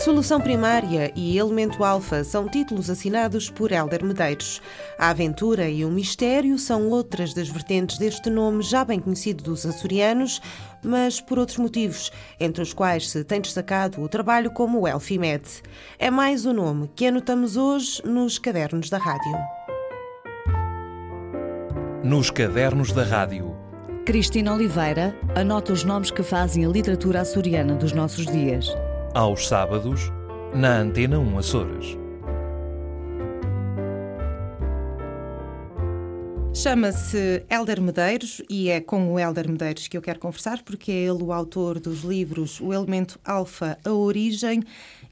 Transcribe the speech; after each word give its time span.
Solução 0.00 0.40
Primária 0.40 1.12
e 1.14 1.36
Elemento 1.36 1.84
Alfa 1.84 2.24
são 2.24 2.48
títulos 2.48 2.88
assinados 2.88 3.50
por 3.50 3.70
Helder 3.70 4.02
Medeiros. 4.02 4.62
A 4.98 5.10
Aventura 5.10 5.68
e 5.68 5.84
o 5.84 5.90
Mistério 5.90 6.58
são 6.58 6.88
outras 6.88 7.34
das 7.34 7.50
vertentes 7.50 7.98
deste 7.98 8.30
nome 8.30 8.62
já 8.62 8.82
bem 8.82 8.98
conhecido 8.98 9.44
dos 9.44 9.66
açorianos, 9.66 10.40
mas 10.82 11.20
por 11.20 11.38
outros 11.38 11.58
motivos, 11.58 12.10
entre 12.40 12.62
os 12.62 12.72
quais 12.72 13.10
se 13.10 13.22
tem 13.24 13.42
destacado 13.42 14.00
o 14.00 14.08
trabalho 14.08 14.50
como 14.50 14.80
o 14.80 14.88
Elfimed. 14.88 15.44
É 15.98 16.10
mais 16.10 16.46
o 16.46 16.54
nome 16.54 16.90
que 16.96 17.06
anotamos 17.06 17.58
hoje 17.58 18.00
nos 18.02 18.38
cadernos 18.38 18.88
da 18.88 18.96
rádio. 18.96 19.38
Nos 22.02 22.30
cadernos 22.30 22.90
da 22.90 23.04
rádio. 23.04 23.54
Cristina 24.06 24.54
Oliveira 24.54 25.14
anota 25.36 25.74
os 25.74 25.84
nomes 25.84 26.10
que 26.10 26.22
fazem 26.22 26.64
a 26.64 26.68
literatura 26.70 27.20
açoriana 27.20 27.74
dos 27.74 27.92
nossos 27.92 28.24
dias 28.24 28.74
aos 29.14 29.46
sábados, 29.46 30.12
na 30.54 30.78
Antena 30.78 31.18
1 31.18 31.38
Açores. 31.38 31.99
Chama-se 36.52 37.44
Helder 37.48 37.80
Medeiros 37.80 38.42
e 38.48 38.68
é 38.68 38.80
com 38.80 39.12
o 39.12 39.18
Helder 39.18 39.48
Medeiros 39.48 39.88
que 39.88 39.96
eu 39.96 40.02
quero 40.02 40.18
conversar, 40.18 40.62
porque 40.62 40.90
é 40.92 40.94
ele 40.94 41.22
o 41.22 41.32
autor 41.32 41.80
dos 41.80 42.00
livros 42.00 42.60
O 42.60 42.74
Elemento 42.74 43.18
Alfa, 43.24 43.78
A 43.84 43.90
Origem 43.92 44.62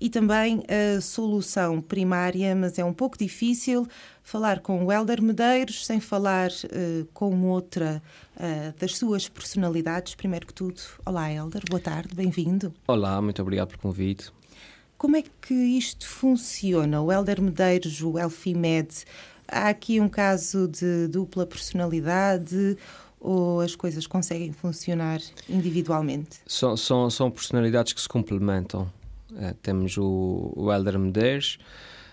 e 0.00 0.10
também 0.10 0.62
A 0.68 1.00
Solução 1.00 1.80
Primária, 1.80 2.54
mas 2.54 2.78
é 2.78 2.84
um 2.84 2.92
pouco 2.92 3.16
difícil 3.16 3.86
falar 4.22 4.60
com 4.60 4.84
o 4.84 4.92
Helder 4.92 5.22
Medeiros 5.22 5.86
sem 5.86 6.00
falar 6.00 6.50
uh, 6.50 7.06
com 7.14 7.42
outra 7.44 8.02
uh, 8.36 8.78
das 8.78 8.98
suas 8.98 9.28
personalidades. 9.28 10.14
Primeiro 10.14 10.46
que 10.46 10.52
tudo, 10.52 10.80
olá 11.06 11.32
Helder, 11.32 11.62
boa 11.70 11.80
tarde, 11.80 12.14
bem-vindo. 12.14 12.74
Olá, 12.86 13.22
muito 13.22 13.40
obrigado 13.40 13.68
pelo 13.68 13.80
convite. 13.80 14.30
Como 14.98 15.16
é 15.16 15.22
que 15.22 15.54
isto 15.54 16.08
funciona? 16.08 17.00
O 17.00 17.12
Helder 17.12 17.40
Medeiros, 17.40 18.02
o 18.02 18.18
Elfimed, 18.18 19.04
há 19.48 19.68
aqui 19.68 20.00
um 20.00 20.08
caso 20.08 20.68
de 20.68 21.08
dupla 21.08 21.46
personalidade 21.46 22.76
ou 23.20 23.60
as 23.60 23.74
coisas 23.74 24.06
conseguem 24.06 24.52
funcionar 24.52 25.20
individualmente? 25.48 26.38
São, 26.46 26.76
são, 26.76 27.10
são 27.10 27.30
personalidades 27.30 27.92
que 27.92 28.00
se 28.00 28.08
complementam. 28.08 28.90
É, 29.36 29.54
temos 29.62 29.96
o, 29.96 30.52
o 30.54 30.72
Helder 30.72 30.98
Medeiros, 30.98 31.58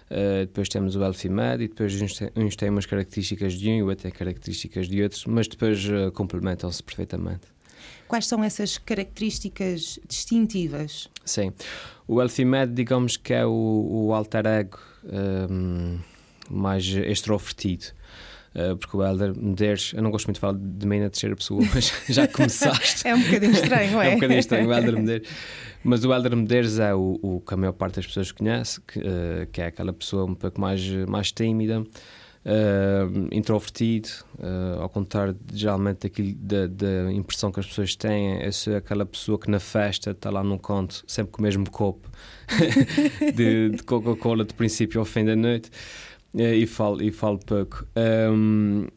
Uh, 0.05 0.45
depois 0.45 0.69
temos 0.69 0.95
o 0.95 1.03
Elfimed 1.03 1.63
e 1.63 1.67
depois 1.67 1.99
uns, 1.99 2.19
uns 2.35 2.55
têm 2.55 2.69
umas 2.69 2.85
características 2.85 3.53
de 3.53 3.69
um 3.69 3.77
e 3.77 3.81
outros 3.81 4.03
têm 4.03 4.11
características 4.11 4.87
de 4.87 5.01
outros, 5.01 5.25
mas 5.25 5.47
depois 5.47 5.83
uh, 5.85 6.11
complementam-se 6.11 6.83
perfeitamente. 6.83 7.47
Quais 8.07 8.27
são 8.27 8.43
essas 8.43 8.77
características 8.77 9.99
distintivas? 10.07 11.09
Sim. 11.25 11.51
O 12.07 12.21
Elfimed, 12.21 12.71
digamos 12.73 13.17
que 13.17 13.33
é 13.33 13.45
o, 13.45 13.51
o 13.51 14.13
alter 14.13 14.45
ego 14.45 14.79
um, 15.03 15.97
ehm, 15.97 15.99
mais 16.49 16.85
extrovertido. 16.85 17.85
Uh, 18.55 18.77
porque 18.77 18.95
o 18.95 19.03
Helder 19.03 19.35
Medeiros, 19.35 19.91
eu 19.93 20.01
não 20.01 20.09
gosto 20.09 20.27
muito 20.27 20.35
de 20.35 20.39
falar 20.39 20.57
de 20.57 20.87
mim 20.87 21.01
na 21.01 21.09
terceira 21.09 21.35
pessoa, 21.35 21.61
mas 21.75 21.91
já 22.07 22.25
começaste. 22.25 23.05
é 23.05 23.13
um 23.13 23.21
bocadinho 23.21 23.51
estranho, 23.51 24.01
é? 24.01 24.07
é 24.07 24.09
um 24.11 24.13
bocadinho 24.15 24.39
estranho, 24.39 24.69
o 24.69 24.73
Helder 24.73 24.97
Medeiros. 24.97 25.29
Mas 25.83 26.05
o 26.05 26.13
Helder 26.13 26.35
Medeiros 26.37 26.79
é 26.79 26.95
o, 26.95 27.19
o, 27.21 27.41
que 27.41 27.53
a 27.53 27.57
maior 27.57 27.73
parte 27.73 27.97
das 27.97 28.07
pessoas 28.07 28.31
conhece, 28.31 28.79
que, 28.79 28.99
uh, 28.99 29.45
que 29.51 29.61
é 29.61 29.65
aquela 29.65 29.91
pessoa 29.91 30.23
um 30.23 30.33
pouco 30.33 30.59
mais, 30.59 30.81
mais 31.05 31.33
tímida, 31.33 31.81
uh, 31.81 33.27
introvertido, 33.29 34.07
ao 34.79 34.87
contrário 34.87 35.35
geralmente 35.53 36.03
daquilo, 36.03 36.33
da, 36.35 36.65
da, 36.67 37.11
impressão 37.11 37.51
que 37.51 37.59
as 37.59 37.65
pessoas 37.65 37.93
têm. 37.93 38.41
Eu 38.41 38.53
sou 38.53 38.77
aquela 38.77 39.05
pessoa 39.05 39.37
que 39.37 39.51
na 39.51 39.59
festa 39.59 40.11
está 40.11 40.29
lá 40.29 40.41
num 40.41 40.57
conto, 40.57 41.03
sempre 41.05 41.33
com 41.33 41.39
o 41.39 41.43
mesmo 41.43 41.69
copo 41.69 42.09
de, 43.35 43.71
de 43.71 43.83
Coca-Cola 43.83 44.45
de 44.45 44.53
princípio 44.53 44.97
ao 45.01 45.05
fim 45.05 45.25
da 45.25 45.35
noite 45.35 45.69
e 46.37 46.65
falo, 46.67 47.01
e 47.01 47.11
falo 47.11 47.39
pouco. 47.39 47.85
Um, 47.95 48.87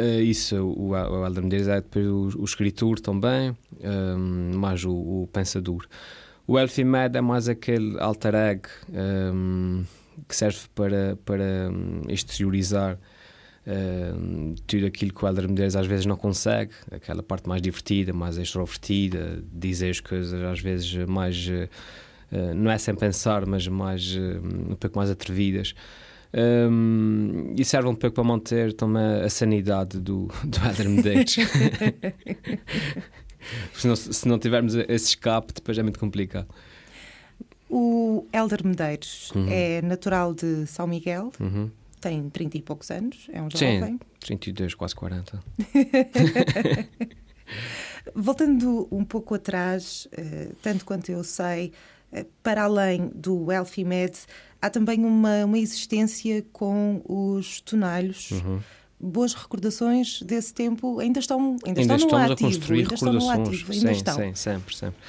Uh, 0.00 0.22
isso, 0.22 0.56
o, 0.56 0.94
o 0.94 1.30
Medeiros 1.42 1.68
é 1.68 1.76
depois 1.76 2.06
o, 2.06 2.40
o 2.40 2.44
escritor 2.44 2.98
também, 2.98 3.54
um, 3.84 4.58
mais 4.58 4.84
o, 4.84 4.90
o 4.90 5.28
pensador. 5.30 5.86
O 6.46 6.58
Elfie 6.58 6.84
Mad 6.84 7.14
é 7.14 7.20
mais 7.20 7.46
aquele 7.48 8.00
alter 8.00 8.34
ego 8.34 8.68
um, 8.90 9.84
que 10.26 10.34
serve 10.34 10.60
para, 10.74 11.16
para 11.24 11.70
hum, 11.70 12.02
exteriorizar 12.08 12.98
um, 13.66 14.54
tudo 14.66 14.86
aquilo 14.86 15.12
que 15.12 15.24
o 15.24 15.28
Helder 15.28 15.48
Medeiros 15.48 15.76
às 15.76 15.86
vezes 15.86 16.06
não 16.06 16.16
consegue, 16.16 16.72
aquela 16.90 17.22
parte 17.22 17.48
mais 17.48 17.62
divertida, 17.62 18.12
mais 18.12 18.38
extrovertida, 18.38 19.44
dizer 19.52 19.90
as 19.90 20.00
coisas 20.00 20.42
às 20.42 20.60
vezes 20.60 20.94
mais. 21.06 21.46
Uh, 21.46 22.54
não 22.56 22.70
é 22.70 22.78
sem 22.78 22.94
pensar, 22.94 23.44
mas 23.46 23.68
mais, 23.68 24.16
uh, 24.16 24.72
um 24.72 24.74
pouco 24.74 24.98
mais 24.98 25.10
atrevidas. 25.10 25.74
Um, 26.34 27.52
e 27.56 27.64
serve 27.64 27.88
um 27.88 27.94
pouco 27.94 28.14
para 28.14 28.24
manter 28.24 28.72
também 28.72 29.20
a 29.22 29.28
sanidade 29.28 30.00
do, 30.00 30.30
do 30.44 30.58
Helder 30.64 30.88
Medeiros. 30.88 31.36
se, 33.74 33.86
não, 33.86 33.96
se 33.96 34.26
não 34.26 34.38
tivermos 34.38 34.74
esse 34.74 35.08
escape, 35.08 35.52
depois 35.52 35.76
é 35.76 35.82
muito 35.82 35.98
complicado. 35.98 36.48
O 37.68 38.26
Helder 38.32 38.66
Medeiros 38.66 39.30
uhum. 39.34 39.46
é 39.48 39.82
natural 39.82 40.32
de 40.34 40.66
São 40.66 40.86
Miguel, 40.86 41.32
uhum. 41.40 41.70
tem 42.00 42.28
30 42.28 42.58
e 42.58 42.62
poucos 42.62 42.90
anos, 42.90 43.28
é 43.32 43.40
um 43.40 43.48
jovem. 43.50 43.98
Sim, 44.20 44.36
32, 44.36 44.74
quase 44.74 44.94
40. 44.94 45.42
Voltando 48.14 48.88
um 48.90 49.04
pouco 49.04 49.34
atrás, 49.34 50.06
eh, 50.12 50.50
tanto 50.62 50.84
quanto 50.84 51.10
eu 51.10 51.24
sei, 51.24 51.72
eh, 52.12 52.26
para 52.42 52.64
além 52.64 53.10
do 53.14 53.50
Elfimed, 53.50 54.18
há 54.62 54.70
também 54.70 55.04
uma, 55.04 55.44
uma 55.44 55.58
existência 55.58 56.42
com 56.52 57.02
os 57.06 57.60
tonalhos. 57.60 58.30
Uhum 58.30 58.60
boas 59.02 59.34
recordações 59.34 60.22
desse 60.22 60.54
tempo 60.54 61.00
ainda 61.00 61.18
estão 61.18 61.56
ainda, 61.66 61.80
ainda 61.80 61.80
estão 61.80 61.96
estamos 61.96 62.12
no 62.12 62.32
ativo, 62.32 62.48
a 62.48 62.52
construir 62.52 62.78
ainda 62.82 62.94
estão 62.94 63.12
no 63.12 63.30
ativo, 63.30 63.72
ainda 63.72 63.88
sim, 63.88 63.92
estão. 63.96 64.16
Sim, 64.16 64.34
sempre, 64.36 64.76
sempre. 64.76 65.00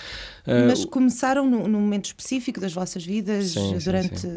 Uh, 0.46 0.68
Mas 0.68 0.84
começaram 0.84 1.50
num, 1.50 1.70
momento 1.70 2.06
específico 2.06 2.60
das 2.60 2.74
vossas 2.74 3.06
vidas 3.06 3.52
sim, 3.52 3.78
durante 3.84 4.20
sim, 4.20 4.30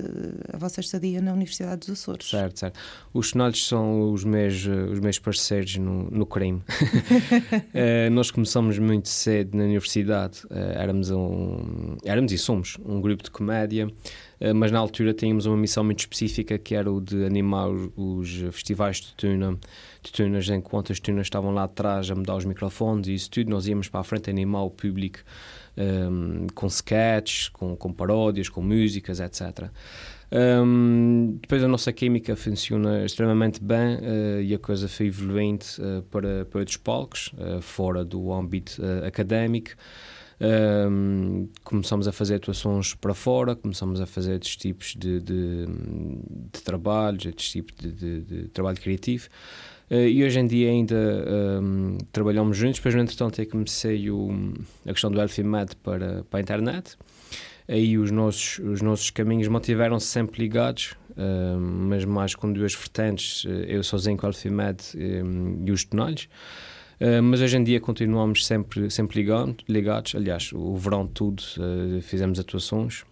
a 0.53 0.57
vossa 0.59 0.81
estadia 0.81 1.21
na 1.21 1.33
Universidade 1.33 1.81
dos 1.81 1.99
Açores. 1.99 2.29
Certo, 2.29 2.61
certo. 2.61 2.79
Os 3.13 3.31
sonalhos 3.31 3.67
são 3.67 4.13
os 4.13 4.23
meus, 4.23 4.67
os 4.67 5.01
meus 5.01 5.19
parceiros 5.19 5.77
no, 5.79 6.09
no 6.11 6.27
crime. 6.27 6.59
uh, 6.59 8.11
nós 8.13 8.31
começamos 8.31 8.79
muito 8.79 9.09
cedo 9.09 9.57
na 9.57 9.65
universidade. 9.65 10.41
Uh, 10.45 10.79
éramos, 10.79 11.11
um, 11.11 11.97
éramos 12.05 12.31
e 12.31 12.39
somos 12.39 12.77
um 12.85 13.01
grupo 13.01 13.25
de 13.25 13.31
comédia 13.31 13.91
mas 14.55 14.71
na 14.71 14.79
altura 14.79 15.15
tínhamos 15.15 15.47
uma 15.47 15.57
missão 15.57 15.83
muito 15.83 16.01
específica 16.01 16.59
que 16.59 16.75
era 16.75 16.93
o 16.93 17.01
de 17.01 17.25
animar 17.25 17.69
os 17.71 18.31
festivais 18.53 18.97
de 18.99 19.15
tuna, 19.15 19.59
de 20.03 20.13
tunas 20.13 20.49
enquanto 20.49 20.93
as 20.93 21.01
tunas 21.01 21.27
estavam 21.27 21.53
lá 21.53 21.65
atrás 21.65 22.11
a 22.11 22.15
mudar 22.15 22.37
os 22.37 22.45
microfones 22.45 23.09
e 23.09 23.15
isso 23.15 23.31
tudo, 23.31 23.51
nós 23.51 23.67
íamos 23.67 23.89
para 23.89 24.01
a 24.01 24.05
frente 24.05 24.29
animar 24.29 24.63
o 24.63 24.71
público 24.71 25.21
um, 25.77 26.47
com 26.55 26.67
sketches, 26.67 27.49
com, 27.49 27.77
com 27.77 27.93
paródias, 27.93 28.49
com 28.49 28.63
músicas, 28.63 29.21
etc. 29.21 29.71
Um, 30.33 31.39
depois 31.41 31.63
a 31.63 31.69
nossa 31.69 31.93
química 31.93 32.35
funciona 32.35 33.05
extremamente 33.05 33.63
bem 33.63 33.97
uh, 33.97 34.43
e 34.43 34.55
a 34.55 34.59
coisa 34.59 34.89
foi 34.89 35.07
evoluindo 35.07 35.65
uh, 35.79 36.03
para, 36.03 36.45
para 36.47 36.59
outros 36.59 36.77
palcos, 36.77 37.33
uh, 37.35 37.61
fora 37.61 38.05
do 38.05 38.33
âmbito 38.33 38.83
académico. 39.07 39.71
Um, 40.39 41.49
começamos 41.65 42.07
a 42.07 42.13
fazer 42.13 42.35
atuações 42.35 42.95
para 42.95 43.15
fora, 43.15 43.57
começamos 43.57 44.01
a 44.01 44.07
fazer 44.07 44.35
outros 44.35 44.55
tipos 44.57 44.95
de, 44.95 45.21
de, 45.21 45.67
de 46.53 46.63
trabalhos, 46.63 47.25
outros 47.25 47.49
tipos 47.49 47.75
de, 47.79 47.93
de, 47.93 48.21
de 48.21 48.49
trabalho 48.49 48.79
criativo. 48.79 49.29
Uh, 49.91 50.09
e 50.09 50.25
hoje 50.25 50.39
em 50.39 50.47
dia 50.47 50.71
ainda 50.71 50.95
um, 51.63 51.97
trabalhamos 52.13 52.57
juntos, 52.57 52.79
depois 52.81 52.95
no 52.95 53.01
entretanto 53.01 53.41
é 53.41 53.45
que 53.45 53.53
comecei 53.53 54.11
o, 54.11 54.29
a 54.85 54.93
questão 54.93 55.11
do 55.11 55.21
Elfimed 55.21 55.75
para, 55.77 56.25
para 56.25 56.39
a 56.39 56.43
internet. 56.43 56.97
Aí 57.69 57.97
os 57.97 58.11
nossos, 58.11 58.59
os 58.59 58.83
nossos 58.83 59.11
caminhos 59.11 59.49
mantiveram-se 59.49 60.07
sempre 60.07 60.43
ligados, 60.43 60.95
uh, 61.13 61.59
mas 61.59 62.05
mais 62.05 62.35
com 62.35 62.53
duas 62.53 62.75
vertentes, 62.75 63.45
uh, 63.45 63.49
eu 63.49 63.83
sozinho 63.83 64.19
com 64.19 64.27
o 64.27 64.29
Elfimed 64.29 64.83
um, 64.95 65.65
e 65.65 65.71
os 65.71 65.85
tonalhos. 65.85 66.29
Uh, 67.01 67.23
mas 67.23 67.41
hoje 67.41 67.57
em 67.57 67.65
dia 67.65 67.81
continuamos 67.81 68.47
sempre, 68.47 68.91
sempre 68.91 69.17
ligado, 69.17 69.57
ligados. 69.69 70.15
Aliás, 70.15 70.51
o 70.53 70.77
verão 70.77 71.07
tudo 71.07 71.43
fizemos 72.03 72.39
atuações 72.39 73.05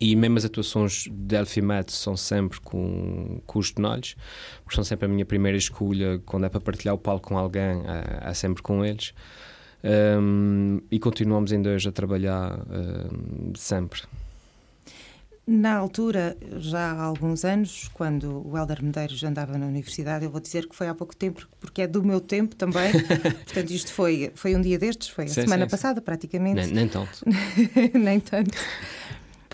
e 0.00 0.16
mesmo 0.16 0.38
as 0.38 0.44
atuações 0.44 1.08
de 1.10 1.36
Elfimed 1.36 1.92
são 1.92 2.16
sempre 2.16 2.60
com, 2.60 3.40
com 3.46 3.58
os 3.58 3.70
tonalhos, 3.70 4.16
porque 4.64 4.74
são 4.74 4.84
sempre 4.84 5.06
a 5.06 5.08
minha 5.08 5.24
primeira 5.24 5.56
escolha 5.56 6.20
quando 6.26 6.46
é 6.46 6.48
para 6.48 6.60
partilhar 6.60 6.94
o 6.94 6.98
palco 6.98 7.28
com 7.28 7.38
alguém, 7.38 7.82
é, 7.86 8.30
é 8.30 8.34
sempre 8.34 8.62
com 8.62 8.84
eles. 8.84 9.14
Um, 9.84 10.80
e 10.90 10.98
continuamos 10.98 11.52
ainda 11.52 11.70
hoje 11.70 11.88
a 11.88 11.92
trabalhar 11.92 12.58
um, 12.58 13.52
sempre. 13.54 14.02
Na 15.46 15.74
altura, 15.74 16.36
já 16.58 16.92
há 16.92 17.02
alguns 17.02 17.44
anos, 17.44 17.88
quando 17.92 18.48
o 18.48 18.56
Helder 18.56 18.82
Medeiros 18.82 19.22
andava 19.22 19.58
na 19.58 19.66
universidade, 19.66 20.24
eu 20.24 20.30
vou 20.30 20.40
dizer 20.40 20.66
que 20.66 20.74
foi 20.74 20.88
há 20.88 20.94
pouco 20.94 21.14
tempo, 21.14 21.46
porque 21.60 21.82
é 21.82 21.86
do 21.86 22.02
meu 22.02 22.18
tempo 22.18 22.56
também. 22.56 22.92
Portanto, 23.44 23.70
isto 23.70 23.92
foi, 23.92 24.32
foi 24.34 24.56
um 24.56 24.60
dia 24.62 24.78
destes, 24.78 25.08
foi 25.08 25.24
a 25.24 25.28
sim, 25.28 25.42
semana 25.42 25.64
sim, 25.64 25.70
passada, 25.70 26.00
sim. 26.00 26.04
praticamente. 26.04 26.62
Nem, 26.62 26.72
nem 26.72 26.88
tanto. 26.88 27.24
nem 27.94 28.20
tanto 28.20 28.56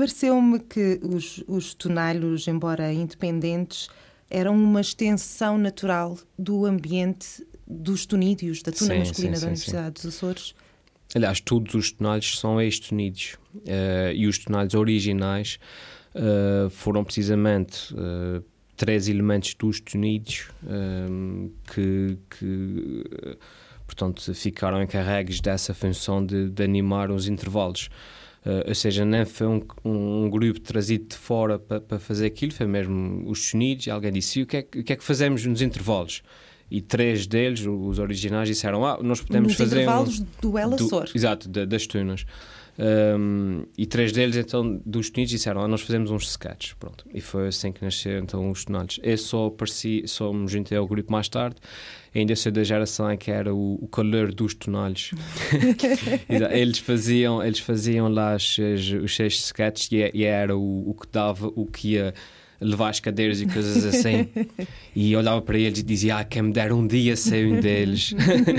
Pareceu-me 0.01 0.61
que 0.61 0.99
os, 1.03 1.45
os 1.47 1.75
tonalhos, 1.75 2.49
embora 2.49 2.91
independentes, 2.91 3.91
eram 4.31 4.55
uma 4.55 4.81
extensão 4.81 5.59
natural 5.59 6.17
do 6.39 6.65
ambiente 6.65 7.47
dos 7.67 8.07
tonídeos, 8.07 8.63
da 8.63 8.73
tuna 8.73 8.95
masculina 8.95 9.39
da 9.39 9.47
Universidade 9.49 9.91
dos 9.91 10.07
Açores. 10.07 10.55
Aliás, 11.15 11.41
todos 11.41 11.75
os 11.75 11.91
tonalhos 11.91 12.39
são 12.39 12.61
ex-tonídeos. 12.61 13.37
Uh, 13.55 14.13
e 14.15 14.27
os 14.27 14.39
tonalhos 14.39 14.75
originais 14.75 15.59
uh, 16.15 16.71
foram 16.71 17.03
precisamente 17.03 17.93
uh, 17.95 18.45
três 18.77 19.09
elementos 19.09 19.55
dos 19.55 19.81
tonídeos 19.81 20.49
que, 21.75 22.17
que 22.31 23.05
portanto, 23.85 24.35
ficaram 24.35 24.83
encarregues 24.83 25.41
dessa 25.41 25.75
função 25.75 26.25
de, 26.25 26.49
de 26.49 26.63
animar 26.63 27.11
os 27.11 27.29
intervalos. 27.29 27.91
Ou 28.67 28.75
seja, 28.75 29.05
não 29.05 29.27
foi 29.27 29.47
um, 29.47 29.61
um, 29.85 30.31
grupo 30.31 30.61
trazido 30.61 31.09
de 31.09 31.15
fora 31.15 31.59
para 31.59 31.79
pa 31.79 31.99
fazer 31.99 32.25
aquilo, 32.25 32.53
foi 32.53 32.67
mesmo 32.67 33.29
os 33.29 33.51
sonidos. 33.51 33.87
Alguém 33.89 34.11
disse: 34.11 34.41
o 34.41 34.47
que, 34.47 34.57
é, 34.57 34.61
o 34.61 34.83
que 34.83 34.95
é 34.95 34.97
que 34.97 35.05
fazemos 35.05 35.45
nos 35.45 35.61
intervalos? 35.61 36.23
E 36.71 36.81
três 36.81 37.27
deles, 37.27 37.67
os 37.67 37.99
originais, 37.99 38.49
disseram: 38.49 38.85
Ah, 38.85 38.99
nós 39.03 39.21
podemos 39.21 39.49
nos 39.49 39.57
fazer. 39.57 39.77
intervalos 39.83 40.21
um, 40.21 40.27
do 40.41 40.59
Ela 40.59 40.79
Sor. 40.79 41.11
Exato, 41.15 41.49
de, 41.49 41.67
das 41.67 41.87
tunas. 41.87 42.25
Um, 42.79 43.67
e 43.77 43.85
três 43.85 44.11
deles, 44.11 44.37
então, 44.37 44.81
dos 44.87 45.11
tonidos 45.11 45.33
disseram: 45.33 45.63
ah, 45.63 45.69
Nós 45.69 45.81
fazemos 45.83 46.11
uns 46.11 46.31
sketches. 46.31 46.75
Pronto. 46.75 47.05
E 47.13 47.21
foi 47.21 47.49
assim 47.49 47.73
que 47.73 47.85
nasceram 47.85 48.23
então, 48.23 48.51
os 48.51 48.65
tonalhos. 48.65 49.01
Eu 49.03 49.19
só, 49.19 49.47
apareci, 49.47 50.05
só 50.07 50.33
me 50.33 50.49
juntei 50.49 50.79
ao 50.79 50.87
grupo 50.87 51.11
mais 51.11 51.29
tarde. 51.29 51.57
Ainda 52.15 52.35
sou 52.35 52.51
da 52.51 52.65
geração 52.65 53.11
em 53.11 53.17
que 53.17 53.31
era 53.31 53.55
o, 53.55 53.75
o 53.83 53.89
calor 53.89 54.33
dos 54.33 54.55
tonalhos. 54.55 55.11
eles, 56.51 56.79
faziam, 56.79 57.43
eles 57.45 57.59
faziam 57.59 58.09
lá 58.09 58.37
os, 58.37 58.57
os 59.03 59.15
seis 59.15 59.35
sketches 59.35 59.91
e, 59.93 60.11
e 60.15 60.25
era 60.25 60.57
o, 60.57 60.91
o 60.91 60.95
que 60.95 61.07
dava, 61.11 61.49
o 61.55 61.67
que 61.67 61.95
ia 61.95 62.15
levar 62.61 62.91
as 62.91 63.01
cadeiras 63.01 63.41
e 63.41 63.47
coisas 63.47 63.85
assim. 63.85 64.29
e 64.95 65.17
olhava 65.17 65.41
para 65.41 65.59
eles 65.59 65.79
e 65.79 65.83
dizia: 65.83 66.19
Ah, 66.19 66.25
quem 66.25 66.43
me 66.43 66.53
der 66.53 66.73
um 66.73 66.87
dia 66.87 67.17
ser 67.17 67.47
um 67.47 67.61
deles. 67.61 68.15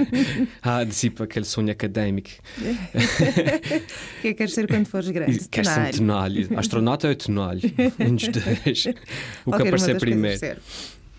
ah, 0.62 0.84
dissipa 0.84 1.26
aquele 1.26 1.46
sonho 1.46 1.72
académico. 1.72 2.30
O 2.58 4.22
que 4.22 4.28
é 4.28 4.32
que 4.32 4.34
queres 4.34 4.54
ser 4.54 4.68
quando 4.68 4.88
fores 4.88 5.10
grande? 5.10 5.48
Queres 5.48 5.70
ser 5.70 5.80
um 5.80 5.92
tonalho. 5.92 6.50
Astronauta 6.58 7.08
ou 7.08 7.16
tonalho? 7.16 7.62
Um 8.00 8.16
dos 8.16 8.28
dois. 8.28 8.86
O 9.46 9.52
que 9.52 9.62
aparecer 9.62 10.00
primeiro. 10.00 10.40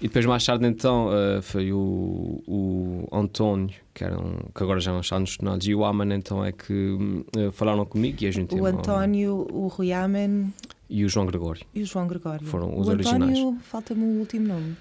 E 0.02 0.08
depois, 0.08 0.26
mais 0.26 0.44
tarde, 0.44 0.66
então, 0.66 1.10
uh, 1.10 1.40
foi 1.40 1.72
o, 1.72 2.42
o 2.48 3.08
António, 3.12 3.72
que, 3.94 4.04
um, 4.04 4.38
que 4.52 4.60
agora 4.60 4.80
já 4.80 4.90
não 4.90 4.98
está 4.98 5.16
nos 5.16 5.36
tonalhos, 5.36 5.64
e 5.64 5.72
o 5.76 5.84
Aman, 5.84 6.12
então, 6.12 6.44
é 6.44 6.50
que 6.50 6.72
uh, 6.72 7.52
falaram 7.52 7.86
comigo 7.86 8.18
e 8.20 8.26
a 8.26 8.32
gente 8.32 8.52
O 8.52 8.66
António, 8.66 9.46
o 9.48 9.68
Rui 9.68 9.92
Aman 9.92 10.48
e 10.92 11.06
o 11.06 11.08
João 11.08 11.24
Gregório. 11.24 11.64
E 11.74 11.82
o 11.82 11.86
João 11.86 12.06
Gregório. 12.06 12.46
Foram 12.46 12.78
os 12.78 12.86
o 12.86 12.90
originais. 12.90 13.38
António, 13.38 13.58
falta-me 13.62 14.04
o 14.04 14.18
último 14.18 14.46
nome. 14.46 14.76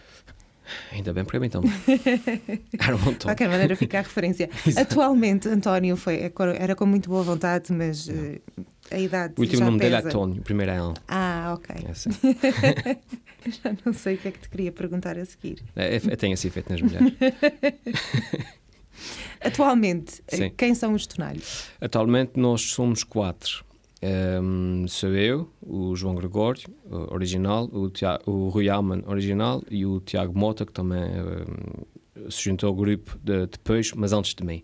Ainda 0.92 1.14
bem 1.14 1.24
para 1.24 1.40
mim 1.40 1.48
então. 1.48 1.64
Era 2.78 2.96
um 2.96 3.00
António. 3.00 3.18
De 3.18 3.26
qualquer 3.26 3.50
maneira, 3.50 3.76
fica 3.78 4.00
a 4.00 4.02
referência. 4.02 4.50
Atualmente, 4.78 5.48
António 5.48 5.96
foi, 5.96 6.16
é 6.16 6.32
era 6.60 6.76
com 6.76 6.86
muito 6.86 7.10
boa 7.10 7.24
vontade, 7.24 7.72
mas 7.72 8.08
uh, 8.08 8.42
a 8.92 9.00
idade. 9.00 9.36
O 9.38 9.42
último 9.42 9.66
nome 9.66 9.80
pesa. 9.80 9.90
dele 9.90 10.04
é 10.04 10.08
António, 10.10 10.42
o 10.42 10.44
primeiro 10.44 10.72
é 10.72 10.78
Al. 10.78 10.94
Ah, 11.08 11.56
ok. 11.58 11.76
É 11.88 11.92
assim. 11.92 12.10
Já 13.64 13.76
não 13.86 13.94
sei 13.94 14.16
o 14.16 14.18
que 14.18 14.28
é 14.28 14.32
que 14.32 14.40
te 14.40 14.50
queria 14.50 14.72
perguntar 14.72 15.18
a 15.18 15.26
seguir. 15.26 15.64
É, 15.76 15.96
é, 15.96 16.00
tem 16.00 16.34
assim 16.34 16.50
feito 16.50 16.70
nas 16.72 16.82
mulheres. 16.82 17.14
Atualmente, 19.40 20.22
Sim. 20.28 20.52
quem 20.56 20.76
são 20.76 20.94
os 20.94 21.08
tonalhos? 21.08 21.70
Atualmente 21.80 22.34
nós 22.36 22.62
somos 22.62 23.04
quatro. 23.04 23.66
Um, 24.04 24.88
sou 24.88 25.10
eu, 25.12 25.48
o 25.62 25.96
João 25.96 26.16
Gregório, 26.16 26.64
original, 27.12 27.70
o, 27.72 27.90
Tiago, 27.90 28.24
o 28.26 28.50
Rui 28.50 28.68
Alman, 28.68 29.04
original, 29.06 29.64
e 29.70 29.86
o 29.86 30.00
Tiago 30.00 30.38
Mota, 30.38 30.66
que 30.66 30.74
também 30.74 31.04
um, 31.04 32.30
se 32.30 32.44
juntou 32.44 32.70
ao 32.70 32.76
grupo 32.76 33.18
de, 33.24 33.46
depois, 33.46 33.92
mas 33.94 34.12
antes 34.12 34.34
de 34.34 34.44
mim. 34.44 34.64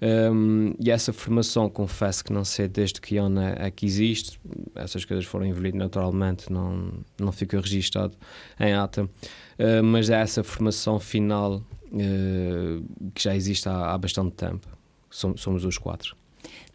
Um, 0.00 0.74
e 0.78 0.90
essa 0.90 1.12
formação, 1.12 1.68
confesso 1.68 2.24
que 2.24 2.32
não 2.32 2.44
sei 2.44 2.68
desde 2.68 3.00
que 3.00 3.16
ano 3.16 3.40
é, 3.40 3.66
é 3.66 3.70
que 3.70 3.86
existe, 3.86 4.40
essas 4.74 5.04
coisas 5.04 5.24
foram 5.24 5.46
envolvidas 5.46 5.78
naturalmente, 5.78 6.52
não, 6.52 6.92
não 7.18 7.32
ficou 7.32 7.60
registado 7.60 8.16
em 8.58 8.74
ata, 8.74 9.04
uh, 9.04 9.82
mas 9.82 10.10
é 10.10 10.20
essa 10.20 10.42
formação 10.42 10.98
final 10.98 11.56
uh, 11.92 13.10
que 13.14 13.22
já 13.22 13.36
existe 13.36 13.68
há, 13.68 13.92
há 13.92 13.98
bastante 13.98 14.32
tempo. 14.32 14.66
Somos 15.10 15.64
os 15.64 15.78
quatro. 15.78 16.16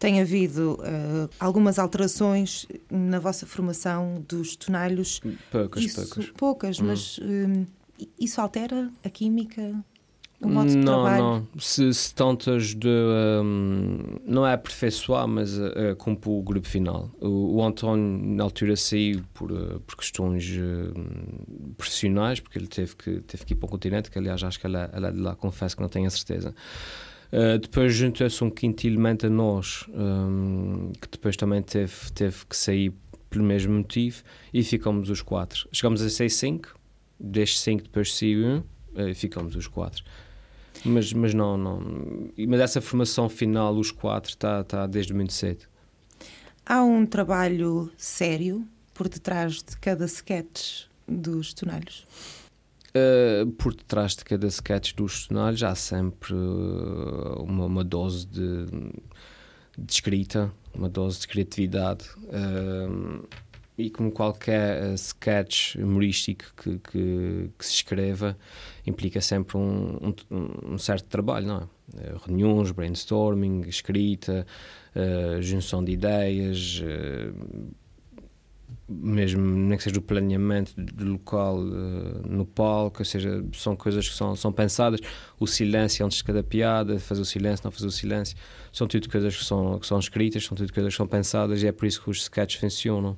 Tem 0.00 0.18
havido 0.18 0.80
uh, 0.80 1.28
algumas 1.38 1.78
alterações 1.78 2.66
na 2.90 3.18
vossa 3.18 3.46
formação 3.46 4.24
dos 4.26 4.56
tonalhos? 4.56 5.20
Poucas, 5.50 5.84
isso, 5.84 5.96
poucas. 6.00 6.30
Poucas, 6.30 6.80
hum. 6.80 6.86
mas 6.86 7.20
um, 7.22 7.66
isso 8.18 8.40
altera 8.40 8.90
a 9.04 9.10
química? 9.10 9.74
O 10.40 10.48
modo 10.48 10.70
não, 10.70 10.80
de 10.80 10.84
trabalho? 10.86 11.22
não. 11.22 11.48
Se, 11.58 11.92
se 11.92 12.14
tantas 12.14 12.74
de. 12.74 12.88
Um, 12.88 13.98
não 14.24 14.46
é 14.46 14.54
aperfeiçoar, 14.54 15.28
mas 15.28 15.58
uh, 15.58 15.94
compor 15.98 16.38
o 16.38 16.42
grupo 16.42 16.66
final. 16.66 17.10
O, 17.20 17.56
o 17.56 17.62
António, 17.62 18.34
na 18.36 18.44
altura, 18.44 18.74
saiu 18.76 19.22
por, 19.34 19.52
uh, 19.52 19.80
por 19.80 19.96
questões 19.96 20.48
uh, 20.48 21.74
profissionais, 21.76 22.40
porque 22.40 22.58
ele 22.58 22.68
teve 22.68 22.96
que, 22.96 23.20
teve 23.20 23.44
que 23.44 23.52
ir 23.52 23.56
para 23.56 23.66
o 23.66 23.68
continente, 23.68 24.10
que 24.10 24.18
aliás 24.18 24.42
acho 24.42 24.58
que 24.58 24.64
ela, 24.64 24.88
ela 24.94 25.08
é 25.08 25.12
de 25.12 25.20
lá, 25.20 25.36
confesso 25.36 25.76
que 25.76 25.82
não 25.82 25.90
tenho 25.90 26.06
a 26.06 26.10
certeza. 26.10 26.54
Uh, 27.32 27.58
depois 27.58 27.94
juntou-se 27.94 28.42
um 28.42 28.50
elemento 28.84 29.26
a 29.26 29.30
nós, 29.30 29.86
um, 29.90 30.90
que 31.00 31.08
depois 31.08 31.36
também 31.36 31.62
teve, 31.62 31.94
teve 32.12 32.44
que 32.46 32.56
sair 32.56 32.92
pelo 33.28 33.44
mesmo 33.44 33.74
motivo, 33.74 34.22
e 34.52 34.62
ficamos 34.64 35.08
os 35.08 35.22
quatro. 35.22 35.68
Chegamos 35.72 36.02
a 36.02 36.10
ser 36.10 36.28
cinco, 36.28 36.74
destes 37.18 37.60
cinco 37.60 37.84
depois 37.84 38.12
saiu 38.16 38.44
um, 38.46 38.62
e 39.08 39.14
ficamos 39.14 39.54
os 39.54 39.68
quatro. 39.68 40.02
Mas, 40.84 41.12
mas 41.12 41.34
não, 41.34 41.56
não. 41.56 41.80
Mas 42.48 42.60
essa 42.60 42.80
formação 42.80 43.28
final, 43.28 43.76
os 43.76 43.90
quatro, 43.90 44.30
está 44.30 44.64
tá 44.64 44.86
desde 44.86 45.12
muito 45.12 45.32
cedo. 45.32 45.66
Há 46.64 46.82
um 46.82 47.04
trabalho 47.06 47.90
sério 47.96 48.66
por 48.94 49.08
detrás 49.08 49.62
de 49.62 49.76
cada 49.78 50.04
sketch 50.06 50.84
dos 51.06 51.52
tonalhos? 51.52 52.06
Uh, 52.90 53.48
por 53.52 53.72
detrás 53.72 54.16
de 54.16 54.24
cada 54.24 54.48
sketch 54.48 54.94
dos 54.94 55.26
cenários 55.26 55.62
há 55.62 55.76
sempre 55.76 56.34
uh, 56.34 57.40
uma, 57.40 57.66
uma, 57.66 57.84
dose 57.84 58.26
de, 58.26 58.66
de, 59.78 59.92
escrita, 59.92 60.52
uma 60.74 60.88
dose 60.88 61.20
de 61.20 61.28
criatividade. 61.28 62.04
Uh, 62.24 63.28
e 63.78 63.90
como 63.90 64.10
qualquer 64.10 64.92
sketch 64.94 65.76
humorístico 65.76 66.44
que, 66.56 66.78
que, 66.80 67.50
que, 67.56 67.64
se 67.64 67.74
escreva, 67.74 68.36
implica 68.84 69.20
sempre 69.20 69.56
um, 69.56 70.12
um, 70.28 70.72
um 70.74 70.76
certo 70.78 71.06
trabalho, 71.06 71.46
não 71.46 71.56
é? 71.58 72.14
Reuniões, 72.26 72.72
brainstorming, 72.72 73.62
escrita, 73.62 74.46
junção 75.40 75.82
de 75.82 75.92
ideias 75.92 76.82
mesmo 78.90 79.42
nem 79.42 79.78
que 79.78 79.84
seja 79.84 79.98
o 79.98 80.02
planeamento 80.02 80.72
do 80.76 81.12
local 81.12 81.58
uh, 81.58 82.28
no 82.28 82.44
palco, 82.44 82.98
ou 82.98 83.04
seja, 83.04 83.44
são 83.54 83.76
coisas 83.76 84.08
que 84.08 84.14
são, 84.14 84.34
são 84.34 84.52
pensadas. 84.52 85.00
O 85.38 85.46
silêncio 85.46 86.04
antes 86.04 86.18
de 86.18 86.24
cada 86.24 86.42
piada, 86.42 86.98
fazer 86.98 87.22
o 87.22 87.24
silêncio, 87.24 87.64
não 87.64 87.70
fazer 87.70 87.86
o 87.86 87.90
silêncio, 87.90 88.36
são 88.72 88.88
tudo 88.88 89.08
coisas 89.08 89.36
que 89.36 89.44
são, 89.44 89.78
que 89.78 89.86
são 89.86 89.98
escritas, 89.98 90.44
são 90.44 90.56
tudo 90.56 90.72
coisas 90.72 90.92
que 90.92 90.96
são 90.96 91.06
pensadas 91.06 91.62
e 91.62 91.66
é 91.66 91.72
por 91.72 91.86
isso 91.86 92.02
que 92.02 92.10
os 92.10 92.22
sketches 92.22 92.60
funcionam. 92.60 93.16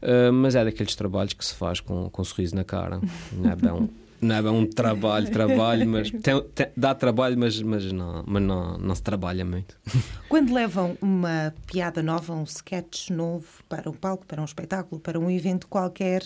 Uh, 0.00 0.32
mas 0.32 0.54
é 0.54 0.64
daqueles 0.64 0.94
trabalhos 0.94 1.34
que 1.34 1.44
se 1.44 1.54
faz 1.54 1.80
com, 1.80 2.08
com 2.08 2.22
um 2.22 2.24
sorriso 2.24 2.54
na 2.54 2.64
cara, 2.64 3.00
não 3.32 3.50
é 3.50 3.56
bem 3.56 3.90
não 4.20 4.34
é 4.36 4.50
um 4.50 4.66
trabalho, 4.66 5.28
trabalho, 5.32 5.88
mas 5.88 6.10
tem, 6.10 6.42
tem, 6.54 6.66
dá 6.76 6.94
trabalho, 6.94 7.38
mas, 7.38 7.60
mas, 7.62 7.90
não, 7.92 8.22
mas 8.26 8.42
não, 8.42 8.78
não 8.78 8.94
se 8.94 9.02
trabalha 9.02 9.44
muito. 9.44 9.78
Quando 10.28 10.52
levam 10.52 10.96
uma 11.00 11.54
piada 11.66 12.02
nova, 12.02 12.34
um 12.34 12.44
sketch 12.44 13.10
novo 13.10 13.46
para 13.68 13.88
um 13.88 13.94
palco, 13.94 14.26
para 14.26 14.40
um 14.40 14.44
espetáculo, 14.44 15.00
para 15.00 15.18
um 15.18 15.30
evento 15.30 15.66
qualquer, 15.66 16.22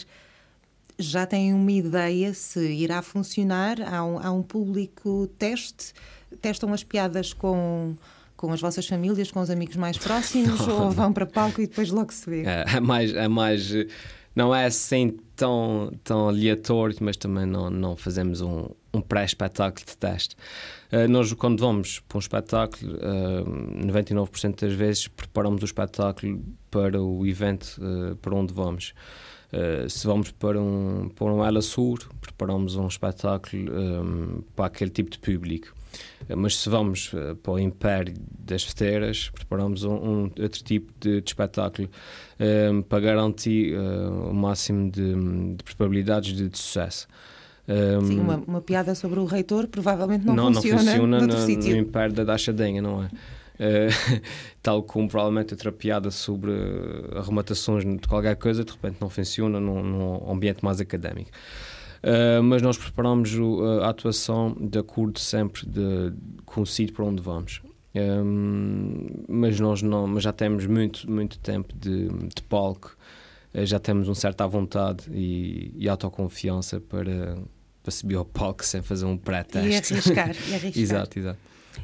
já 0.99 1.27
têm 1.27 1.53
uma 1.55 1.73
ideia 1.73 2.35
se 2.35 2.61
irá 2.61 3.03
funcionar? 3.03 3.81
Há 3.81 4.05
um, 4.05 4.19
há 4.19 4.31
um 4.31 4.43
público 4.43 5.29
teste? 5.39 5.93
Testam 6.41 6.73
as 6.73 6.83
piadas 6.83 7.33
com 7.33 7.97
com 8.37 8.53
as 8.53 8.61
vossas 8.61 8.87
famílias, 8.87 9.31
com 9.31 9.41
os 9.41 9.49
amigos 9.49 9.77
mais 9.77 9.97
próximos, 9.97 10.67
não, 10.67 10.83
ou 10.85 10.91
vão 10.91 11.13
para 11.13 11.25
palco 11.25 11.63
e 11.63 11.67
depois 11.67 11.91
logo 11.91 12.13
se 12.13 12.29
vê? 12.29 12.43
É, 12.43 12.77
é 12.77 12.81
mais, 12.81 13.15
é 13.15 13.27
mais 13.27 13.73
não 14.35 14.55
é 14.55 14.67
assim 14.67 15.17
tão, 15.37 15.93
tão 16.03 16.29
aleatório, 16.29 16.97
mas 17.01 17.17
também 17.17 17.47
não, 17.47 17.71
não 17.71 17.97
fazemos 17.97 18.41
um, 18.41 18.69
um 18.93 19.01
pré-espetáculo 19.01 19.87
de 19.87 19.97
teste. 19.97 20.37
Uh, 20.93 21.09
nós, 21.09 21.33
quando 21.33 21.61
vamos 21.61 22.01
para 22.01 22.17
um 22.17 22.21
espetáculo, 22.21 22.95
uh, 22.95 23.81
eh, 23.83 23.87
99% 23.87 24.61
das 24.61 24.73
vezes 24.73 25.09
preparamos 25.09 25.63
o 25.63 25.65
espetáculo 25.65 26.43
para 26.71 27.01
o 27.01 27.27
evento 27.27 27.81
uh, 27.81 28.17
para 28.17 28.35
onde 28.35 28.53
vamos. 28.53 28.95
Uh, 29.53 29.89
se 29.89 30.07
vamos 30.07 30.33
para 30.33 30.61
um, 30.61 31.09
para 31.15 31.27
um 31.33 31.45
Ela 31.45 31.63
Sur, 31.63 32.09
preparamos 32.21 32.75
um 32.75 32.89
espetáculo 32.89 33.71
um, 33.73 34.43
para 34.57 34.67
aquele 34.67 34.91
tipo 34.91 35.11
de 35.11 35.19
público. 35.19 35.75
Mas 36.37 36.59
se 36.59 36.69
vamos 36.69 37.13
uh, 37.13 37.37
para 37.37 37.53
o 37.53 37.59
império 37.59 38.15
das 38.39 38.65
feteiras, 38.65 39.31
preparamos 39.31 39.85
um, 39.85 39.95
um 39.95 40.23
outro 40.41 40.63
tipo 40.63 40.93
de, 41.01 41.21
de 41.21 41.29
espetáculo 41.31 41.89
um, 42.41 42.83
para 42.83 43.01
garantir 43.01 43.77
uh, 43.77 44.31
o 44.31 44.35
máximo 44.35 44.91
de, 44.91 45.15
de 45.57 45.65
probabilidades 45.65 46.35
de, 46.35 46.49
de 46.49 46.59
sucesso. 46.59 47.07
Um, 47.67 48.07
Sim, 48.07 48.21
uma, 48.21 48.37
uma, 48.47 48.61
piada 48.61 48.95
sobre 48.95 49.19
o 49.19 49.25
reitor 49.25 49.67
provavelmente 49.67 50.27
não, 50.27 50.35
não 50.35 50.53
funciona, 50.53 50.83
não 50.83 50.91
funciona 50.91 51.21
no, 51.21 51.27
no 51.27 51.77
império 51.77 52.15
da 52.15 52.25
Dachadenha, 52.25 52.83
não 52.83 53.03
é? 53.03 53.07
Uh, 53.07 54.21
tal 54.61 54.83
como 54.83 55.09
provavelmente 55.09 55.55
outra 55.55 55.73
piada 55.73 56.11
sobre 56.11 56.53
arrematações 57.17 57.85
de 57.85 58.07
qualquer 58.07 58.37
coisa, 58.37 58.65
de 58.65 58.73
repente 58.73 58.97
não 59.01 59.09
funciona 59.09 59.59
num, 59.61 59.83
num 59.83 60.31
ambiente 60.31 60.65
mais 60.65 60.81
académico. 60.81 61.31
Uh, 62.05 62.43
mas 62.43 62.61
nós 62.61 62.77
preparamos 62.77 63.35
o, 63.35 63.81
a 63.81 63.89
atuação 63.89 64.55
de 64.61 64.79
acordo 64.79 65.19
sempre 65.19 65.65
de, 65.65 66.13
com 66.45 66.61
o 66.61 66.67
sítio 66.67 66.95
para 66.95 67.07
onde 67.07 67.23
vamos. 67.23 67.63
Um, 67.95 69.25
mas 69.27 69.59
nós 69.59 69.81
não, 69.81 70.07
mas 70.07 70.23
já 70.23 70.33
temos 70.33 70.67
muito, 70.67 71.11
muito 71.11 71.39
tempo 71.39 71.73
de, 71.75 72.09
de 72.09 72.43
palco, 72.47 72.95
uh, 73.55 73.65
já 73.65 73.79
temos 73.79 74.07
uma 74.07 74.15
certa 74.15 74.47
vontade 74.47 75.05
e, 75.13 75.73
e 75.79 75.89
autoconfiança 75.89 76.79
para, 76.79 77.39
para 77.83 77.91
subir 77.91 78.17
ao 78.17 78.25
palco 78.27 78.63
sem 78.63 78.83
fazer 78.83 79.07
um 79.07 79.17
pré-teste. 79.17 79.95
E 79.95 79.97
arriscar, 79.97 80.37
e 80.51 80.53
arriscar. 80.55 80.83
exato, 80.83 81.19
exato. 81.19 81.39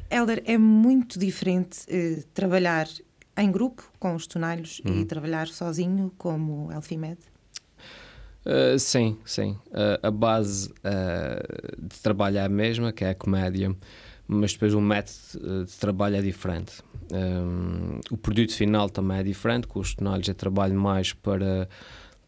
Helder, 0.07 0.43
é 0.45 0.57
muito 0.57 1.17
diferente 1.17 1.79
uh, 1.89 2.23
trabalhar 2.31 2.87
em 3.35 3.51
grupo 3.51 3.91
com 3.97 4.13
os 4.13 4.27
tonalhos 4.27 4.81
uhum. 4.85 5.01
e 5.01 5.05
trabalhar 5.05 5.47
sozinho 5.47 6.13
como 6.15 6.71
Elfimed? 6.71 7.17
Uh, 8.45 8.79
sim, 8.79 9.17
sim. 9.25 9.57
Uh, 9.67 9.99
a 10.01 10.11
base 10.11 10.73
de 11.77 11.99
trabalho 12.01 12.37
é 12.37 12.45
a 12.45 12.49
mesma, 12.49 12.91
que 12.91 13.03
é 13.03 13.11
a 13.11 13.15
comédia, 13.15 13.75
mas 14.27 14.53
depois 14.53 14.73
o 14.73 14.81
método 14.81 15.65
de 15.65 15.73
trabalho 15.77 16.15
é 16.15 16.21
diferente. 16.21 16.81
Um, 17.11 17.99
o 18.09 18.17
produto 18.17 18.53
final 18.53 18.89
também 18.89 19.17
é 19.17 19.23
diferente, 19.23 19.67
com 19.67 19.79
os 19.79 19.93
tonalhos 19.93 20.29
é 20.29 20.33
trabalho 20.33 20.73
mais 20.73 21.11
para, 21.11 21.67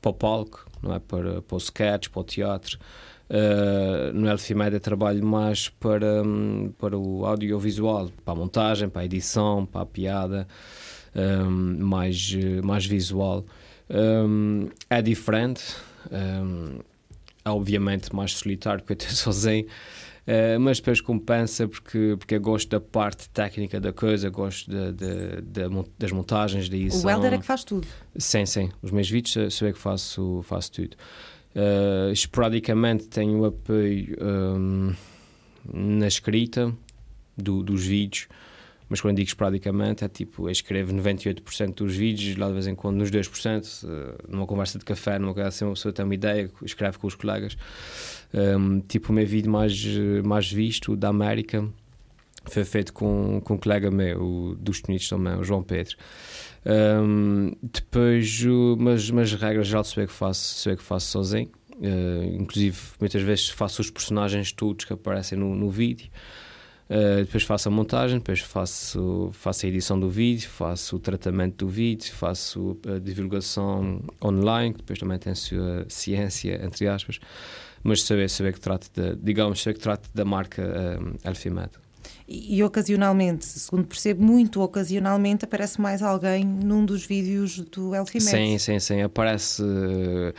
para 0.01 0.11
o 0.11 0.13
palco, 0.13 0.69
não 0.81 0.93
é? 0.93 0.99
para, 0.99 1.41
para 1.41 1.55
o 1.55 1.57
sketch, 1.57 2.09
para 2.09 2.19
o 2.19 2.23
teatro. 2.23 2.77
Uh, 3.29 4.13
no 4.13 4.29
Elfimed 4.29 4.79
trabalho 4.81 5.25
mais 5.25 5.69
para, 5.69 6.21
para 6.77 6.97
o 6.97 7.25
audiovisual, 7.25 8.11
para 8.23 8.33
a 8.33 8.35
montagem, 8.35 8.89
para 8.89 9.01
a 9.01 9.05
edição, 9.05 9.65
para 9.65 9.81
a 9.81 9.85
piada, 9.85 10.47
um, 11.15 11.85
mais, 11.85 12.35
mais 12.63 12.85
visual. 12.85 13.45
Um, 13.89 14.67
é 14.89 15.01
diferente, 15.01 15.63
um, 16.11 16.79
é 17.45 17.49
obviamente 17.49 18.15
mais 18.15 18.33
solitário 18.33 18.83
porque 18.83 18.93
eu 19.03 19.07
estou 19.07 19.33
sozinho. 19.33 19.65
Uh, 20.25 20.57
mas 20.57 20.77
depois 20.77 21.01
compensa 21.01 21.67
porque, 21.67 22.15
porque 22.17 22.35
eu 22.35 22.39
gosto 22.39 22.69
da 22.69 22.79
parte 22.79 23.29
técnica 23.29 23.77
da 23.81 23.91
coisa, 23.91 24.29
gosto 24.29 24.71
de, 24.71 24.93
de, 24.93 25.41
de, 25.41 25.89
das 25.99 26.11
montagens, 26.13 26.69
da 26.69 26.77
edição. 26.77 27.03
O 27.03 27.09
Helder 27.09 27.33
é 27.33 27.37
que 27.37 27.45
faz 27.45 27.65
tudo. 27.65 27.85
Sim, 28.15 28.45
sim. 28.45 28.71
Os 28.81 28.91
meus 28.91 29.09
vídeos 29.09 29.53
sou 29.53 29.67
eu 29.67 29.73
que 29.73 29.79
faço, 29.79 30.41
faço 30.43 30.71
tudo. 30.71 30.95
Uh, 31.53 32.11
esporadicamente 32.11 33.07
tenho 33.07 33.43
apoio 33.43 34.15
um, 34.21 34.93
na 35.71 36.07
escrita 36.07 36.73
do, 37.37 37.61
dos 37.61 37.85
vídeos, 37.85 38.27
mas 38.93 39.01
quando 39.01 39.15
digo 39.17 39.27
esporadicamente 39.27 40.05
é 40.05 40.07
tipo, 40.07 40.47
eu 40.47 40.51
escrevo 40.51 40.93
98% 40.93 41.73
dos 41.73 41.95
vídeos, 41.95 42.37
lá 42.37 42.45
de 42.45 42.53
vez 42.53 42.67
em 42.67 42.75
quando 42.75 42.97
nos 42.97 43.09
2%, 43.09 43.85
uh, 43.85 44.15
numa 44.29 44.45
conversa 44.45 44.77
de 44.77 44.85
café, 44.85 45.17
numa 45.17 45.33
coisa 45.33 45.49
assim, 45.49 45.65
uma 45.65 45.73
pessoa 45.73 45.91
tem 45.91 46.05
uma 46.05 46.13
ideia, 46.13 46.47
escreve 46.61 46.99
com 46.99 47.07
os 47.07 47.15
colegas. 47.15 47.57
Um, 48.31 48.81
tipo, 48.81 49.11
o 49.11 49.15
meu 49.15 49.25
vídeo 49.25 49.51
mais, 49.51 49.83
mais 50.23 50.51
visto 50.51 50.95
da 50.95 51.07
América 51.07 51.67
foi 52.45 52.63
feito 52.63 52.93
com, 52.93 53.41
com 53.43 53.55
um 53.55 53.57
colega 53.57 53.89
meu, 53.89 54.55
dos 54.59 54.79
Unidos 54.87 55.09
também, 55.09 55.37
o 55.37 55.43
João 55.43 55.63
Pedro. 55.63 55.97
Um, 56.63 57.51
depois, 57.63 58.43
mas, 58.77 59.09
mas 59.09 59.33
regra 59.33 59.63
geral, 59.63 59.83
sou 59.85 60.03
eu 60.03 60.07
que 60.07 60.13
faço, 60.13 60.59
sou 60.59 60.71
eu 60.71 60.77
que 60.77 60.83
faço 60.83 61.07
sozinho. 61.07 61.49
Uh, 61.77 62.35
inclusive, 62.39 62.77
muitas 62.99 63.23
vezes 63.23 63.49
faço 63.49 63.81
os 63.81 63.89
personagens 63.89 64.51
todos 64.51 64.85
que 64.85 64.93
aparecem 64.93 65.35
no, 65.35 65.55
no 65.55 65.71
vídeo. 65.71 66.11
Uh, 66.89 67.23
depois 67.23 67.43
faço 67.43 67.69
a 67.69 67.71
montagem, 67.71 68.17
depois 68.17 68.39
faço, 68.39 69.29
faço 69.33 69.65
a 69.65 69.69
edição 69.69 69.99
do 69.99 70.09
vídeo, 70.09 70.49
faço 70.49 70.97
o 70.97 70.99
tratamento 70.99 71.65
do 71.65 71.71
vídeo, 71.71 72.13
faço 72.13 72.77
a 72.87 72.99
divulgação 72.99 74.01
online, 74.23 74.73
que 74.73 74.79
depois 74.79 74.99
também 74.99 75.17
tem 75.17 75.31
a 75.31 75.35
sua 75.35 75.85
ciência, 75.87 76.59
entre 76.63 76.87
aspas. 76.87 77.19
Mas 77.81 78.03
saber, 78.03 78.29
saber 78.29 78.53
que 78.53 78.59
trato 78.59 78.89
de, 78.93 79.15
digamos, 79.15 79.61
saber 79.61 79.75
que 79.75 79.81
trato 79.81 80.09
da 80.13 80.23
marca 80.23 80.61
um, 81.01 81.27
Alfimed. 81.27 81.71
E, 82.27 82.57
e, 82.57 82.63
ocasionalmente, 82.63 83.45
segundo 83.45 83.85
percebo, 83.85 84.23
muito 84.23 84.61
ocasionalmente 84.61 85.45
aparece 85.45 85.79
mais 85.81 86.01
alguém 86.01 86.45
num 86.45 86.85
dos 86.85 87.05
vídeos 87.05 87.59
do 87.59 87.93
Elfimed. 87.93 88.29
Sim, 88.29 88.57
sim, 88.57 88.79
sim. 88.79 89.01
Aparece, 89.01 89.61
uh, 89.61 90.33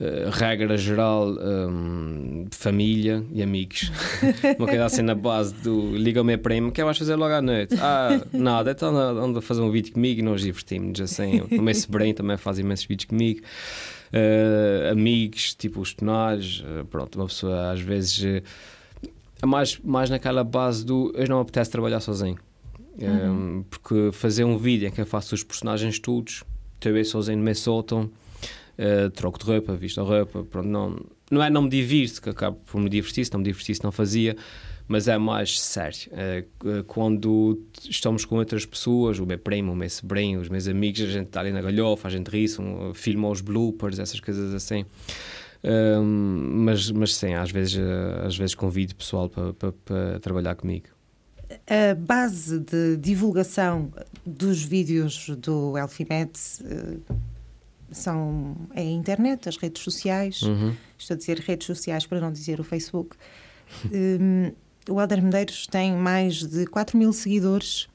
uh, 0.00 0.30
regra 0.30 0.76
geral, 0.76 1.30
um, 1.30 2.46
família 2.50 3.24
e 3.32 3.42
amigos. 3.42 3.90
Uma 4.58 4.66
coisa 4.66 4.84
assim 4.84 5.02
na 5.02 5.14
base 5.14 5.54
do 5.54 5.96
liga-me 5.96 6.36
primo, 6.36 6.68
o 6.68 6.72
que 6.72 6.80
é 6.80 6.84
vais 6.84 6.98
fazer 6.98 7.16
logo 7.16 7.34
à 7.34 7.42
noite? 7.42 7.74
Ah, 7.80 8.20
nada, 8.32 8.70
então 8.70 8.96
anda 8.96 9.38
a 9.38 9.42
fazer 9.42 9.60
um 9.60 9.70
vídeo 9.70 9.92
comigo 9.92 10.20
e 10.20 10.22
nós 10.22 10.42
divertimos 10.42 11.00
assim. 11.00 11.42
O 11.50 11.62
meu 11.62 11.74
sobrinho 11.74 12.14
também 12.14 12.36
faz 12.36 12.58
imensos 12.58 12.86
vídeos 12.86 13.06
comigo. 13.06 13.40
Uh, 14.12 14.92
amigos, 14.92 15.54
tipo 15.54 15.80
os 15.80 15.92
tonais, 15.92 16.62
pronto, 16.88 17.16
uma 17.16 17.26
pessoa 17.26 17.72
às 17.72 17.80
vezes 17.80 18.42
é 19.44 19.46
mais, 19.46 19.78
mais 19.80 20.08
naquela 20.08 20.42
base 20.42 20.84
do 20.84 21.12
eu 21.14 21.28
não 21.28 21.40
apetece 21.40 21.70
trabalhar 21.70 22.00
sozinho. 22.00 22.38
Uhum. 22.98 23.58
Um, 23.58 23.62
porque 23.64 24.10
fazer 24.12 24.44
um 24.44 24.56
vídeo 24.56 24.88
em 24.88 24.90
que 24.90 25.00
eu 25.00 25.06
faço 25.06 25.34
os 25.34 25.42
personagens 25.42 25.98
todos, 25.98 26.44
estou 26.76 26.96
eu 26.96 27.04
sozinho 27.04 27.38
no 27.38 27.44
meu 27.44 27.54
sótão, 27.54 28.10
uh, 28.78 29.10
troco 29.10 29.38
de 29.38 29.44
roupa, 29.44 29.74
visto 29.74 30.00
a 30.00 30.04
roupa, 30.04 30.44
pronto, 30.44 30.68
não, 30.68 31.04
não 31.30 31.42
é 31.42 31.50
não 31.50 31.62
me 31.62 31.68
divirto, 31.68 32.20
que 32.20 32.30
acabo 32.30 32.58
por 32.66 32.80
me 32.80 32.88
divertir, 32.88 33.24
se 33.24 33.32
não 33.32 33.38
me 33.38 33.44
divertisse 33.44 33.82
não 33.82 33.92
fazia, 33.92 34.36
mas 34.86 35.08
é 35.08 35.16
mais 35.16 35.60
sério. 35.60 36.10
Uh, 36.12 36.84
quando 36.84 37.62
estamos 37.88 38.24
com 38.24 38.36
outras 38.36 38.66
pessoas, 38.66 39.18
o 39.18 39.26
meu 39.26 39.38
primo, 39.38 39.72
o 39.72 39.76
meu 39.76 39.90
sobrinho, 39.90 40.40
os 40.40 40.48
meus 40.48 40.68
amigos, 40.68 41.00
a 41.02 41.06
gente 41.06 41.26
está 41.26 41.40
ali 41.40 41.52
na 41.52 41.62
galhofa, 41.62 42.08
a 42.08 42.10
gente 42.10 42.28
ri, 42.28 42.46
um, 42.58 42.92
filma 42.94 43.28
os 43.28 43.40
bloopers, 43.40 43.98
essas 43.98 44.20
coisas 44.20 44.54
assim 44.54 44.84
mas, 46.02 46.90
mas 46.90 47.14
sim, 47.14 47.34
às 47.34 47.50
vezes, 47.50 47.78
eh, 47.78 48.26
às 48.26 48.36
vezes 48.36 48.54
convido 48.54 48.94
pessoal 48.94 49.28
para, 49.30 50.20
trabalhar 50.20 50.54
comigo. 50.54 50.86
A 51.66 51.94
base 51.94 52.58
de 52.58 52.96
divulgação 52.96 53.92
dos 54.26 54.62
vídeos 54.62 55.28
do 55.38 55.78
Elfimed 55.78 56.32
uh, 56.62 57.14
são 57.94 58.56
é 58.74 58.80
a 58.80 58.84
internet, 58.84 59.48
as 59.48 59.56
redes 59.56 59.82
sociais. 59.82 60.42
Uhum. 60.42 60.74
Estou 60.98 61.14
a 61.14 61.18
dizer 61.18 61.38
redes 61.38 61.66
sociais 61.66 62.06
para 62.06 62.20
não 62.20 62.32
dizer 62.32 62.60
o 62.60 62.64
Facebook. 62.64 63.16
Um, 63.90 64.52
o 64.88 65.00
Helder 65.00 65.22
Medeiros 65.22 65.66
tem 65.66 65.94
mais 65.94 66.46
de 66.46 66.66
4 66.66 66.98
mil 66.98 67.14
seguidores. 67.14 67.88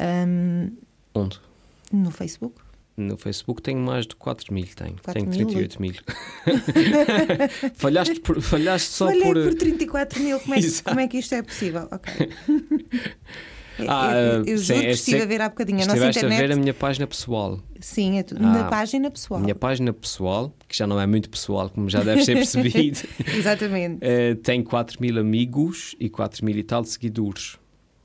Um, 0.00 0.72
Onde? 1.14 1.38
No 1.92 2.10
Facebook. 2.10 2.54
No 2.96 3.16
Facebook 3.16 3.62
tenho 3.62 3.78
mais 3.78 4.06
de 4.06 4.14
4 4.16 4.52
mil, 4.52 4.66
tenho. 4.74 4.96
4 5.02 5.12
tenho 5.12 5.30
38 5.30 5.80
mil. 5.80 5.94
falhaste, 7.76 8.20
por, 8.20 8.40
falhaste 8.40 8.90
só 8.90 9.06
Falhei 9.06 9.22
por. 9.22 9.42
por 9.42 9.54
34 9.54 10.22
mil, 10.22 10.40
como 10.40 10.54
é, 10.54 10.58
como 10.84 11.00
é 11.00 11.08
que 11.08 11.18
isto 11.18 11.34
é 11.34 11.42
possível? 11.42 11.88
Ok. 11.90 12.30
Ah, 13.88 14.14
eu, 14.14 14.44
eu 14.44 14.58
sim, 14.58 14.64
juro 14.64 14.80
que 14.80 14.86
é 14.86 14.90
estive 14.90 15.22
a 15.22 15.26
ver 15.26 15.40
há 15.40 15.48
bocadinho 15.48 15.82
a 15.82 15.86
nossa 15.86 16.08
internet. 16.08 16.34
a 16.34 16.46
ver 16.46 16.52
a 16.52 16.56
minha 16.56 16.74
página 16.74 17.06
pessoal. 17.06 17.60
Sim, 17.80 18.18
é 18.18 18.22
tudo. 18.22 18.44
Ah, 18.44 18.52
na 18.52 18.64
página 18.64 19.10
pessoal. 19.10 19.40
Minha 19.40 19.54
página 19.54 19.92
pessoal, 19.92 20.54
que 20.68 20.76
já 20.76 20.86
não 20.86 21.00
é 21.00 21.06
muito 21.06 21.30
pessoal, 21.30 21.70
como 21.70 21.88
já 21.88 22.02
deve 22.02 22.24
ser 22.24 22.34
percebido. 22.34 23.00
Exatamente. 23.36 24.00
Uh, 24.04 24.34
tem 24.36 24.62
4 24.62 25.00
mil 25.00 25.18
amigos 25.18 25.94
e 25.98 26.08
4 26.08 26.44
mil 26.44 26.56
e 26.56 26.62
tal 26.62 26.84
seguidores. 26.84 27.59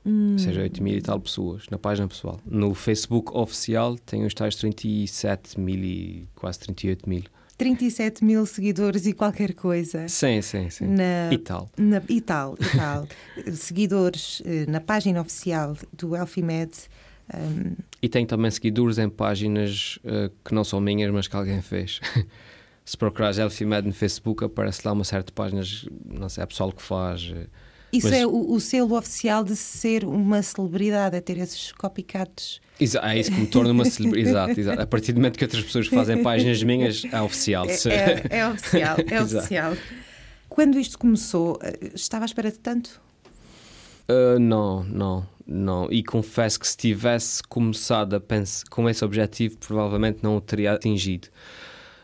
Hum. 0.06 0.34
Ou 0.34 0.38
seja, 0.38 0.60
8 0.60 0.80
mil 0.80 0.96
e 0.96 1.02
tal 1.02 1.18
pessoas 1.18 1.64
na 1.68 1.76
página 1.76 2.06
pessoal. 2.06 2.38
No 2.46 2.72
Facebook 2.74 3.36
oficial 3.36 3.96
tem 3.98 4.24
os 4.24 4.32
tais 4.32 4.54
37 4.54 5.58
mil 5.58 5.82
e 5.82 6.28
quase 6.36 6.60
38 6.60 7.08
mil. 7.08 7.24
37 7.58 8.24
mil 8.24 8.46
seguidores 8.46 9.06
e 9.06 9.12
qualquer 9.12 9.52
coisa. 9.54 10.06
Sim, 10.08 10.40
sim, 10.42 10.70
sim. 10.70 10.86
Na, 10.86 11.32
e 11.32 11.38
tal. 11.38 11.68
Na, 11.76 12.00
e 12.08 12.20
tal, 12.20 12.54
e 12.60 12.76
tal. 12.76 13.08
seguidores 13.52 14.40
uh, 14.40 14.70
na 14.70 14.80
página 14.80 15.20
oficial 15.20 15.76
do 15.92 16.14
Elfimed. 16.14 16.70
Um... 17.34 17.74
E 18.00 18.08
tem 18.08 18.24
também 18.24 18.50
seguidores 18.50 18.98
em 18.98 19.08
páginas 19.08 19.98
uh, 20.04 20.30
que 20.44 20.54
não 20.54 20.62
são 20.62 20.80
minhas, 20.80 21.10
mas 21.10 21.26
que 21.26 21.34
alguém 21.34 21.60
fez. 21.62 22.00
Se 22.84 22.96
procurares 22.96 23.38
Elfimed 23.38 23.88
no 23.88 23.92
Facebook, 23.92 24.44
aparece 24.44 24.82
lá 24.84 24.92
uma 24.92 25.02
certa 25.02 25.32
páginas, 25.32 25.88
não 26.04 26.28
sei, 26.28 26.44
é 26.44 26.46
pessoal 26.46 26.70
que 26.70 26.82
faz. 26.82 27.22
Uh, 27.30 27.48
isso 27.96 28.08
Mas... 28.08 28.20
é 28.20 28.26
o, 28.26 28.52
o, 28.52 28.60
selo 28.60 28.96
oficial 28.96 29.44
de 29.44 29.56
ser 29.56 30.04
uma 30.04 30.42
celebridade, 30.42 31.16
é 31.16 31.20
ter 31.20 31.38
esses 31.38 31.72
copycats. 31.72 32.60
Exa 32.78 33.00
é 33.02 33.18
isso 33.18 33.30
que 33.30 33.40
me 33.40 33.46
torna 33.46 33.72
uma 33.72 33.84
celebridade. 33.84 34.52
exato, 34.60 34.60
exato. 34.60 34.82
A 34.82 34.86
partir 34.86 35.12
do 35.12 35.16
momento 35.16 35.38
que 35.38 35.44
outras 35.44 35.64
pessoas 35.64 35.86
fazem 35.86 36.22
páginas 36.22 36.62
minhas, 36.62 37.04
é 37.10 37.20
oficial. 37.20 37.66
É, 37.66 37.70
é, 37.70 38.38
é 38.38 38.48
oficial, 38.48 38.96
é 39.08 39.22
oficial. 39.22 39.76
Quando 40.48 40.78
isto 40.78 40.98
começou, 40.98 41.58
eh, 41.62 41.90
estava 41.94 42.24
à 42.24 42.26
espera 42.26 42.50
de 42.50 42.58
tanto? 42.58 43.00
Uh, 44.08 44.38
não, 44.38 44.84
não, 44.84 45.26
não. 45.46 45.88
E 45.90 46.02
confesso 46.02 46.60
que 46.60 46.68
se 46.68 46.76
tivesse 46.76 47.42
começado 47.42 48.14
a 48.14 48.20
pensar 48.20 48.64
com 48.70 48.88
esse 48.88 49.04
objetivo, 49.04 49.56
provavelmente 49.58 50.20
não 50.22 50.36
o 50.36 50.40
teria 50.40 50.72
atingido. 50.72 51.28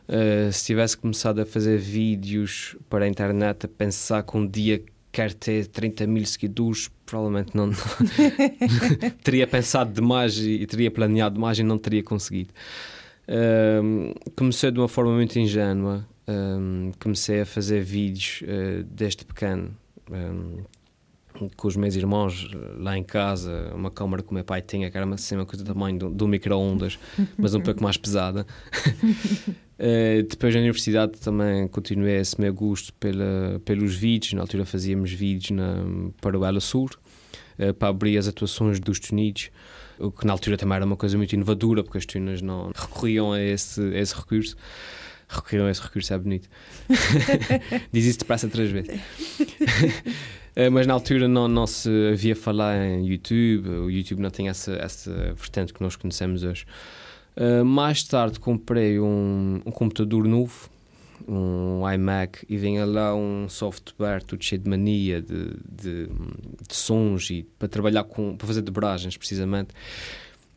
Uh, 0.09 0.53
se 0.53 0.65
tivesse 0.67 0.97
começado 0.97 1.41
a 1.41 1.47
fazer 1.47 1.79
vídeos 1.79 2.77
para 2.91 3.05
a 3.05 3.09
internet, 3.09 3.67
a 3.67 3.69
pensar 3.69 4.23
que 4.25 4.37
um 4.37 4.47
dia 4.47 4.85
quer 5.13 5.35
ter 5.35 5.67
30 5.67 6.07
mil 6.07 6.25
seguidores, 6.25 6.91
provavelmente 7.05 7.55
não, 7.55 7.71
teria 9.23 9.47
pensado 9.47 9.93
demais 9.93 10.39
e, 10.39 10.63
e, 10.63 10.67
teria 10.67 10.91
planeado 10.91 11.35
demais 11.35 11.59
e 11.59 11.63
não 11.63 11.79
teria 11.79 12.03
conseguido. 12.03 12.51
Uh, 13.29 14.15
comecei 14.35 14.71
de 14.71 14.79
uma 14.79 14.89
forma 14.89 15.13
muito 15.13 15.39
ingênua. 15.39 16.07
Um, 16.27 16.93
comecei 16.99 17.43
a 17.43 17.47
fazer 17.47 17.83
vídeos 17.83 18.43
uh, 18.43 18.83
desde 18.85 19.25
pequeno. 19.25 19.77
Um, 20.11 20.63
com 21.57 21.67
os 21.67 21.77
meus 21.77 21.95
irmãos 21.97 22.51
lá 22.77 22.97
em 22.97 23.03
casa, 23.03 23.73
uma 23.75 23.91
câmara 23.91 24.23
que 24.23 24.31
o 24.31 24.35
meu 24.35 24.45
pai 24.45 24.61
tinha, 24.61 24.91
que 24.91 24.97
era 24.97 25.09
assim, 25.15 25.35
uma 25.35 25.47
coisa 25.47 25.65
do 25.65 25.73
tamanho 25.73 25.99
do, 25.99 26.11
do 26.11 26.29
micro-ondas, 26.29 26.99
mas 27.39 27.55
um 27.55 27.61
pouco 27.61 27.83
mais 27.83 27.97
pesada. 27.97 28.47
uh, 29.83 30.23
depois 30.23 30.55
na 30.55 30.61
universidade 30.61 31.19
também 31.19 31.67
continuei 31.69 32.21
esse 32.21 32.41
meu 32.41 32.55
gosto 32.55 32.93
pela, 32.95 33.61
pelos 33.65 33.95
vídeos. 33.95 34.35
Na 34.35 34.43
altura 34.43 34.65
fazíamos 34.65 35.13
vídeos 35.13 35.51
na, 35.51 35.85
para 36.21 36.39
o 36.39 36.45
Ela 36.45 36.61
Sur, 36.61 36.91
uh, 37.59 37.75
para 37.75 37.89
abrir 37.89 38.17
as 38.17 38.29
atuações 38.29 38.79
dos 38.79 39.01
tunidos, 39.01 39.51
o 39.99 40.11
que 40.11 40.27
na 40.27 40.33
altura 40.33 40.57
também 40.57 40.77
era 40.77 40.85
uma 40.85 40.97
coisa 40.97 41.17
muito 41.17 41.33
inovadora, 41.33 41.83
porque 41.83 41.99
as 41.99 42.07
tunas 42.07 42.41
não 42.41 42.71
recorriam 42.75 43.33
a 43.33 43.41
esse, 43.41 43.81
a 43.81 43.99
esse 43.99 44.15
recurso 44.15 44.57
recorreram 45.29 45.67
a 45.67 45.71
esse 45.71 45.81
recurso, 45.81 46.13
é 46.13 46.19
bonito. 46.19 46.49
Diz 47.91 48.05
isso 48.05 48.19
depressa 48.19 48.49
três 48.49 48.71
vezes. 48.71 49.01
Eh, 50.55 50.69
mas 50.69 50.87
na 50.87 50.93
altura 50.93 51.27
não, 51.27 51.49
não 51.49 51.67
se 51.67 51.89
havia 52.13 52.37
falar 52.37 52.77
em 52.77 53.07
YouTube, 53.07 53.69
o 53.69 53.91
YouTube 53.91 54.21
não 54.21 54.29
tem 54.29 54.51
essa, 54.51 54.75
essa 54.75 55.11
vertente 55.33 55.73
que 55.73 55.83
nós 55.83 55.97
conhecemos 55.97 56.43
hoje. 56.43 56.67
Uh, 57.37 57.65
mais 57.65 58.03
tarde 58.03 58.39
comprei 58.39 59.01
um, 59.01 59.61
um, 59.65 59.71
computador 59.71 60.27
novo, 60.27 60.69
um 61.27 61.83
iMac, 61.91 62.45
e 62.49 62.57
vinha 62.57 62.85
lá 62.85 63.15
um 63.15 63.49
software 63.49 64.23
todo 64.23 64.43
cheio 64.43 64.61
de 64.61 64.69
mania, 64.69 65.23
de, 65.23 65.51
de, 65.67 66.07
de 66.07 66.75
sons, 66.75 67.31
e 67.31 67.47
para 67.59 67.69
trabalhar 67.69 68.05
com, 68.05 68.37
para 68.37 68.47
fazer 68.47 68.63
dobragens 68.63 69.17
precisamente. 69.17 69.71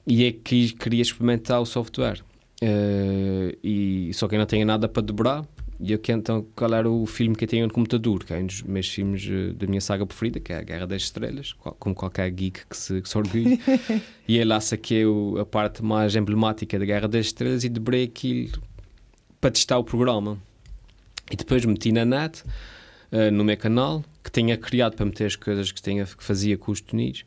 E 0.06 0.26
é 0.26 0.32
que 0.32 0.74
queria 0.74 1.02
experimentar 1.02 1.62
o 1.62 1.66
software. 1.66 2.22
Uh, 2.62 3.56
e 3.64 4.12
só 4.14 4.28
que 4.28 4.36
eu 4.36 4.40
não 4.40 4.46
tinha 4.46 4.66
nada 4.66 4.88
para 4.88 5.02
dobrar 5.02 5.46
e 5.80 5.92
eu 5.92 6.00
que 6.00 6.12
então 6.12 6.46
era 6.74 6.90
o 6.90 7.06
filme 7.06 7.36
que 7.36 7.44
eu 7.44 7.48
tinha 7.48 7.68
no 7.68 7.74
computador, 7.74 8.24
que 8.24 8.34
é 8.34 8.38
um 8.38 8.46
dos 8.46 8.62
meus 8.64 8.88
filmes 8.88 9.26
uh, 9.28 9.54
da 9.54 9.68
minha 9.68 9.82
saga 9.82 10.06
preferida, 10.06 10.40
que 10.40 10.54
é 10.54 10.58
a 10.58 10.62
Guerra 10.62 10.88
das 10.88 11.04
Estrelas, 11.04 11.54
como 11.80 11.94
qualquer 11.94 12.30
geek 12.32 12.66
que 12.68 12.78
se, 12.78 13.02
que 13.02 13.10
se 13.10 13.18
orgulhe. 13.18 13.60
e 14.28 14.38
eu 14.38 14.48
lá 14.48 14.60
saquei 14.60 15.06
o, 15.06 15.38
a 15.40 15.46
parte 15.46 15.84
mais 15.84 16.16
emblemática 16.16 16.80
da 16.80 16.86
Guerra 16.86 17.08
das 17.08 17.28
Estrelas 17.28 17.64
e 17.64 17.70
dobrei 17.70 18.06
aquilo 18.06 18.62
para 19.42 19.52
testar 19.52 19.78
o 19.78 19.84
programa. 19.84 20.38
E 21.32 21.36
depois 21.36 21.66
meti 21.66 21.92
na 21.92 22.06
net, 22.06 22.44
uh, 23.12 23.32
no 23.32 23.44
meu 23.44 23.58
canal, 23.58 24.04
que 24.24 24.32
tinha 24.32 24.58
criado 24.58 24.96
para 24.96 25.06
meter 25.06 25.26
as 25.26 25.36
coisas 25.36 25.72
que, 25.72 25.82
tinha, 25.82 26.06
que 26.06 26.24
fazia 26.24 26.58
com 26.58 26.72
os 26.72 26.80
tonidos 26.80 27.26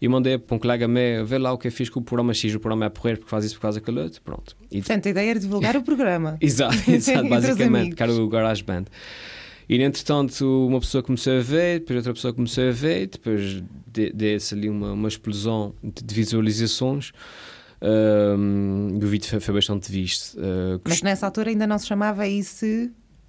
e 0.00 0.08
mandei 0.08 0.36
para 0.38 0.54
um 0.54 0.58
colega 0.58 0.86
meu 0.86 1.24
ver 1.24 1.38
lá 1.38 1.52
o 1.52 1.58
que 1.58 1.68
eu 1.68 1.72
fiz 1.72 1.88
com 1.88 2.00
o 2.00 2.02
programa 2.02 2.34
X, 2.34 2.54
o 2.54 2.60
programa 2.60 2.86
é 2.86 2.88
porrer 2.88 3.16
porque 3.16 3.30
faz 3.30 3.44
isso 3.44 3.54
por 3.54 3.62
causa 3.62 3.80
daquele 3.80 4.00
outro, 4.00 4.20
pronto. 4.22 4.56
E... 4.70 4.78
Portanto, 4.78 5.06
a 5.06 5.10
ideia 5.10 5.30
era 5.30 5.40
divulgar 5.40 5.76
o 5.76 5.82
programa. 5.82 6.36
exato, 6.40 6.76
exato 6.90 7.28
basicamente, 7.28 7.96
que 7.96 8.02
era 8.02 8.12
o 8.12 8.28
GarageBand. 8.28 8.84
E 9.68 9.82
entretanto 9.82 10.66
uma 10.66 10.78
pessoa 10.78 11.02
começou 11.02 11.38
a 11.38 11.40
ver, 11.40 11.80
depois 11.80 11.96
outra 11.96 12.14
pessoa 12.14 12.32
começou 12.32 12.68
a 12.68 12.70
ver, 12.70 13.08
depois 13.08 13.62
deu-se 14.14 14.54
ali 14.54 14.68
uma, 14.68 14.92
uma 14.92 15.08
explosão 15.08 15.74
de 15.82 16.14
visualizações. 16.14 17.12
Um, 17.82 18.96
o 18.96 19.06
vídeo 19.06 19.28
foi, 19.28 19.40
foi 19.40 19.54
bastante 19.54 19.90
visto. 19.90 20.38
Uh, 20.38 20.80
Mas 20.84 21.02
nessa 21.02 21.26
altura 21.26 21.50
ainda 21.50 21.66
não 21.66 21.78
se 21.78 21.86
chamava 21.86 22.26
isso. 22.26 22.64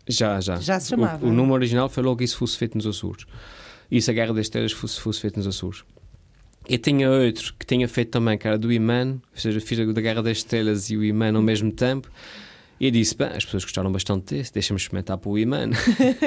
Já, 0.08 0.39
já. 0.39 0.58
Já 0.58 0.80
se 0.80 0.89
chamava. 0.89 1.25
O, 1.25 1.30
o 1.30 1.34
nome 1.34 1.51
original 1.51 1.89
foi 1.89 2.03
logo 2.03 2.23
Isso 2.23 2.38
Fosse 2.38 2.58
Feito 2.58 2.75
nos 2.75 2.86
Açores. 2.86 3.25
Isso, 3.89 4.10
a 4.12 4.13
Guerra 4.13 4.34
das 4.34 4.45
Estrelas, 4.45 4.71
fosse, 4.71 4.99
fosse 4.99 5.21
feito 5.21 5.38
nos 5.38 5.47
Açores. 5.47 5.84
Eu 6.69 6.77
tinha 6.77 7.10
outro 7.10 7.53
que 7.58 7.65
tinha 7.65 7.88
feito 7.88 8.12
também, 8.12 8.38
era 8.43 8.58
do 8.58 8.71
Iman, 8.71 9.21
ou 9.34 9.39
seja, 9.39 9.60
fiz 9.62 9.77
da 9.77 10.01
Guerra 10.01 10.21
das 10.21 10.39
Estrelas 10.39 10.89
e 10.89 10.97
o 10.97 11.03
Iman 11.03 11.36
ao 11.36 11.41
mesmo 11.41 11.71
tempo. 11.71 12.12
E 12.80 12.86
eu 12.86 12.91
disse: 12.91 13.15
bem, 13.15 13.27
as 13.27 13.45
pessoas 13.45 13.63
gostaram 13.63 13.91
bastante 13.91 14.36
desse, 14.36 14.53
deixa-me 14.53 14.80
experimentar 14.80 15.17
para 15.17 15.30
o 15.30 15.38
Iman. 15.38 15.71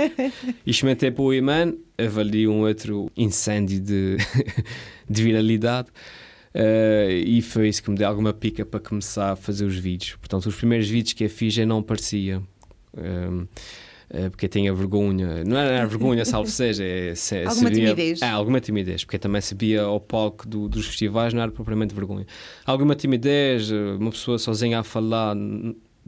e 0.66 0.70
experimentei 0.70 1.11
para 1.11 1.22
o 1.22 1.33
Iman, 1.35 1.74
avali 1.98 2.48
um 2.48 2.62
outro 2.62 3.11
incêndio 3.16 3.81
de, 3.81 4.16
de 5.09 5.22
viralidade. 5.22 5.88
Uh, 6.53 7.12
e 7.24 7.40
foi 7.42 7.68
isso 7.68 7.83
que 7.83 7.90
me 7.90 7.96
deu 7.96 8.09
alguma 8.09 8.33
pica 8.33 8.64
para 8.64 8.81
começar 8.81 9.33
a 9.33 9.37
fazer 9.37 9.64
os 9.64 9.76
vídeos. 9.76 10.16
Portanto, 10.16 10.46
os 10.46 10.57
primeiros 10.57 10.88
vídeos 10.88 11.12
que 11.12 11.24
eu 11.24 11.31
fiz 11.31 11.57
eu 11.57 11.66
não 11.66 11.79
aparecia. 11.79 12.38
Uh, 12.92 13.46
eh, 13.46 13.46
porque 14.31 14.49
tinha 14.49 14.75
vergonha, 14.75 15.44
não 15.44 15.57
era 15.57 15.87
vergonha, 15.87 16.25
salvo 16.25 16.51
seja, 16.51 16.85
é, 16.85 17.14
se, 17.14 17.37
alguma 17.38 17.55
sabia, 17.55 17.85
timidez. 17.85 18.23
É, 18.23 18.29
alguma 18.29 18.61
timidez, 18.61 19.05
porque 19.05 19.18
também 19.18 19.40
sabia 19.40 19.83
ao 19.83 20.01
palco 20.01 20.49
do, 20.49 20.68
dos 20.68 20.87
festivais, 20.87 21.33
não 21.33 21.40
era 21.40 21.53
propriamente 21.53 21.94
vergonha. 21.94 22.27
Alguma 22.66 22.96
timidez, 22.96 23.70
eh, 23.70 23.96
uma 23.99 24.11
pessoa 24.11 24.37
sozinha 24.38 24.81
a 24.81 24.83
falar 24.83 25.37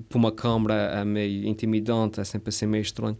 por 0.08 0.18
uma 0.18 0.32
câmara 0.32 0.74
é 0.74 1.04
meio 1.04 1.46
intimidante, 1.46 2.20
é 2.20 2.24
sempre 2.24 2.48
assim 2.48 2.66
meio 2.66 2.82
estranho. 2.82 3.16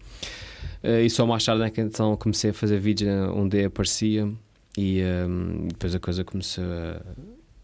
Uh, 0.82 1.04
e 1.04 1.10
só 1.10 1.24
mais 1.26 1.44
tarde 1.44 1.62
é 1.62 1.70
que 1.70 1.80
então 1.80 2.16
comecei 2.16 2.50
a 2.50 2.54
fazer 2.54 2.78
vídeos 2.80 3.30
onde 3.36 3.64
aparecia 3.64 4.28
e 4.76 5.00
um, 5.00 5.04
ehm, 5.04 5.68
depois 5.68 5.94
a 5.94 6.00
coisa 6.00 6.24
começou 6.24 6.64
a, 6.64 7.00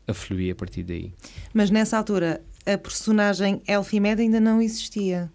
a 0.07 0.15
fluir 0.15 0.53
a 0.53 0.55
partir 0.55 0.85
daí. 0.85 1.13
Mas 1.53 1.71
nessa 1.71 1.99
altura 1.99 2.41
a 2.67 2.77
personagem 2.77 3.63
Elfie 3.67 3.99
Med 3.99 4.21
ainda 4.21 4.39
não 4.39 4.61
existia. 4.61 5.31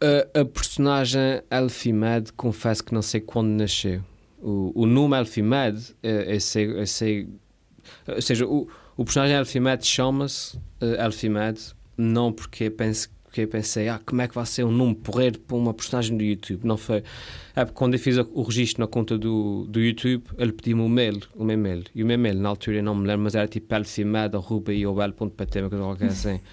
A, 0.00 0.40
a 0.40 0.44
personagem 0.44 1.42
Elfimed, 1.50 2.32
confesso 2.32 2.84
que 2.84 2.92
não 2.94 3.02
sei 3.02 3.20
quando 3.20 3.48
nasceu. 3.48 4.02
O, 4.38 4.72
o 4.82 4.86
nome 4.86 5.16
Elfimed, 5.18 5.94
é, 6.02 6.36
é, 6.36 6.38
sei, 6.38 6.78
é 6.78 6.86
sei, 6.86 7.28
ou 8.06 8.22
seja, 8.22 8.46
o, 8.46 8.68
o 8.96 9.04
personagem 9.04 9.36
Elfimed 9.36 9.86
chama-se 9.86 10.58
Elfimed, 10.80 11.74
não 11.96 12.32
porque 12.32 12.70
penso 12.70 13.08
porque 13.36 13.46
pensei, 13.46 13.86
ah, 13.90 14.00
como 14.02 14.22
é 14.22 14.28
que 14.28 14.34
vai 14.34 14.46
ser 14.46 14.64
um 14.64 14.72
nome 14.72 14.94
porreiro 14.94 15.38
para 15.40 15.56
uma 15.58 15.74
personagem 15.74 16.16
do 16.16 16.24
YouTube? 16.24 16.64
Não 16.64 16.78
foi. 16.78 17.02
É 17.54 17.66
porque 17.66 17.76
quando 17.76 17.92
eu 17.92 18.00
fiz 18.00 18.16
o 18.16 18.42
registro 18.42 18.80
na 18.80 18.86
conta 18.86 19.18
do, 19.18 19.66
do 19.68 19.78
YouTube, 19.78 20.24
ele 20.38 20.52
pediu-me 20.52 20.82
o 20.82 20.88
mail, 20.88 21.20
o 21.34 21.44
meu 21.44 21.58
mail. 21.58 21.84
E 21.94 22.02
o 22.02 22.06
meu 22.06 22.18
mail, 22.18 22.38
na 22.38 22.48
altura, 22.48 22.78
eu 22.78 22.82
não 22.82 22.94
me 22.94 23.06
lembro, 23.06 23.24
mas 23.24 23.34
era 23.34 23.46
tipo 23.46 23.74
elfimed.iobel.pt, 23.74 25.60
uma 25.60 25.96
coisa 25.96 26.06
assim. 26.06 26.40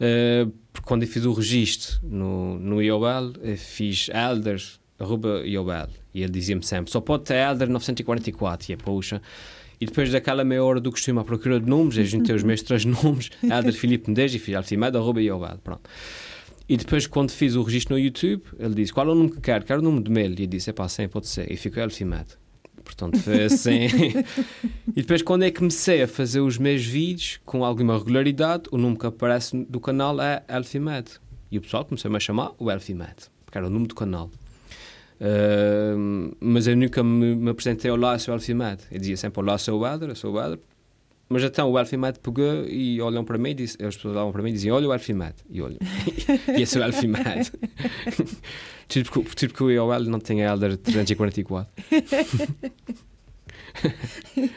Uh, 0.00 0.50
porque 0.72 0.86
quando 0.86 1.02
eu 1.02 1.08
fiz 1.08 1.24
o 1.24 1.32
registro 1.32 2.00
no, 2.02 2.58
no 2.58 2.82
IOL, 2.82 3.34
fiz 3.56 4.08
Elder, 4.08 4.62
arroba 4.98 5.42
IOL, 5.46 5.88
e 6.14 6.22
ele 6.22 6.32
dizia-me 6.32 6.62
sempre, 6.64 6.90
só 6.90 7.00
pode 7.00 7.24
ter 7.24 7.34
Elder 7.34 7.68
944, 7.68 8.70
e 8.70 8.74
é, 8.74 8.76
poxa. 8.76 9.20
E 9.80 9.86
depois 9.86 10.10
daquela 10.10 10.44
meia 10.44 10.62
hora 10.62 10.80
do 10.80 10.90
costume 10.90 11.18
à 11.18 11.24
procura 11.24 11.58
de 11.58 11.66
nomes, 11.68 11.96
eu 11.96 12.04
juntei 12.04 12.34
os 12.34 12.42
meus 12.42 12.62
três 12.62 12.84
nomes, 12.86 13.30
Elder 13.42 13.72
Filipe 13.72 14.08
Mendes 14.08 14.34
e 14.34 14.38
fiz 14.38 14.54
Alcimedo, 14.54 14.98
arroba 14.98 15.20
IOL, 15.20 15.58
pronto. 15.62 15.88
E 16.70 16.76
depois, 16.76 17.04
quando 17.04 17.32
fiz 17.32 17.56
o 17.56 17.62
registro 17.62 17.96
no 17.96 18.00
YouTube, 18.00 18.44
ele 18.56 18.74
disse: 18.74 18.92
Qual 18.92 19.04
é 19.08 19.10
o 19.10 19.14
nome 19.16 19.32
que 19.32 19.40
quer? 19.40 19.64
Quero 19.64 19.80
o 19.80 19.82
nome 19.82 20.04
de 20.04 20.08
mail. 20.08 20.32
E 20.38 20.42
eu 20.42 20.46
disse: 20.46 20.70
É 20.70 20.72
pá, 20.72 20.88
sim, 20.88 21.08
pode 21.08 21.26
ser. 21.26 21.50
E 21.50 21.56
ficou 21.56 21.82
Elfimed. 21.82 22.26
Portanto, 22.90 23.18
foi 23.20 23.44
assim. 23.44 23.86
e 24.88 25.00
depois, 25.00 25.22
quando 25.22 25.44
é 25.44 25.50
que 25.50 25.58
comecei 25.58 26.02
a 26.02 26.08
fazer 26.08 26.40
os 26.40 26.58
meus 26.58 26.84
vídeos 26.84 27.40
com 27.44 27.64
alguma 27.64 27.96
regularidade, 27.96 28.64
o 28.72 28.76
nome 28.76 28.98
que 28.98 29.06
aparece 29.06 29.56
do 29.68 29.78
canal 29.78 30.20
é 30.20 30.42
Elfimed. 30.48 31.08
E 31.50 31.58
o 31.58 31.60
pessoal 31.60 31.84
começou 31.84 32.10
-me 32.10 32.16
a 32.16 32.20
chamar 32.20 32.52
o 32.58 32.70
Elfimed, 32.70 33.14
porque 33.44 33.56
era 33.56 33.68
o 33.68 33.70
nome 33.70 33.86
do 33.86 33.94
canal. 33.94 34.28
Uh, 35.20 36.34
mas 36.40 36.66
eu 36.66 36.76
nunca 36.76 37.02
me, 37.04 37.36
me 37.36 37.50
apresentei 37.50 37.90
Olá, 37.90 38.18
sou 38.18 38.34
Elfimed. 38.34 38.82
Eu 38.90 38.98
dizia 38.98 39.16
sempre 39.16 39.40
Olá, 39.40 39.56
sou 39.56 39.80
o 39.80 39.86
Elder, 39.86 40.14
sou 40.16 40.34
o 40.34 40.40
Elder. 40.40 40.58
Mas 41.32 41.44
então 41.44 41.70
o 41.70 41.78
Elfimed 41.78 42.18
pegou 42.18 42.66
e 42.66 43.00
olham 43.00 43.24
para 43.24 43.38
mim, 43.38 43.50
e 43.50 43.54
diz, 43.54 43.76
as 43.80 43.94
pessoas 43.94 44.16
olham 44.16 44.32
para 44.32 44.42
mim 44.42 44.50
e 44.50 44.54
dizem: 44.54 44.72
Olha 44.72 44.88
o 44.88 44.92
Elfimed. 44.92 45.34
E 45.48 45.62
olho. 45.62 45.78
e 46.58 46.62
esse 46.62 46.76
é 46.76 46.80
o 46.80 46.84
Elfimed. 46.84 47.52
tipo, 48.88 49.22
tipo 49.36 49.54
que 49.54 49.62
o 49.62 49.70
IOL 49.70 50.00
não 50.00 50.18
tem 50.18 50.44
a 50.44 50.50
Elder 50.50 50.76
344. 50.76 51.70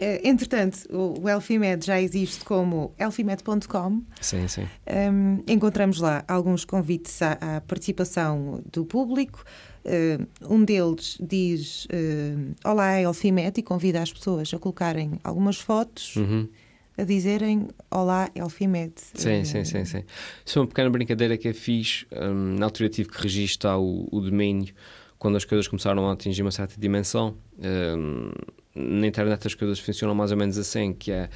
Eh, 0.00 0.22
entretanto, 0.24 0.78
o 0.90 1.28
Elfimed 1.28 1.84
já 1.84 2.00
existe 2.00 2.42
como 2.42 2.94
elfimed.com. 2.98 4.02
Sim, 4.18 4.48
sim. 4.48 4.66
Um, 4.88 5.42
encontramos 5.46 6.00
lá 6.00 6.24
alguns 6.26 6.64
convites 6.64 7.20
à, 7.20 7.32
à 7.32 7.60
participação 7.60 8.62
do 8.72 8.86
público. 8.86 9.44
Uh, 9.84 10.54
um 10.54 10.64
deles 10.64 11.18
diz 11.20 11.84
uh, 11.84 12.54
Olá, 12.64 12.98
Elfimed, 12.98 13.60
e 13.60 13.62
convida 13.62 14.00
as 14.00 14.10
pessoas 14.10 14.52
a 14.54 14.58
colocarem 14.58 15.20
algumas 15.22 15.58
fotos. 15.60 16.16
Uhum. 16.16 16.48
A 16.96 17.04
dizerem 17.04 17.68
Olá, 17.90 18.30
Elfimed. 18.34 18.94
Sim, 18.96 19.44
sim, 19.44 19.64
sim, 19.64 19.84
sim. 19.84 20.02
Isso 20.44 20.58
é 20.58 20.62
uma 20.62 20.68
pequena 20.68 20.88
brincadeira 20.88 21.36
que 21.36 21.48
eu 21.48 21.54
fiz. 21.54 22.06
Um, 22.10 22.56
na 22.58 22.64
altura 22.64 22.88
tive 22.88 23.10
que 23.10 23.22
registrar 23.22 23.78
o, 23.78 24.08
o 24.10 24.20
domínio 24.20 24.74
quando 25.20 25.36
as 25.36 25.44
coisas 25.44 25.68
começaram 25.68 26.08
a 26.08 26.14
atingir 26.14 26.40
uma 26.40 26.50
certa 26.50 26.80
dimensão, 26.80 27.36
um, 27.58 28.30
na 28.74 29.06
internet 29.06 29.46
as 29.46 29.54
coisas 29.54 29.78
funcionam 29.78 30.14
mais 30.14 30.32
ou 30.32 30.36
menos 30.36 30.56
assim, 30.56 30.94
que 30.94 31.12
é 31.12 31.28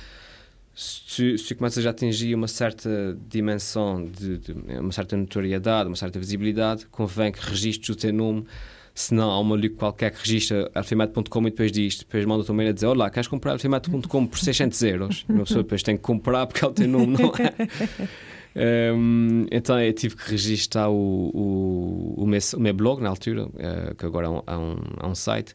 se, 0.74 1.36
se 1.36 1.54
começas 1.54 1.84
a 1.84 1.90
atingir 1.90 2.34
uma 2.34 2.48
certa 2.48 3.16
dimensão, 3.28 4.02
de, 4.06 4.38
de, 4.38 4.52
uma 4.80 4.90
certa 4.90 5.16
notoriedade, 5.18 5.86
uma 5.86 5.96
certa 5.96 6.18
visibilidade, 6.18 6.86
convém 6.86 7.30
que 7.30 7.38
registres 7.38 7.90
o 7.90 7.94
teu 7.94 8.12
nome 8.12 8.46
senão 8.94 9.30
há 9.30 9.38
um 9.38 9.44
maluco 9.44 9.76
qualquer 9.76 10.12
que 10.12 10.18
registra 10.20 10.70
alfimet.com 10.74 11.40
e 11.40 11.50
depois 11.50 11.70
diz, 11.70 11.98
depois 11.98 12.24
manda 12.24 12.42
o 12.42 12.44
teu 12.44 12.54
mail 12.54 12.70
a 12.70 12.72
dizer 12.72 12.86
olá, 12.86 13.10
queres 13.10 13.28
comprar 13.28 13.52
alfimet.com 13.52 14.26
por 14.26 14.38
600 14.38 14.82
euros? 14.82 15.26
E 15.28 15.32
uma 15.32 15.44
pessoa 15.44 15.62
depois 15.62 15.82
tem 15.82 15.96
que 15.96 16.02
comprar 16.02 16.46
porque 16.46 16.64
é 16.64 16.68
o 16.68 16.72
teu 16.72 16.88
nome, 16.88 17.18
não 17.18 17.32
é? 17.36 18.08
um, 18.56 19.46
então 19.50 19.80
eu 19.80 19.92
tive 19.92 20.16
que 20.16 20.30
registrar 20.30 20.88
o, 20.88 21.30
o, 21.34 22.14
o, 22.18 22.26
meu, 22.26 22.40
o 22.56 22.60
meu 22.60 22.74
blog 22.74 23.02
na 23.02 23.08
altura, 23.08 23.46
uh, 23.46 23.94
que 23.96 24.06
agora 24.06 24.28
é 24.46 24.56
um, 24.56 24.76
um, 25.10 25.14
site, 25.14 25.54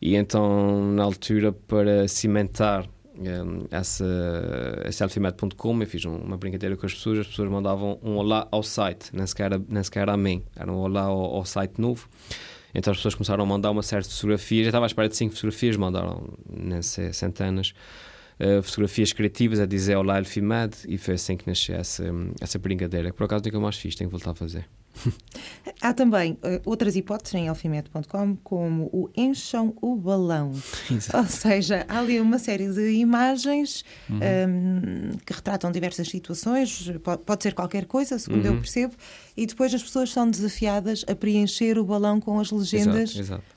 e 0.00 0.16
então 0.16 0.92
na 0.92 1.04
altura 1.04 1.52
para 1.52 2.08
cimentar 2.08 2.88
essa, 3.70 4.04
esse 4.84 5.02
alfimet.com 5.04 5.80
eu 5.80 5.86
fiz 5.86 6.04
uma 6.04 6.36
brincadeira 6.36 6.76
com 6.76 6.84
as 6.84 6.94
pessoas, 6.94 7.20
as 7.20 7.26
pessoas 7.28 7.48
mandavam 7.48 7.98
um 8.02 8.16
olá 8.16 8.48
ao 8.50 8.62
site, 8.62 9.10
nem 9.12 9.24
sequer 9.26 9.52
nem 9.68 9.82
sequer 9.82 10.10
a 10.10 10.16
mim, 10.16 10.42
era 10.56 10.70
um 10.70 10.76
olá 10.76 11.02
ao, 11.02 11.36
ao 11.36 11.44
site 11.44 11.80
novo. 11.80 12.08
Então 12.74 12.90
as 12.90 12.96
pessoas 12.96 13.14
começaram 13.14 13.44
a 13.44 13.46
mandar 13.46 13.70
uma 13.70 13.84
série 13.84 14.02
de 14.02 14.12
fotografias. 14.12 14.64
Já 14.64 14.70
estava 14.70 14.84
à 14.86 14.88
espera 14.88 15.08
de 15.08 15.16
cinco 15.16 15.32
fotografias, 15.36 15.76
mandaram 15.76 16.28
nem 16.50 16.82
sei, 16.82 17.12
centenas. 17.12 17.72
Uh, 18.38 18.62
fotografias 18.62 19.12
criativas 19.12 19.60
a 19.60 19.66
dizer 19.66 19.96
Olá 19.96 20.18
Elfimed 20.18 20.74
e 20.88 20.98
foi 20.98 21.14
assim 21.14 21.36
que 21.36 21.46
nasceu 21.46 21.76
essa, 21.76 22.04
essa 22.40 22.58
brincadeira 22.58 23.10
que 23.10 23.16
por 23.16 23.24
acaso 23.24 23.44
nunca 23.44 23.60
mais 23.60 23.76
fiz, 23.76 23.94
tenho 23.94 24.10
que 24.10 24.12
voltar 24.12 24.32
a 24.32 24.34
fazer. 24.34 24.66
Há 25.80 25.92
também 25.92 26.32
uh, 26.32 26.60
outras 26.64 26.96
hipóteses 26.96 27.34
em 27.34 27.48
alfimed.com, 27.48 28.36
como 28.42 28.88
o 28.92 29.10
encham 29.16 29.74
o 29.80 29.96
balão. 29.96 30.52
Exato. 30.90 31.18
Ou 31.18 31.24
seja, 31.24 31.84
há 31.88 31.98
ali 31.98 32.20
uma 32.20 32.38
série 32.38 32.68
de 32.68 32.92
imagens 32.92 33.84
uhum. 34.08 34.16
um, 34.16 35.16
que 35.18 35.32
retratam 35.32 35.70
diversas 35.70 36.08
situações, 36.08 36.90
pode, 37.02 37.22
pode 37.22 37.42
ser 37.42 37.54
qualquer 37.54 37.86
coisa, 37.86 38.18
segundo 38.18 38.46
uhum. 38.46 38.54
eu 38.54 38.60
percebo, 38.60 38.94
e 39.36 39.46
depois 39.46 39.74
as 39.74 39.82
pessoas 39.82 40.10
são 40.10 40.30
desafiadas 40.30 41.04
a 41.08 41.14
preencher 41.14 41.78
o 41.78 41.84
balão 41.84 42.20
com 42.20 42.38
as 42.38 42.50
legendas. 42.50 43.10
Exato, 43.10 43.20
exato. 43.20 43.54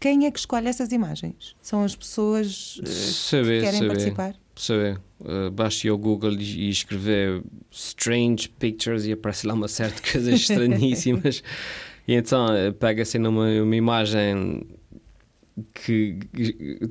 Quem 0.00 0.24
é 0.24 0.30
que 0.30 0.38
escolhe 0.38 0.66
essas 0.66 0.92
imagens? 0.92 1.54
São 1.60 1.84
as 1.84 1.94
pessoas 1.94 2.78
uh, 2.78 2.86
saber, 2.86 3.60
que 3.60 3.66
querem 3.66 3.78
saber. 3.80 3.88
participar? 3.88 4.34
saber. 4.56 5.00
Uh, 5.20 5.50
basta 5.50 5.86
ir 5.86 5.90
ao 5.90 5.98
Google 5.98 6.32
e, 6.32 6.66
e, 6.66 6.70
escrever 6.70 7.42
strange 7.70 8.48
pictures 8.48 9.04
e 9.04 9.12
aparece 9.12 9.46
lá 9.46 9.52
uma 9.52 9.68
série 9.68 9.92
de 9.92 10.00
coisas 10.00 10.34
estranhíssimas. 10.40 11.42
e 12.08 12.14
então 12.14 12.46
uh, 12.46 12.72
pega-se 12.72 13.18
numa 13.18 13.46
uma 13.62 13.76
imagem 13.76 14.66
que, 15.74 16.18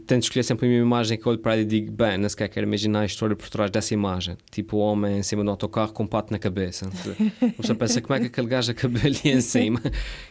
tento 0.06 0.24
escolher 0.24 0.44
sempre 0.44 0.68
uma 0.68 0.76
imagem 0.76 1.18
que 1.18 1.28
olho 1.28 1.40
para 1.40 1.54
ela 1.54 1.62
e 1.62 1.66
digo, 1.66 1.92
bem, 1.92 2.18
não 2.18 2.28
sequer 2.28 2.50
quero 2.50 2.68
imaginar 2.68 3.02
a 3.02 3.06
história 3.06 3.36
por 3.36 3.50
trás 3.50 3.70
dessa 3.72 3.94
imagem. 3.94 4.38
Tipo 4.52 4.78
o 4.78 4.80
homem 4.80 5.20
em 5.20 5.24
cima 5.24 5.44
do 5.44 5.50
autocarro 5.50 5.94
com 5.94 6.04
um 6.04 6.08
pato 6.08 6.32
na 6.32 6.40
cabeça. 6.40 6.90
Você 7.58 7.74
pensa 7.76 8.02
como 8.02 8.16
é 8.16 8.20
que 8.20 8.26
aquele 8.28 8.48
gajo 8.48 8.72
acabou 8.72 9.02
ali 9.04 9.22
em 9.24 9.42
cima. 9.42 9.82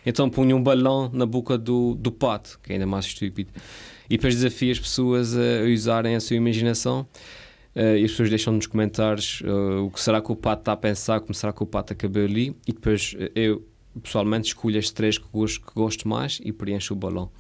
Então 0.04 0.28
punha 0.28 0.54
um 0.56 0.62
balão 0.62 1.10
na 1.12 1.26
boca 1.26 1.56
do, 1.58 1.94
do 1.94 2.10
pato, 2.10 2.58
que 2.62 2.72
é 2.72 2.74
ainda 2.74 2.86
mais 2.86 3.06
estúpido 3.06 3.50
e 4.08 4.16
depois 4.16 4.34
desafia 4.34 4.72
as 4.72 4.78
pessoas 4.78 5.36
a 5.36 5.64
usarem 5.72 6.16
a 6.16 6.20
sua 6.20 6.36
imaginação. 6.36 7.06
Uh, 7.76 7.96
e 7.96 8.04
as 8.04 8.10
pessoas 8.10 8.30
deixam 8.30 8.52
nos 8.54 8.66
comentários 8.66 9.40
uh, 9.42 9.84
o 9.84 9.90
que 9.90 10.00
será 10.00 10.20
que 10.20 10.32
o 10.32 10.36
pato 10.36 10.62
está 10.62 10.72
a 10.72 10.76
pensar, 10.76 11.20
como 11.20 11.34
será 11.34 11.52
que 11.52 11.62
o 11.62 11.66
pato 11.66 11.92
acabou 11.92 12.24
ali, 12.24 12.56
e 12.66 12.72
depois 12.72 13.14
uh, 13.14 13.30
eu 13.36 13.64
pessoalmente 14.02 14.48
escolho 14.48 14.78
as 14.78 14.90
três 14.90 15.16
que 15.18 15.26
gosto, 15.32 15.60
que 15.64 15.74
gosto 15.74 16.08
mais 16.08 16.40
e 16.42 16.50
preencho 16.50 16.94
o 16.94 16.96
balão. 16.96 17.30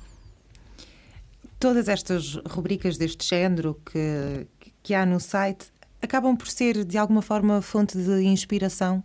Todas 1.58 1.88
estas 1.88 2.34
rubricas 2.46 2.96
deste 2.96 3.26
género 3.28 3.80
que, 3.84 4.46
que 4.82 4.94
há 4.94 5.04
no 5.04 5.18
site 5.18 5.66
acabam 6.00 6.36
por 6.36 6.48
ser 6.48 6.84
de 6.84 6.96
alguma 6.96 7.22
forma 7.22 7.60
fonte 7.60 7.98
de 7.98 8.22
inspiração 8.22 9.02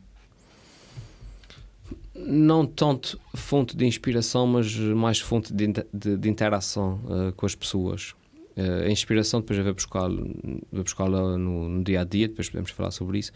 não 2.16 2.66
tanto 2.66 3.20
fonte 3.36 3.76
de 3.76 3.86
inspiração, 3.86 4.46
mas 4.48 4.76
mais 4.76 5.20
fonte 5.20 5.54
de, 5.54 5.68
de, 5.92 6.18
de 6.18 6.30
interação 6.30 7.00
uh, 7.06 7.34
com 7.34 7.46
as 7.46 7.56
pessoas. 7.56 8.14
Uh, 8.56 8.86
a 8.86 8.90
inspiração 8.90 9.42
depois 9.42 9.58
eu 9.58 9.66
vou 9.66 9.74
buscá-la 9.74 10.24
buscá 10.72 11.10
no, 11.10 11.38
no, 11.38 11.84
dia 11.84 12.02
a 12.02 12.04
dia, 12.04 12.28
depois 12.28 12.50
podemos 12.50 12.72
falar 12.72 12.92
sobre 12.92 13.20
isso. 13.20 13.32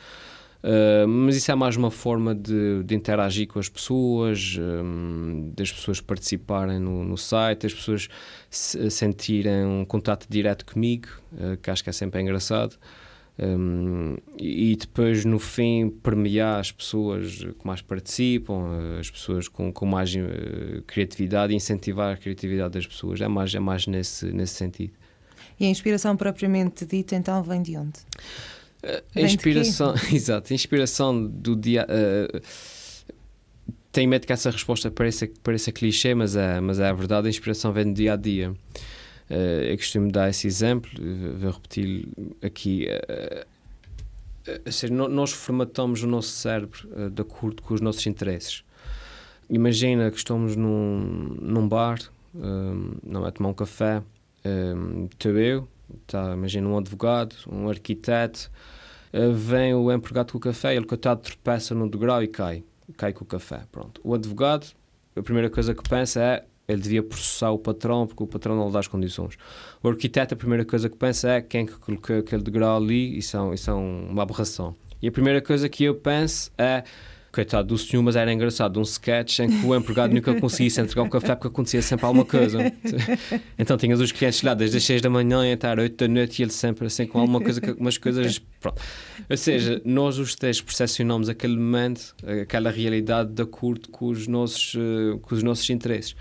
Uh, 0.64 1.08
mas 1.08 1.36
isso 1.36 1.52
é 1.52 1.56
mais 1.56 1.76
uma 1.76 1.92
forma 1.92 2.34
de, 2.34 2.84
de 2.84 2.96
interagir 2.96 3.48
com 3.48 3.60
as 3.60 3.70
pessoas, 3.70 4.58
um, 4.60 5.52
das 5.56 5.72
pessoas 5.72 6.02
participarem 6.02 6.80
no, 6.80 7.04
no 7.04 7.18
site, 7.18 7.62
das 7.64 7.74
pessoas 7.74 8.10
se, 8.50 8.90
sentirem 8.90 9.66
um 9.66 9.86
contato 9.86 10.26
direto 10.28 10.66
comigo, 10.66 11.08
uh, 11.34 11.58
que 11.58 11.70
acho 11.70 11.84
que 11.84 11.90
é 11.90 11.94
sempre 11.94 12.22
engraçado. 12.22 12.76
Um, 13.40 14.18
e 14.40 14.76
depois 14.76 15.24
no 15.24 15.38
fim 15.38 15.90
premiar 15.90 16.60
as 16.60 16.72
pessoas 16.72 17.44
que 17.44 17.68
mais 17.68 17.84
participam, 17.84 18.98
as 19.00 19.12
pessoas 19.12 19.48
com, 19.48 19.72
com 19.72 19.86
mais 19.86 20.14
uh, 20.16 20.82
criatividade 20.88 21.54
incentivar 21.54 22.16
a 22.16 22.18
criatividade 22.18 22.74
das 22.74 22.88
pessoas. 22.88 23.22
É 23.22 23.28
mais, 23.28 23.54
é 23.54 23.60
mais 23.60 23.86
nesse, 23.86 24.26
nesse 24.34 24.56
sentido. 24.56 24.94
E 25.60 25.66
a 25.66 25.70
inspiração 25.70 26.18
propriamente 26.18 26.86
dita 26.86 27.16
então 27.16 27.44
vem 27.44 27.62
de 27.62 27.78
onde? 27.78 28.00
A 29.16 29.22
inspiração, 29.22 29.94
exato, 30.12 30.54
a 30.54 30.56
inspiração 30.56 31.26
do 31.26 31.56
dia. 31.56 31.86
Uh, 31.90 32.42
tenho 33.92 34.10
medo 34.10 34.26
que 34.26 34.34
essa 34.34 34.50
resposta 34.52 34.92
pareça, 34.92 35.30
pareça 35.44 35.72
clichê, 35.72 36.14
mas 36.14 36.36
é, 36.36 36.60
mas 36.62 36.80
é 36.80 36.88
a 36.88 36.94
verdade. 36.94 37.28
A 37.28 37.30
inspiração 37.30 37.74
vem 37.74 37.86
do 37.86 37.94
dia 37.94 38.14
a 38.14 38.16
dia. 38.16 38.52
Uh, 39.30 39.64
eu 39.64 39.78
costumo 39.78 40.12
dar 40.12 40.30
esse 40.30 40.48
exemplo, 40.48 40.90
vou 41.38 41.52
repetir 41.52 42.08
aqui. 42.42 42.88
Uh, 44.46 44.72
seja, 44.72 44.94
nós 44.94 45.32
formatamos 45.32 46.04
o 46.04 46.08
nosso 46.08 46.30
cérebro 46.30 46.88
de 47.12 47.22
acordo 47.22 47.62
com 47.62 47.74
os 47.74 47.82
nossos 47.82 48.06
interesses. 48.08 48.64
Imagina 49.50 50.10
que 50.10 50.18
estamos 50.18 50.56
num, 50.56 51.36
num 51.42 51.68
bar, 51.68 52.00
não 53.04 53.28
é 53.28 53.32
tomar 53.32 53.50
um 53.50 53.54
café, 53.54 54.02
estou 55.12 55.38
eu, 55.38 55.68
tá, 56.06 56.34
imagina 56.34 56.66
um 56.66 56.78
advogado, 56.78 57.36
um 57.52 57.70
arquiteto, 57.70 58.50
vem 59.34 59.74
o 59.74 59.92
empregado 59.92 60.32
com 60.32 60.38
o 60.38 60.42
café, 60.42 60.76
ele 60.76 60.86
coitado 60.86 61.22
tropeça 61.22 61.74
no 61.74 61.90
degrau 61.90 62.22
e 62.22 62.28
cai, 62.28 62.64
cai 62.96 63.14
com 63.14 63.24
o 63.24 63.28
café. 63.28 63.64
Pronto. 63.72 64.02
O 64.04 64.14
advogado, 64.14 64.68
a 65.16 65.22
primeira 65.22 65.50
coisa 65.50 65.74
que 65.74 65.88
pensa 65.88 66.22
é 66.22 66.44
ele 66.68 66.82
devia 66.82 67.02
processar 67.02 67.52
o 67.52 67.58
patrão 67.58 68.06
porque 68.06 68.22
o 68.22 68.28
patrão 68.28 68.56
não 68.56 68.68
lhe 68.68 68.74
dá 68.74 68.80
as 68.80 68.88
condições. 68.88 69.38
O 69.82 69.88
arquiteto, 69.88 70.34
a 70.34 70.38
primeira 70.38 70.66
coisa 70.66 70.90
que 70.90 70.98
pensa 70.98 71.30
é 71.30 71.42
quem 71.42 71.62
é 71.62 71.66
que 71.66 71.74
colocou 71.74 72.18
aquele 72.18 72.44
degrau 72.44 72.78
ali, 72.78 73.18
isso 73.18 73.38
é, 73.38 73.54
isso 73.54 73.70
é 73.70 73.74
uma 73.74 74.24
aberração. 74.24 74.76
E 75.02 75.08
a 75.08 75.12
primeira 75.12 75.42
coisa 75.42 75.70
que 75.70 75.86
eu 75.86 75.96
penso 75.96 76.52
é 76.58 76.84
coitado 77.38 77.68
do 77.68 77.78
senhor, 77.78 78.02
mas 78.02 78.16
era 78.16 78.34
engraçado, 78.34 78.80
um 78.80 78.82
sketch 78.82 79.40
em 79.40 79.48
que 79.48 79.64
o 79.64 79.76
empregado 79.76 80.12
nunca 80.12 80.34
conseguisse 80.34 80.82
entregar 80.82 81.04
um 81.04 81.10
café 81.10 81.36
porque 81.36 81.48
acontecia 81.48 81.84
sempre 81.84 82.06
alguma 82.06 82.26
coisa. 82.26 82.58
Então 83.60 83.78
tinhas 83.78 84.00
os 84.00 84.12
clientes 84.12 84.42
lá 84.42 84.54
desde 84.54 84.78
as 84.78 84.84
6 84.84 85.02
da 85.02 85.10
manhã 85.10 85.54
até 85.54 85.72
às 85.72 85.78
8 85.78 85.98
da 85.98 86.08
noite 86.08 86.40
e 86.40 86.44
ele 86.44 86.52
sempre 86.52 86.88
assim 86.88 87.06
com 87.06 87.20
alguma 87.20 87.42
coisa, 87.42 87.62
umas 87.78 87.98
coisas. 87.98 88.40
Pronto. 88.60 88.82
Ou 89.30 89.38
seja, 89.38 89.82
nós 89.86 90.18
os 90.18 90.36
três 90.36 90.62
percepcionamos 90.62 91.30
aquele 91.30 91.56
momento, 91.56 92.16
aquela 92.42 92.72
realidade 92.72 93.32
de 93.34 93.42
acordo 93.42 93.90
com 93.90 94.08
os 94.08 94.28
nossos, 94.28 94.76
eh, 94.76 95.18
com 95.22 95.36
os 95.36 95.44
nossos 95.44 95.70
interesses. 95.70 96.16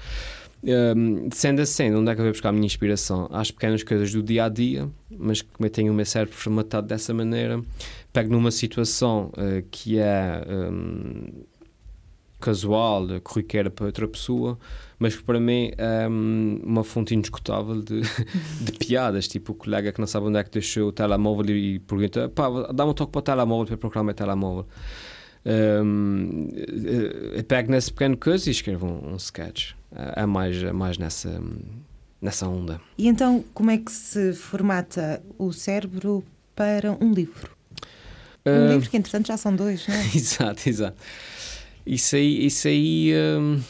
Um, 0.65 1.29
sendo 1.33 1.63
assim, 1.63 1.95
onde 1.95 2.11
é 2.11 2.15
que 2.15 2.21
eu 2.21 2.25
vou 2.25 2.33
buscar 2.33 2.49
a 2.49 2.53
minha 2.53 2.67
inspiração? 2.67 3.29
Às 3.31 3.51
pequenas 3.51 3.83
coisas 3.83 4.13
do 4.13 4.23
dia 4.23 4.47
a 4.47 4.49
dia, 4.49 4.89
mas 5.11 5.41
como 5.41 5.65
eu 5.67 5.71
tenho 5.71 5.93
o 5.93 5.95
meu 5.95 6.05
cérebro 6.05 6.35
formatado 6.35 6.89
dessa 6.89 7.15
maneira, 7.15 7.63
pego 8.17 8.33
numa 8.33 8.51
situação 8.51 9.31
uh, 9.35 9.63
que 9.71 9.99
é 9.99 10.43
um, 10.49 11.45
casual, 12.41 13.07
corriqueira 13.23 13.69
para 13.69 13.85
outra 13.85 14.09
pessoa, 14.09 14.59
mas 14.99 15.15
que 15.15 15.23
para 15.23 15.39
mim 15.39 15.71
é 15.77 16.09
um, 16.09 16.59
uma 16.65 16.83
fonte 16.83 17.15
indiscutável 17.15 17.83
de, 17.83 18.01
de, 18.63 18.73
piadas. 18.79 19.29
Tipo 19.29 19.53
o 19.53 19.55
colega 19.55 19.93
que 19.93 20.01
não 20.01 20.07
sabe 20.07 20.29
onde 20.29 20.39
é 20.39 20.45
que 20.45 20.51
deixou 20.51 20.89
o 20.89 20.93
telemóvel 20.93 21.55
e 21.55 21.79
pergunta: 21.81 22.31
pá, 22.31 22.49
dá-me 22.73 22.93
um 22.93 22.95
toque 22.95 23.13
para 23.13 23.19
o 23.19 23.23
telemóvel 23.23 23.67
para 23.67 23.77
procurar 23.77 24.01
o 24.01 24.05
meu 24.07 24.15
telemóvel. 24.15 24.67
Um, 25.85 26.49
eu 27.35 27.45
pego 27.45 27.71
nesse 27.71 27.93
pequeno 27.93 28.17
coisa 28.17 28.49
e 28.49 28.51
escrevo 28.51 28.87
um, 28.87 29.13
um 29.13 29.17
sketch. 29.17 29.73
É, 29.95 30.23
é 30.23 30.27
mais, 30.27 30.63
é 30.63 30.73
mais 30.73 30.97
nessa, 30.97 31.39
nessa 32.19 32.49
onda. 32.49 32.81
E 32.97 33.09
então, 33.09 33.45
como 33.53 33.71
é 33.71 33.77
que 33.77 33.93
se 33.93 34.33
formata 34.33 35.23
o 35.37 35.53
cérebro 35.53 36.25
para 36.55 36.93
um 36.99 37.13
livro? 37.13 37.56
Um 38.47 38.67
uh, 38.67 38.73
livro 38.73 38.91
que, 38.91 38.97
entretanto, 38.97 39.27
já 39.27 39.37
são 39.37 39.55
dois, 39.55 39.87
não 39.87 39.95
é? 39.95 40.07
exato, 40.15 40.69
exato. 40.69 40.97
Isso 41.87 42.17
aí, 42.17 42.47
isso 42.47 42.69
aí 42.69 43.13
um, 43.39 43.61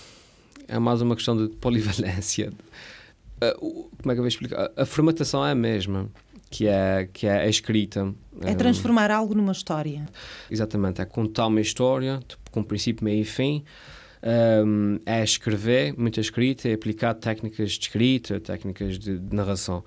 é 0.68 0.78
mais 0.78 1.00
uma 1.00 1.14
questão 1.16 1.36
de 1.36 1.54
polivalência. 1.56 2.52
Uh, 3.42 3.88
como 4.00 4.12
é 4.12 4.14
que 4.14 4.18
eu 4.18 4.22
vou 4.22 4.28
explicar? 4.28 4.70
A, 4.76 4.82
a 4.82 4.86
formatação 4.86 5.44
é 5.46 5.52
a 5.52 5.54
mesma 5.54 6.08
que 6.50 6.66
é, 6.66 7.08
que 7.12 7.26
é 7.26 7.40
a 7.40 7.48
escrita. 7.48 8.14
É 8.42 8.54
transformar 8.54 9.10
algo 9.10 9.34
numa 9.34 9.52
história. 9.52 10.06
Exatamente, 10.50 11.00
é 11.00 11.04
contar 11.04 11.46
uma 11.46 11.60
história 11.60 12.20
tipo, 12.26 12.50
com 12.50 12.62
princípio, 12.62 13.04
meio 13.04 13.22
e 13.22 13.24
fim, 13.24 13.64
um, 14.64 14.98
é 15.04 15.22
escrever, 15.22 15.94
muita 15.96 16.20
escrita, 16.20 16.68
é 16.68 16.74
aplicar 16.74 17.14
técnicas 17.14 17.72
de 17.72 17.80
escrita, 17.80 18.40
técnicas 18.40 18.98
de, 18.98 19.18
de 19.18 19.36
narração. 19.36 19.84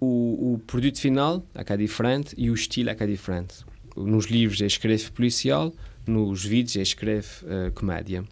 O, 0.00 0.54
o, 0.54 0.58
produto 0.58 1.00
final 1.00 1.44
é 1.54 1.64
que 1.64 1.72
é 1.72 1.76
diferente 1.76 2.34
e 2.38 2.50
o 2.50 2.54
estilo 2.54 2.90
é 2.90 2.94
que 2.94 3.02
é 3.02 3.06
diferente. 3.06 3.64
Nos 3.96 4.26
livros 4.26 4.60
é 4.60 4.66
escreve 4.66 5.10
policial, 5.10 5.72
nos 6.06 6.44
vídeos 6.44 6.76
é 6.76 6.82
escreve 6.82 7.28
uh, 7.42 7.72
comédia. 7.72 8.24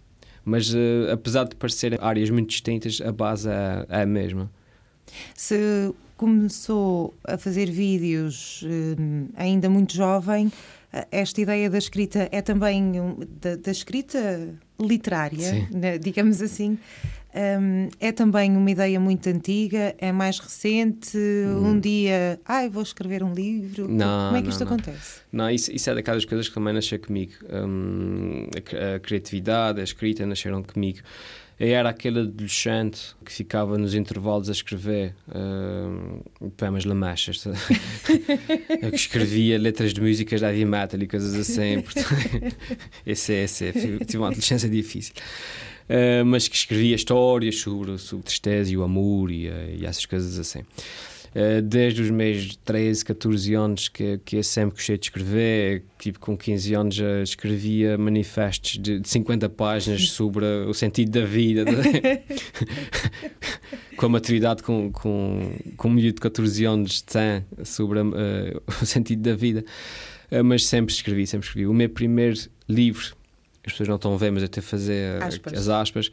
Mas 0.43 0.73
uh, 0.73 1.11
apesar 1.11 1.45
de 1.45 1.55
parecerem 1.55 1.99
áreas 2.01 2.29
muito 2.29 2.49
distintas, 2.49 3.01
a 3.01 3.11
base 3.11 3.49
é, 3.49 3.85
é 3.89 4.01
a 4.01 4.05
mesma. 4.05 4.49
Se 5.35 5.93
começou 6.15 7.13
a 7.23 7.37
fazer 7.37 7.69
vídeos 7.69 8.63
uh, 8.63 9.29
ainda 9.35 9.69
muito 9.69 9.93
jovem, 9.93 10.51
esta 11.11 11.41
ideia 11.41 11.69
da 11.69 11.77
escrita 11.77 12.29
é 12.31 12.41
também 12.41 12.93
da, 13.41 13.55
da 13.57 13.71
escrita 13.71 14.49
literária, 14.79 15.67
né, 15.71 15.97
digamos 15.97 16.41
assim. 16.41 16.77
Um, 17.35 17.89
é 17.99 18.11
também 18.11 18.55
uma 18.55 18.71
ideia 18.71 18.99
muito 18.99 19.27
antiga, 19.27 19.95
é 19.97 20.11
mais 20.11 20.39
recente. 20.39 21.17
Hum. 21.17 21.71
Um 21.71 21.79
dia, 21.79 22.39
ai, 22.45 22.69
vou 22.69 22.81
escrever 22.81 23.23
um 23.23 23.33
livro. 23.33 23.87
Não, 23.87 24.27
Como 24.27 24.37
é 24.37 24.41
que 24.41 24.47
não, 24.47 24.49
isto 24.49 24.65
não. 24.65 24.73
acontece? 24.73 25.21
Não, 25.31 25.49
isso, 25.49 25.71
isso, 25.71 25.89
é 25.89 25.95
daquelas 25.95 26.25
coisas 26.25 26.47
que 26.47 26.55
também 26.55 26.73
nasceu 26.73 26.99
comigo. 26.99 27.33
Um, 27.51 28.47
a, 28.55 28.95
a, 28.95 28.99
criatividade, 28.99 29.79
a 29.79 29.83
escrita 29.83 30.25
nasceram 30.25 30.63
comigo. 30.63 30.99
Eu 31.59 31.69
era 31.69 31.89
aquele 31.89 32.19
adolescente 32.19 33.15
que 33.25 33.31
ficava 33.33 33.79
nos 33.79 33.95
intervalos 33.95 34.47
a 34.47 34.51
escrever 34.51 35.15
poemas 36.55 36.85
lamachas, 36.85 37.43
que 38.05 38.95
escrevia 38.95 39.57
letras 39.57 39.91
de 39.91 39.99
músicas 39.99 40.39
da 40.39 40.51
heavy 40.51 40.65
metal 40.65 41.01
e 41.01 41.07
coisas 41.07 41.33
assim. 41.33 41.83
esse 43.03 43.33
é, 43.33 43.43
esse 43.45 43.65
é. 43.65 43.71
Tive 43.71 44.17
uma 44.17 44.27
adolescência 44.27 44.69
difícil. 44.69 45.15
Uh, 45.89 46.25
mas 46.25 46.47
que 46.47 46.55
escrevia 46.55 46.95
histórias 46.95 47.59
sobre, 47.59 47.97
sobre 47.97 48.25
tristeza 48.25 48.71
e 48.71 48.77
o 48.77 48.83
amor 48.83 49.31
e, 49.31 49.47
e 49.79 49.85
essas 49.85 50.05
coisas 50.05 50.37
assim. 50.37 50.63
Uh, 51.37 51.61
desde 51.61 52.01
os 52.01 52.09
meus 52.09 52.55
13, 52.57 53.05
14 53.05 53.53
anos 53.53 53.89
que, 53.89 54.19
que 54.25 54.37
eu 54.37 54.43
sempre 54.43 54.75
gostei 54.75 54.97
de 54.97 55.05
escrever, 55.05 55.83
tipo 55.99 56.19
com 56.19 56.37
15 56.37 56.73
anos 56.73 56.95
já 56.95 57.21
escrevia 57.21 57.97
manifestos 57.97 58.79
de, 58.79 58.99
de 58.99 59.07
50 59.07 59.47
páginas 59.49 60.07
sobre 60.09 60.45
o 60.45 60.73
sentido 60.73 61.11
da 61.11 61.25
vida, 61.25 61.65
com 63.97 64.05
a 64.05 64.09
maturidade 64.09 64.63
com, 64.63 64.91
com, 64.91 65.51
com 65.75 65.87
um 65.87 65.91
miúdo 65.91 66.15
de 66.15 66.21
14 66.21 66.65
anos 66.65 67.01
tem 67.01 67.43
sobre 67.63 67.99
uh, 67.99 68.61
o 68.81 68.85
sentido 68.85 69.21
da 69.21 69.35
vida. 69.35 69.65
Uh, 70.31 70.43
mas 70.43 70.65
sempre 70.65 70.93
escrevi, 70.93 71.27
sempre 71.27 71.47
escrevi. 71.47 71.67
O 71.67 71.73
meu 71.73 71.89
primeiro 71.89 72.37
livro, 72.69 73.16
as 73.67 73.73
pessoas 73.73 73.89
não 73.89 73.97
estão 73.97 74.13
a 74.13 74.17
ver, 74.17 74.31
mas 74.31 74.41
eu 74.41 74.49
tenho 74.49 74.65
a 74.65 74.69
fazer 74.69 75.23
aspas. 75.23 75.53
as 75.53 75.69
aspas 75.69 76.11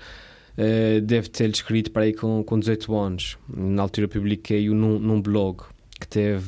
Uh, 0.57 1.01
deve 1.01 1.29
ter 1.29 1.51
escrito 1.51 1.91
para 1.91 2.05
aí 2.05 2.13
com, 2.13 2.45
com 2.45 2.57
18 2.57 2.95
anos. 2.95 3.37
Na 3.49 3.83
altura 3.83 4.07
publiquei-o 4.07 4.73
num, 4.73 5.01
num 5.01 5.21
blog 5.21 5.65
que 5.99 6.07
teve 6.07 6.45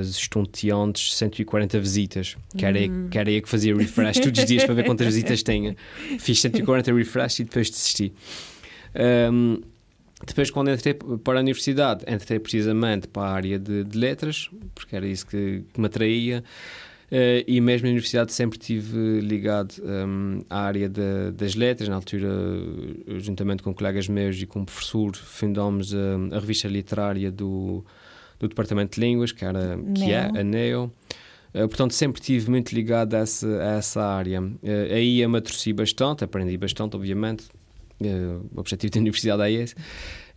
as 0.00 0.08
estonteantes 0.08 1.14
140 1.16 1.78
visitas, 1.78 2.36
que 2.56 2.64
era, 2.64 2.78
hum. 2.78 3.08
que 3.10 3.18
era 3.18 3.28
aí 3.28 3.42
que 3.42 3.48
fazia 3.50 3.76
refresh 3.76 4.20
todos 4.20 4.40
os 4.40 4.46
dias 4.46 4.64
para 4.64 4.74
ver 4.74 4.84
quantas 4.84 5.06
visitas 5.06 5.42
tinha. 5.44 5.76
Fiz 6.18 6.40
140 6.40 6.94
refresh 6.94 7.40
e 7.40 7.44
depois 7.44 7.68
desisti. 7.68 8.14
Um, 9.30 9.60
depois, 10.26 10.50
quando 10.50 10.70
entrei 10.70 10.94
para 10.94 11.40
a 11.40 11.42
universidade, 11.42 12.04
entrei 12.06 12.38
precisamente 12.38 13.08
para 13.08 13.28
a 13.28 13.32
área 13.32 13.58
de, 13.58 13.84
de 13.84 13.98
letras, 13.98 14.48
porque 14.74 14.94
era 14.94 15.06
isso 15.06 15.26
que, 15.26 15.64
que 15.72 15.80
me 15.80 15.86
atraía. 15.86 16.44
Uh, 17.12 17.44
e 17.46 17.60
mesmo 17.60 17.84
na 17.84 17.90
universidade 17.90 18.32
sempre 18.32 18.58
estive 18.58 19.20
ligado 19.20 19.74
um, 19.84 20.40
à 20.48 20.62
área 20.62 20.88
das 20.88 21.54
letras. 21.54 21.86
Na 21.86 21.96
altura, 21.96 22.30
juntamente 23.18 23.62
com 23.62 23.74
colegas 23.74 24.08
meus 24.08 24.40
e 24.40 24.46
com 24.46 24.60
um 24.60 24.64
professor, 24.64 25.14
fundámos 25.14 25.94
a, 25.94 26.36
a 26.36 26.40
revista 26.40 26.68
literária 26.68 27.30
do, 27.30 27.84
do 28.40 28.48
Departamento 28.48 28.98
de 28.98 29.06
Línguas, 29.06 29.30
que, 29.30 29.44
era, 29.44 29.78
que 29.94 30.10
é 30.10 30.20
a 30.24 30.42
NEO. 30.42 30.90
Uh, 31.54 31.68
portanto, 31.68 31.92
sempre 31.92 32.18
estive 32.18 32.48
muito 32.48 32.74
ligado 32.74 33.12
a 33.12 33.18
essa, 33.18 33.46
a 33.46 33.72
essa 33.76 34.02
área. 34.02 34.40
Uh, 34.40 34.94
aí 34.94 35.22
amadurecí 35.22 35.74
bastante, 35.74 36.24
aprendi 36.24 36.56
bastante, 36.56 36.96
obviamente. 36.96 37.44
o 38.00 38.58
objetivo 38.58 38.90
da 38.90 39.00
universidade 39.00 39.42
é 39.42 39.50
esse. 39.50 39.74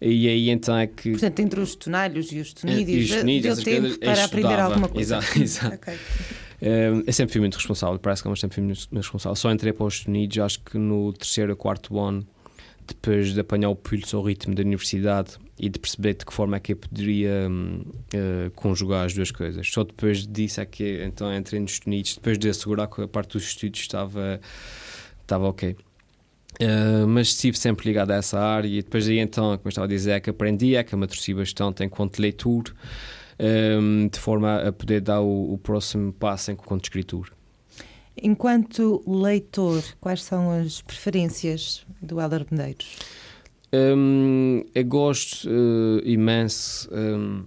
E 0.02 0.28
aí 0.28 0.50
então 0.50 0.78
é 0.78 0.88
que. 0.88 1.12
Portanto, 1.12 1.40
entre 1.40 1.58
os 1.62 1.74
tonários 1.74 2.34
e 2.34 2.40
os 2.42 2.52
tonídeos, 2.52 3.10
deu 3.42 3.64
tempo 3.64 3.98
para 3.98 4.26
aprender 4.26 4.60
alguma 4.60 4.90
coisa. 4.90 5.20
Exato, 5.20 5.42
exato. 5.42 5.76
okay. 5.80 5.98
Uh, 6.62 7.04
eu 7.06 7.14
sempre 7.14 7.34
fui 7.34 7.42
muito 7.42 7.56
responsável, 7.56 8.00
parece 8.00 8.22
que 8.22 8.30
eu 8.30 8.36
sempre 8.36 8.56
fui 8.56 8.64
muito 8.64 8.88
responsável. 8.92 9.36
Só 9.36 9.52
entrei 9.52 9.74
para 9.74 9.86
os 9.86 9.96
Estados 9.96 10.10
Unidos, 10.10 10.38
acho 10.40 10.60
que 10.62 10.78
no 10.78 11.12
terceiro 11.14 11.52
ou 11.52 11.58
quarto 11.58 12.00
ano, 12.00 12.26
depois 12.88 13.34
de 13.34 13.40
apanhar 13.40 13.70
o 13.70 13.76
pulso 13.76 14.18
ao 14.18 14.24
ritmo 14.24 14.54
da 14.54 14.62
universidade 14.62 15.38
e 15.58 15.70
de 15.70 15.80
perceber 15.80 16.14
de 16.14 16.26
que 16.26 16.34
forma 16.34 16.58
é 16.58 16.60
que 16.60 16.74
eu 16.74 16.78
poderia 16.78 17.50
uh, 17.50 18.52
conjugar 18.52 19.06
as 19.06 19.14
duas 19.14 19.32
coisas. 19.32 19.68
Só 19.70 19.84
depois 19.84 20.28
disso 20.28 20.62
é 20.62 20.66
que 20.66 21.04
então 21.04 21.34
entrei 21.36 21.60
nos 21.60 21.72
Estados 21.72 21.88
Unidos, 21.88 22.16
depois 22.16 22.38
de 22.38 22.50
assegurar 22.50 22.88
que 22.88 23.02
a 23.02 23.08
parte 23.08 23.34
dos 23.34 23.44
estudos 23.44 23.80
estava, 23.80 24.40
estava 25.22 25.48
ok. 25.48 25.76
Uh, 26.62 27.08
mas 27.08 27.30
estive 27.30 27.58
sempre 27.58 27.86
ligado 27.86 28.12
a 28.12 28.16
essa 28.16 28.40
área 28.40 28.68
e 28.68 28.82
depois 28.82 29.08
aí 29.10 29.20
então, 29.20 29.58
como 29.58 29.62
eu 29.66 29.70
estava 29.70 29.86
a 29.86 29.90
dizer, 29.90 30.12
é 30.12 30.20
que 30.20 30.30
aprendi, 30.30 30.76
é 30.76 30.84
que 30.84 30.96
amadureci 30.96 31.34
bastante 31.34 31.84
enquanto 31.84 32.20
leitor 32.20 32.64
um, 33.40 34.08
de 34.08 34.20
forma 34.20 34.68
a 34.68 34.72
poder 34.72 35.02
dar 35.02 35.22
o, 35.22 35.54
o 35.54 35.58
próximo 35.58 36.14
passo 36.14 36.52
enquanto 36.52 36.86
escritor. 36.86 37.32
Enquanto 38.22 39.04
leitor, 39.06 39.84
quais 40.00 40.24
são 40.24 40.50
as 40.50 40.82
preferências 40.82 41.86
do 42.02 42.20
Helder 42.20 42.46
Medeiros? 42.50 42.96
Um, 43.74 44.64
eu 44.74 44.86
gosto 44.86 45.50
uh, 45.50 46.02
imenso. 46.06 46.90
Um, 46.94 47.44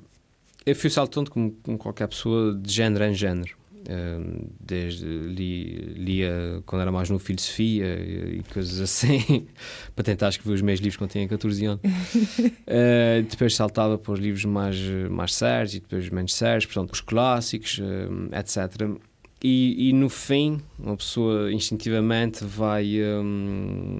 eu 0.66 0.76
fui 0.76 0.90
saltando 0.90 1.30
como, 1.30 1.52
como, 1.62 1.78
qualquer 1.78 2.06
pessoa 2.08 2.54
de 2.54 2.70
género 2.70 3.04
em 3.04 3.14
género. 3.14 3.56
Um, 3.90 4.50
desde 4.60 5.06
li, 5.06 5.94
lia 5.96 6.62
quando 6.66 6.82
era 6.82 6.92
mais 6.92 7.08
no 7.08 7.18
filosofia 7.18 7.86
e, 7.86 8.38
e 8.38 8.42
coisas 8.52 8.80
assim, 8.80 9.46
para 9.96 10.04
tentar 10.04 10.28
escrever 10.28 10.52
os 10.52 10.60
meus 10.60 10.78
livros 10.78 10.98
quando 10.98 11.10
tinha 11.10 11.26
14 11.26 11.64
anos. 11.64 11.80
uh, 11.82 13.22
depois 13.28 13.54
saltava 13.54 13.96
para 13.96 14.12
os 14.12 14.20
livros 14.20 14.44
mais, 14.44 14.76
mais 15.10 15.34
sérios 15.34 15.74
e 15.74 15.80
depois 15.80 16.10
menos 16.10 16.34
sérios, 16.34 16.66
portanto, 16.66 16.92
os 16.92 17.00
clássicos, 17.00 17.78
uh, 17.78 18.36
etc. 18.36 18.98
E, 19.42 19.88
e, 19.88 19.92
no 19.92 20.10
fim, 20.10 20.60
uma 20.78 20.96
pessoa 20.96 21.50
instintivamente 21.52 22.44
vai, 22.44 23.00
um, 23.02 23.98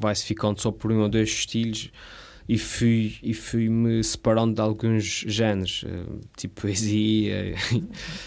vai 0.00 0.14
se 0.14 0.24
ficando 0.24 0.60
só 0.60 0.72
por 0.72 0.90
um 0.90 1.02
ou 1.02 1.08
dois 1.08 1.28
estilos 1.28 1.92
e 2.50 2.58
fui 2.58 3.16
e 3.22 3.32
fui 3.32 3.68
me 3.68 4.02
separando 4.02 4.54
de 4.54 4.60
alguns 4.60 5.04
géneros 5.04 5.84
eh, 5.86 6.04
tipo 6.36 6.62
poesia 6.62 7.54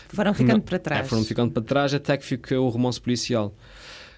foram 0.07 0.33
ficando 0.33 0.61
para 0.61 0.79
trás 0.79 1.05
é, 1.05 1.09
foram 1.09 1.25
ficando 1.25 1.51
para 1.51 1.61
trás 1.61 1.93
até 1.93 2.15
que 2.15 2.25
ficou 2.25 2.65
o 2.65 2.69
romance 2.69 3.01
policial. 3.01 3.53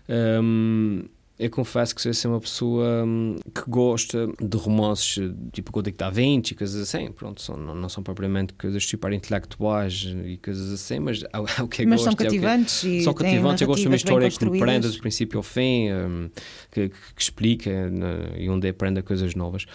Um, 0.08 1.06
eu 1.38 1.50
confesso 1.50 1.93
que 1.93 2.02
sou 2.02 2.12
assim, 2.12 2.28
uma 2.30 2.39
pessoa 2.39 3.04
hum, 3.06 3.36
que 3.54 3.69
gosta 3.69 4.28
de 4.41 4.58
romances 4.58 5.34
tipo 5.52 5.69
Código 5.69 5.98
da 5.98 6.10
Vinci 6.10 6.54
e 6.54 6.56
coisas 6.56 6.82
assim. 6.82 7.12
Pronto, 7.12 7.41
são, 7.41 7.58
não, 7.58 7.76
não, 7.76 7.89
são 7.89 8.02
propriamente 8.02 8.54
coisas 8.54 8.86
super 8.86 9.12
intelectuais 9.12 10.08
e 10.26 10.38
coisas 10.38 10.71
assim, 10.71 11.00
mas 11.00 11.24
é, 11.24 11.28
é 11.34 11.62
o 11.62 11.67
que 11.67 11.82
eu 11.84 11.89
mas 11.89 12.02
gosto. 12.02 12.06
Mas 12.06 12.15
são 12.15 12.15
cativantes 12.15 12.86
é 12.86 12.88
e 12.88 13.04
São 13.04 13.13
cativantes. 13.13 13.62
Eu 13.62 13.67
gosto 13.67 13.82
de 13.82 13.88
uma 13.88 13.95
história 13.98 14.32
que 14.32 14.45
me 14.45 14.60
prenda 14.60 14.89
do 14.89 14.98
princípio 15.00 15.38
ao 15.39 15.43
fim, 15.43 15.91
um, 15.91 16.30
que, 16.71 16.88
que, 16.88 17.21
explica 17.21 17.89
né, 17.89 18.36
e 18.38 18.50
onde 18.50 18.69
aprenda 18.69 19.04
coisas 19.04 19.36
novas. 19.36 19.65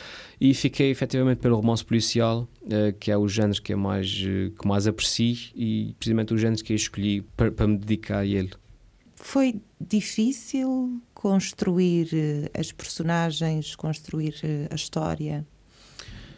E 0.40 0.54
fiquei 0.54 0.90
efetivamente 0.90 1.38
pelo 1.40 1.56
romance 1.56 1.84
policial, 1.84 2.48
uh, 2.62 2.98
que 2.98 3.10
é 3.10 3.18
o 3.18 3.28
género 3.28 3.60
que, 3.60 3.74
é 3.74 3.76
mais, 3.76 4.08
uh, 4.08 4.50
que 4.58 4.66
mais 4.66 4.86
aprecio 4.86 5.36
e 5.54 5.94
precisamente 5.98 6.32
o 6.32 6.38
género 6.38 6.64
que 6.64 6.72
eu 6.72 6.76
escolhi 6.76 7.20
para, 7.36 7.50
para 7.50 7.66
me 7.66 7.76
dedicar 7.76 8.20
a 8.20 8.26
ele. 8.26 8.50
Foi 9.14 9.60
difícil 9.78 11.02
construir 11.20 12.08
eh, 12.14 12.58
as 12.58 12.72
personagens, 12.72 13.76
construir 13.76 14.36
eh, 14.42 14.68
a 14.70 14.74
história? 14.74 15.46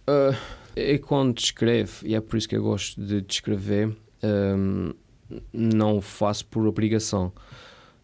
Uh, 0.08 0.36
eu 0.74 0.98
quando 0.98 1.38
escrevo, 1.38 2.04
e 2.04 2.16
é 2.16 2.20
por 2.20 2.36
isso 2.36 2.48
que 2.48 2.56
eu 2.56 2.62
gosto 2.64 3.00
de 3.00 3.20
descrever, 3.20 3.96
um, 4.24 4.92
não 5.52 6.00
faço 6.00 6.44
por 6.46 6.66
obrigação, 6.66 7.32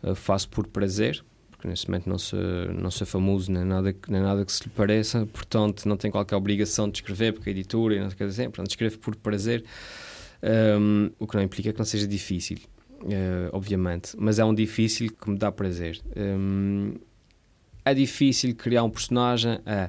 uh, 0.05 0.15
faço 0.15 0.49
por 0.51 0.69
prazer, 0.69 1.25
porque 1.51 1.67
neste 1.67 1.91
momento 1.91 2.09
não 2.09 2.17
sou, 2.17 2.39
não 2.73 2.93
sou 2.93 3.05
famoso 3.05 3.51
nem 3.51 3.65
nada, 3.65 3.93
nem 4.09 4.23
nada 4.23 4.45
que 4.45 4.53
se 4.53 4.63
lhe 4.63 4.71
pareça, 4.71 5.27
portanto 5.27 5.85
não 5.85 5.97
tenho 5.97 6.13
qualquer 6.13 6.37
obrigação 6.37 6.89
de 6.89 6.99
escrever, 6.99 7.33
porque 7.33 7.51
a 7.51 7.53
editora 7.53 7.97
e 7.97 7.99
não 7.99 8.09
sei 8.09 8.15
o 8.15 8.19
que 8.19 8.27
dizer, 8.27 8.45
portanto 8.51 8.71
escrevo 8.71 9.01
por 9.01 9.17
prazer, 9.17 9.65
um, 10.81 11.11
o 11.19 11.27
que 11.27 11.35
não 11.35 11.43
implica 11.43 11.73
que 11.73 11.79
não 11.79 11.85
seja 11.85 12.07
difícil. 12.07 12.59
Uh, 13.01 13.49
obviamente, 13.53 14.17
mas 14.19 14.41
é 14.41 14.45
um 14.45 14.53
difícil 14.53 15.09
que 15.11 15.31
me 15.31 15.39
dá 15.39 15.53
prazer. 15.53 16.01
Um, 16.17 16.95
é 17.85 17.95
difícil 17.95 18.55
criar 18.55 18.83
um 18.83 18.91
personagem, 18.91 19.61
é. 19.65 19.89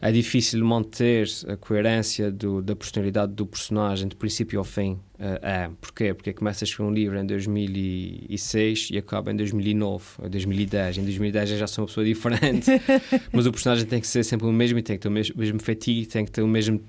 é 0.00 0.10
difícil 0.10 0.64
manter 0.64 1.28
a 1.46 1.56
coerência 1.56 2.30
do, 2.30 2.62
da 2.62 2.74
personalidade 2.74 3.32
do 3.34 3.46
personagem 3.46 4.08
de 4.08 4.16
princípio 4.16 4.58
ao 4.58 4.64
fim. 4.64 4.92
Uh, 5.18 5.46
é. 5.46 5.70
Porquê? 5.80 6.14
Porque 6.14 6.32
começa 6.32 6.64
a 6.64 6.66
escrever 6.66 6.90
um 6.90 6.94
livro 6.94 7.18
em 7.18 7.26
2006 7.26 8.88
e 8.90 8.98
acaba 8.98 9.30
em 9.30 9.36
2009, 9.36 10.04
ou 10.18 10.28
2010. 10.28 10.98
Em 10.98 11.04
2010 11.04 11.50
já 11.50 11.66
sou 11.66 11.82
uma 11.82 11.88
pessoa 11.88 12.04
diferente, 12.04 12.70
mas 13.32 13.46
o 13.46 13.52
personagem 13.52 13.86
tem 13.86 14.00
que 14.00 14.06
ser 14.06 14.24
sempre 14.24 14.46
o 14.46 14.52
mesmo 14.52 14.78
e 14.78 14.82
tem 14.82 14.96
que 14.96 15.02
ter 15.02 15.08
o 15.08 15.12
mesmo, 15.12 15.34
mesmo 15.38 15.60
feitiço, 15.60 16.10
tem 16.10 16.24
que 16.24 16.32
ter 16.32 16.42
o 16.42 16.48
mesmo. 16.48 16.80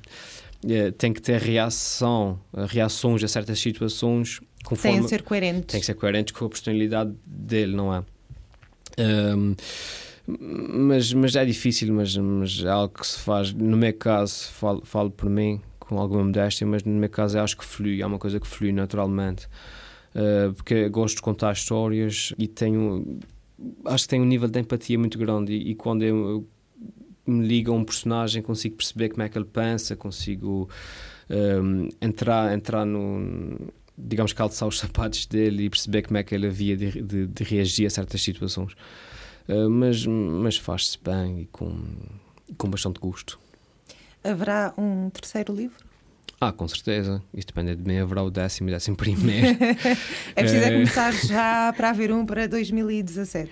Uh, 0.64 0.92
tem 0.92 1.12
que 1.12 1.22
ter 1.22 1.40
reação, 1.42 2.40
reações 2.68 3.24
a 3.24 3.28
certas 3.28 3.60
situações 3.60 4.40
conforme, 4.64 4.98
tem 4.98 5.04
que 5.04 5.10
ser 5.10 5.24
coerente. 5.24 5.68
Tem 5.68 5.80
que 5.80 5.86
ser 5.86 5.96
coerente 5.96 6.34
com 6.34 6.46
a 6.46 6.50
personalidade 6.50 7.14
dele, 7.26 7.76
não 7.76 7.94
é? 7.94 8.04
Um, 9.00 9.56
mas, 10.28 11.14
mas 11.14 11.36
é 11.36 11.44
difícil, 11.46 11.94
mas, 11.94 12.16
mas 12.16 12.64
é 12.64 12.70
algo 12.70 12.94
que 12.94 13.06
se 13.06 13.20
faz. 13.20 13.54
No 13.54 13.78
meu 13.78 13.94
caso, 13.94 14.52
falo, 14.52 14.82
falo 14.86 15.12
por 15.12 15.30
mim, 15.30 15.62
com 15.80 15.98
alguma 16.00 16.24
modéstia, 16.24 16.66
mas 16.66 16.84
no 16.84 16.94
meu 16.94 17.10
caso 17.10 17.40
acho 17.40 17.58
que 17.58 17.66
flui, 17.66 18.02
é 18.02 18.06
uma 18.06 18.20
coisa 18.20 18.40
que 18.40 18.48
flui 18.48 18.72
naturalmente. 18.72 19.48
Uh, 20.14 20.54
porque 20.54 20.90
gosto 20.90 21.18
de 21.18 21.22
contar 21.22 21.54
histórias 21.54 22.34
e 22.38 22.48
tenho. 22.48 23.20
Acho 23.86 24.04
que 24.06 24.10
tenho 24.10 24.24
um 24.24 24.28
nível 24.28 24.48
de 24.48 24.60
empatia 24.60 24.98
muito 25.00 25.18
grande. 25.18 25.54
E, 25.54 25.72
e 25.72 25.76
quando 25.76 26.04
eu, 26.04 26.48
me 27.32 27.48
ligo 27.48 27.72
a 27.72 27.76
um 27.76 27.84
personagem, 27.84 28.42
consigo 28.42 28.76
perceber 28.76 29.10
como 29.10 29.24
é 29.24 29.30
que 29.30 29.38
ele 29.38 29.46
pensa, 29.46 29.96
consigo 29.96 30.70
um, 31.30 31.90
entrar, 32.02 32.54
entrar 32.54 32.86
no. 32.86 33.72
digamos, 33.98 34.34
calçar 34.34 34.68
os 34.68 34.78
sapatos 34.80 35.26
dele 35.26 35.66
e 35.66 35.70
perceber 35.70 36.04
como 36.04 36.18
é 36.18 36.24
que 36.24 36.36
ele 36.36 36.48
havia 36.48 36.76
de, 36.78 37.02
de, 37.02 37.28
de 37.28 37.44
reagir 37.44 37.86
a 37.86 37.90
certas 37.90 38.22
situações. 38.22 38.76
Eh, 39.48 39.68
mas, 39.68 40.06
mas 40.06 40.58
faz-se 40.58 40.98
bem 41.04 41.42
e 41.42 41.46
com, 41.48 41.76
com 42.58 42.70
bastante 42.70 43.00
gosto. 43.00 43.40
Haverá 44.24 44.74
um 44.78 45.10
terceiro 45.10 45.54
livro? 45.54 45.84
Ah, 46.40 46.52
com 46.52 46.68
certeza. 46.68 47.22
Isto 47.34 47.54
depende 47.54 47.76
de 47.76 47.88
mim. 47.88 47.98
Haverá 48.00 48.24
o 48.24 48.32
décimo 48.32 48.70
e 48.70 48.72
décimo 48.72 48.96
primeiro. 48.96 49.48
é 50.36 50.42
preciso 50.42 50.64
é 50.64 50.72
começar 50.72 51.12
já 51.12 51.74
para 51.76 51.90
haver 51.90 52.12
um 52.12 52.26
para 52.26 52.48
2017. 52.48 53.52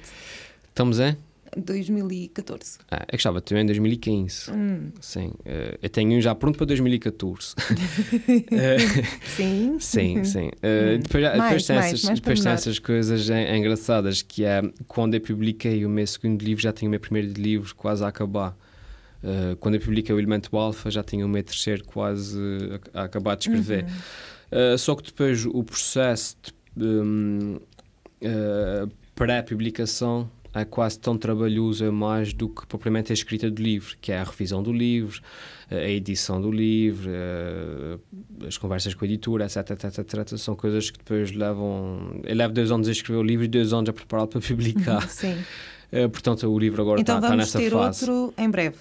Estamos 0.70 1.00
em? 1.00 1.18
2014. 1.58 2.80
Ah, 2.92 3.06
eu 3.08 3.14
gostava 3.14 3.40
de 3.40 3.46
ter 3.46 3.58
em 3.58 3.66
2015. 3.66 4.52
Hum. 4.52 4.92
Sim. 5.00 5.28
Uh, 5.40 5.78
eu 5.82 5.90
tenho 5.90 6.18
um 6.18 6.22
já 6.22 6.36
pronto 6.36 6.58
para 6.58 6.66
2014. 6.68 7.56
sim. 9.36 9.78
Sim, 9.80 10.24
sim. 10.24 10.48
Uh, 10.48 10.96
hum. 10.96 11.00
Depois, 11.02 11.24
mais, 11.24 11.34
depois, 11.34 11.66
tem, 11.66 11.76
mais, 11.76 11.88
essas, 11.94 12.04
mais 12.04 12.20
depois 12.20 12.40
tem 12.42 12.52
essas 12.52 12.80
coisas 12.80 13.30
engraçadas 13.30 14.22
que 14.22 14.44
é 14.44 14.62
quando 14.88 15.16
eu 15.16 15.22
publiquei 15.22 15.86
o 15.86 15.90
meu 15.90 16.06
segundo 16.06 16.42
livro, 16.42 16.62
já 16.62 16.72
tinha 16.72 16.88
o 16.88 16.92
meu 16.92 17.00
primeiro 17.00 17.32
livro 17.34 17.74
quase 17.76 18.04
a 18.04 18.08
acabar. 18.08 18.58
Uh, 19.24 19.56
quando 19.58 19.76
eu 19.76 19.82
publiquei 19.82 20.16
o 20.16 20.20
Elemento 20.20 20.56
Alpha, 20.56 20.90
já 20.90 21.04
tinha 21.04 21.26
o 21.26 21.30
meu 21.30 21.44
terceiro 21.44 21.84
quase 21.86 22.40
a, 22.94 23.02
a 23.02 23.04
acabar 23.06 23.36
de 23.36 23.50
escrever. 23.50 23.84
Uhum. 23.84 24.78
só 24.78 24.96
que 24.96 25.04
depois 25.04 25.46
o 25.46 25.64
processo 25.64 26.38
de 26.76 26.86
um, 26.86 27.60
pré-publicação 29.14 30.30
é 30.54 30.66
quase 30.66 31.00
tão 31.00 31.18
trabalhoso 31.18 31.86
é 31.86 31.92
mais 31.92 32.34
do 32.34 32.50
que 32.50 32.66
propriamente 32.66 33.12
a 33.12 33.14
escrita 33.14 33.50
do 33.50 33.62
livro, 33.62 33.96
que 34.02 34.12
é 34.12 34.20
a 34.20 34.24
revisão 34.24 34.64
do 34.64 34.72
livro, 34.74 35.22
a 35.70 35.88
edição 35.90 36.42
do 36.42 36.52
livro, 36.52 37.10
as 38.48 38.58
conversas 38.58 38.94
com 38.94 39.06
a 39.06 39.08
editora, 39.08 39.46
etc, 39.46 39.72
etc, 39.72 40.00
etc. 40.00 40.38
São 40.38 40.56
coisas 40.56 40.90
que 40.90 40.98
depois 40.98 41.32
levam. 41.32 42.22
Eu 42.24 42.36
levo 42.36 42.54
dois 42.54 42.72
anos 42.72 42.88
a 42.88 42.92
escrever 42.92 43.20
o 43.20 43.24
livro 43.24 43.46
e 43.46 43.48
dois 43.48 43.72
anos 43.74 43.90
a 43.90 43.94
prepará-lo 43.94 44.28
para 44.28 44.42
publicar. 44.42 45.08
Sim. 45.10 45.38
Uh, 45.92 46.10
portanto, 46.10 46.48
o 46.48 46.60
livro 46.60 46.82
agora 46.82 47.02
então 47.02 47.16
está, 47.18 47.28
está 47.28 47.36
nessa 47.36 47.60
ter 47.60 47.72
fase. 47.72 48.10
outro 48.10 48.34
em 48.38 48.50
breve. 48.50 48.78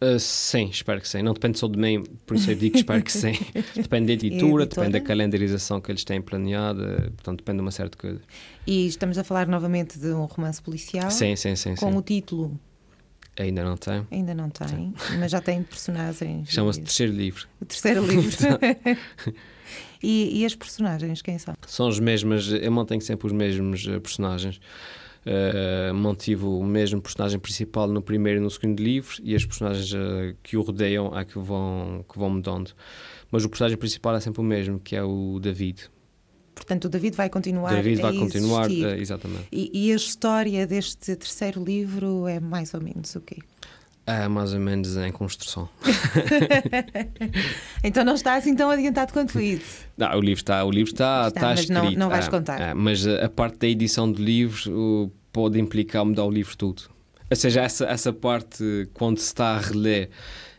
Uh, 0.00 0.18
sim, 0.18 0.68
espero 0.68 1.00
que 1.00 1.08
sim. 1.08 1.22
Não 1.22 1.34
depende 1.34 1.58
só 1.58 1.66
de 1.66 1.76
mim, 1.76 2.04
por 2.24 2.36
isso 2.36 2.50
eu 2.50 2.54
digo 2.54 2.74
que 2.74 2.78
espero 2.78 3.02
que 3.02 3.10
sim. 3.10 3.32
depende 3.74 4.06
da 4.06 4.12
editura, 4.12 4.64
depende 4.64 4.92
da 4.92 5.00
calendarização 5.00 5.80
que 5.80 5.90
eles 5.90 6.04
têm 6.04 6.22
planeada, 6.22 7.12
portanto 7.16 7.38
depende 7.38 7.58
de 7.58 7.62
uma 7.62 7.72
certa 7.72 7.98
coisa. 7.98 8.20
E 8.64 8.86
estamos 8.86 9.18
a 9.18 9.24
falar 9.24 9.48
novamente 9.48 9.98
de 9.98 10.08
um 10.08 10.24
romance 10.24 10.62
policial. 10.62 11.10
Sim, 11.10 11.34
sim, 11.34 11.56
sim. 11.56 11.74
Com 11.74 11.90
sim. 11.90 11.98
o 11.98 12.02
título. 12.02 12.60
Ainda 13.36 13.64
não 13.64 13.76
tem. 13.76 14.06
Ainda 14.10 14.34
não 14.34 14.50
tem, 14.50 14.68
sim. 14.68 14.94
mas 15.18 15.30
já 15.30 15.40
tem 15.40 15.62
personagens. 15.62 16.48
Chama-se 16.50 16.80
Terceiro 16.80 17.12
Livro. 17.12 17.48
O 17.60 17.64
Terceiro 17.64 18.06
Livro. 18.06 18.58
e, 20.02 20.40
e 20.40 20.44
as 20.44 20.54
personagens, 20.54 21.22
quem 21.22 21.38
são? 21.38 21.54
São 21.66 21.88
os 21.88 21.98
mesmos, 21.98 22.52
eu 22.52 22.70
mantenho 22.70 23.00
sempre 23.00 23.26
os 23.26 23.32
mesmos 23.32 23.86
eh, 23.86 23.98
personagens. 23.98 24.60
Uh, 25.28 25.92
mantive 25.92 26.46
o 26.46 26.64
mesmo 26.64 27.02
personagem 27.02 27.38
principal 27.38 27.86
no 27.86 28.00
primeiro 28.00 28.40
e 28.40 28.42
no 28.42 28.50
segundo 28.50 28.82
livro 28.82 29.14
e 29.22 29.34
as 29.34 29.44
personagens 29.44 29.92
uh, 29.92 30.34
que 30.42 30.56
o 30.56 30.62
rodeiam 30.62 31.14
é 31.18 31.22
que 31.22 31.38
vão, 31.38 32.02
que 32.10 32.18
vão 32.18 32.30
mudando. 32.30 32.72
Mas 33.30 33.44
o 33.44 33.48
personagem 33.50 33.76
principal 33.76 34.16
é 34.16 34.20
sempre 34.20 34.40
o 34.40 34.44
mesmo, 34.44 34.80
que 34.80 34.96
é 34.96 35.02
o 35.02 35.38
David. 35.38 35.90
Portanto, 36.54 36.86
o 36.86 36.88
David 36.88 37.14
vai 37.14 37.28
continuar 37.28 37.74
David 37.74 38.00
vai 38.00 38.14
continuar, 38.14 38.70
uh, 38.70 38.94
exatamente. 38.94 39.48
E, 39.52 39.88
e, 39.88 39.92
a 39.92 39.96
história 39.96 40.66
deste 40.66 41.14
terceiro 41.14 41.62
livro 41.62 42.26
é 42.26 42.40
mais 42.40 42.72
ou 42.72 42.80
menos 42.80 43.14
o 43.14 43.20
quê? 43.20 43.36
É 44.06 44.28
mais 44.28 44.54
ou 44.54 44.60
menos 44.60 44.96
em 44.96 45.12
construção. 45.12 45.68
então 47.84 48.02
não 48.02 48.14
está 48.14 48.36
assim 48.36 48.56
tão 48.56 48.70
adiantado 48.70 49.12
quanto 49.12 49.38
isso. 49.38 49.84
Não, 49.98 50.08
o 50.16 50.20
livro 50.22 50.40
está, 50.40 50.64
o 50.64 50.70
livro 50.70 50.90
está, 50.90 51.28
está, 51.28 51.28
está 51.28 51.48
mas 51.48 51.60
escrito. 51.60 51.82
Não, 51.82 51.90
não 51.90 52.08
vais 52.08 52.26
é, 52.26 52.30
contar. 52.30 52.58
É, 52.58 52.72
mas 52.72 53.06
a 53.06 53.28
parte 53.28 53.58
da 53.58 53.66
edição 53.66 54.10
do 54.10 54.22
livro 54.22 55.12
pode 55.32 55.58
implicar 55.58 56.04
mudar 56.04 56.24
o 56.24 56.30
livro 56.30 56.56
todo. 56.56 56.82
Ou 57.30 57.36
seja, 57.36 57.60
essa, 57.60 57.84
essa 57.86 58.12
parte, 58.12 58.88
quando 58.94 59.18
se 59.18 59.26
está 59.26 59.56
a 59.56 59.60
reler 59.60 60.08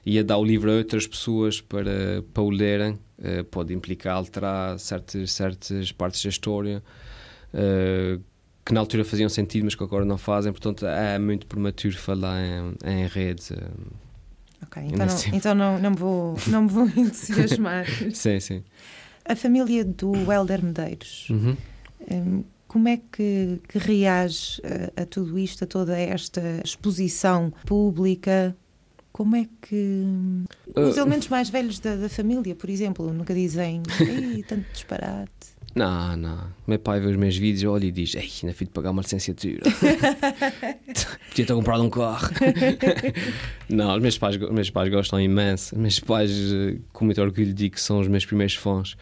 e 0.05 0.19
a 0.19 0.23
dar 0.23 0.37
o 0.37 0.43
livro 0.43 0.71
a 0.71 0.75
outras 0.75 1.07
pessoas 1.07 1.59
para, 1.59 2.23
para 2.33 2.43
o 2.43 2.49
lerem, 2.49 2.99
uh, 3.17 3.43
pode 3.45 3.73
implicar 3.73 4.15
alterar 4.15 4.77
certas, 4.77 5.31
certas 5.31 5.91
partes 5.91 6.23
da 6.23 6.29
história 6.29 6.83
uh, 7.53 8.21
que 8.63 8.73
na 8.73 8.81
altura 8.81 9.03
faziam 9.03 9.27
sentido, 9.29 9.65
mas 9.65 9.73
que 9.73 9.83
agora 9.83 10.05
não 10.05 10.17
fazem. 10.17 10.51
Portanto, 10.51 10.85
é 10.85 11.17
muito 11.17 11.47
prematuro 11.47 11.97
falar 11.97 12.39
em, 12.39 12.75
em 12.85 13.07
rede. 13.07 13.51
Uh, 13.53 13.93
ok, 14.63 14.83
então, 14.83 15.07
não, 15.07 15.33
então 15.33 15.55
não, 15.55 15.79
não, 15.79 15.89
me 15.89 15.97
vou, 15.97 16.37
não 16.45 16.61
me 16.63 16.69
vou 16.69 16.85
entusiasmar. 16.95 17.85
sim, 18.13 18.39
sim. 18.39 18.63
A 19.25 19.35
família 19.35 19.83
do 19.83 20.31
Helder 20.31 20.63
Medeiros. 20.63 21.27
Uhum. 21.31 21.57
Um, 22.11 22.43
como 22.69 22.87
é 22.87 22.97
que, 22.97 23.59
que 23.67 23.79
reage 23.79 24.61
a, 24.95 25.01
a, 25.01 25.05
tudo 25.05 25.39
isto, 25.39 25.63
a 25.63 25.67
toda 25.67 25.97
esta 25.97 26.61
exposição 26.63 27.51
pública? 27.65 28.55
Como 29.11 29.35
é 29.35 29.47
que. 29.59 30.03
Uh, 30.77 30.81
os 30.81 30.95
elementos 30.95 31.27
mais 31.29 31.49
velhos 31.49 31.79
da, 31.79 31.95
da, 31.95 32.07
família, 32.07 32.55
por 32.55 32.69
exemplo, 32.69 33.11
nunca 33.11 33.33
dizem 33.33 33.81
tanto 34.47 34.65
disparate. 34.71 35.31
Não, 35.75 36.17
não. 36.17 36.47
Meu 36.65 36.79
pai 36.79 36.99
vê 36.99 37.05
os 37.05 37.15
meus 37.15 37.37
vídeos, 37.37 37.71
olha 37.71 37.85
e 37.85 37.91
diz: 37.91 38.15
Ei, 38.15 38.27
ainda 38.41 38.55
fui 38.55 38.65
de 38.65 38.73
pagar 38.73 38.89
uma 38.89 39.03
licenciatura. 39.03 39.61
Podia 41.29 41.45
ter 41.45 41.53
comprado 41.53 41.83
um 41.83 41.91
carro. 41.91 42.27
não, 43.69 43.95
os 43.95 44.01
meus 44.01 44.17
pais, 44.17 44.35
os 44.35 44.49
meus 44.49 44.71
pais 44.71 44.89
gostam 44.89 45.21
imenso. 45.21 45.75
Os 45.75 45.79
meus 45.79 45.99
pais, 45.99 46.31
eh, 46.31 46.79
com 46.91 47.05
muito 47.05 47.21
orgulho, 47.21 47.53
digo 47.53 47.75
que 47.75 47.81
são 47.81 47.99
os 47.99 48.07
meus 48.07 48.25
primeiros 48.25 48.55
fãs. 48.55 48.97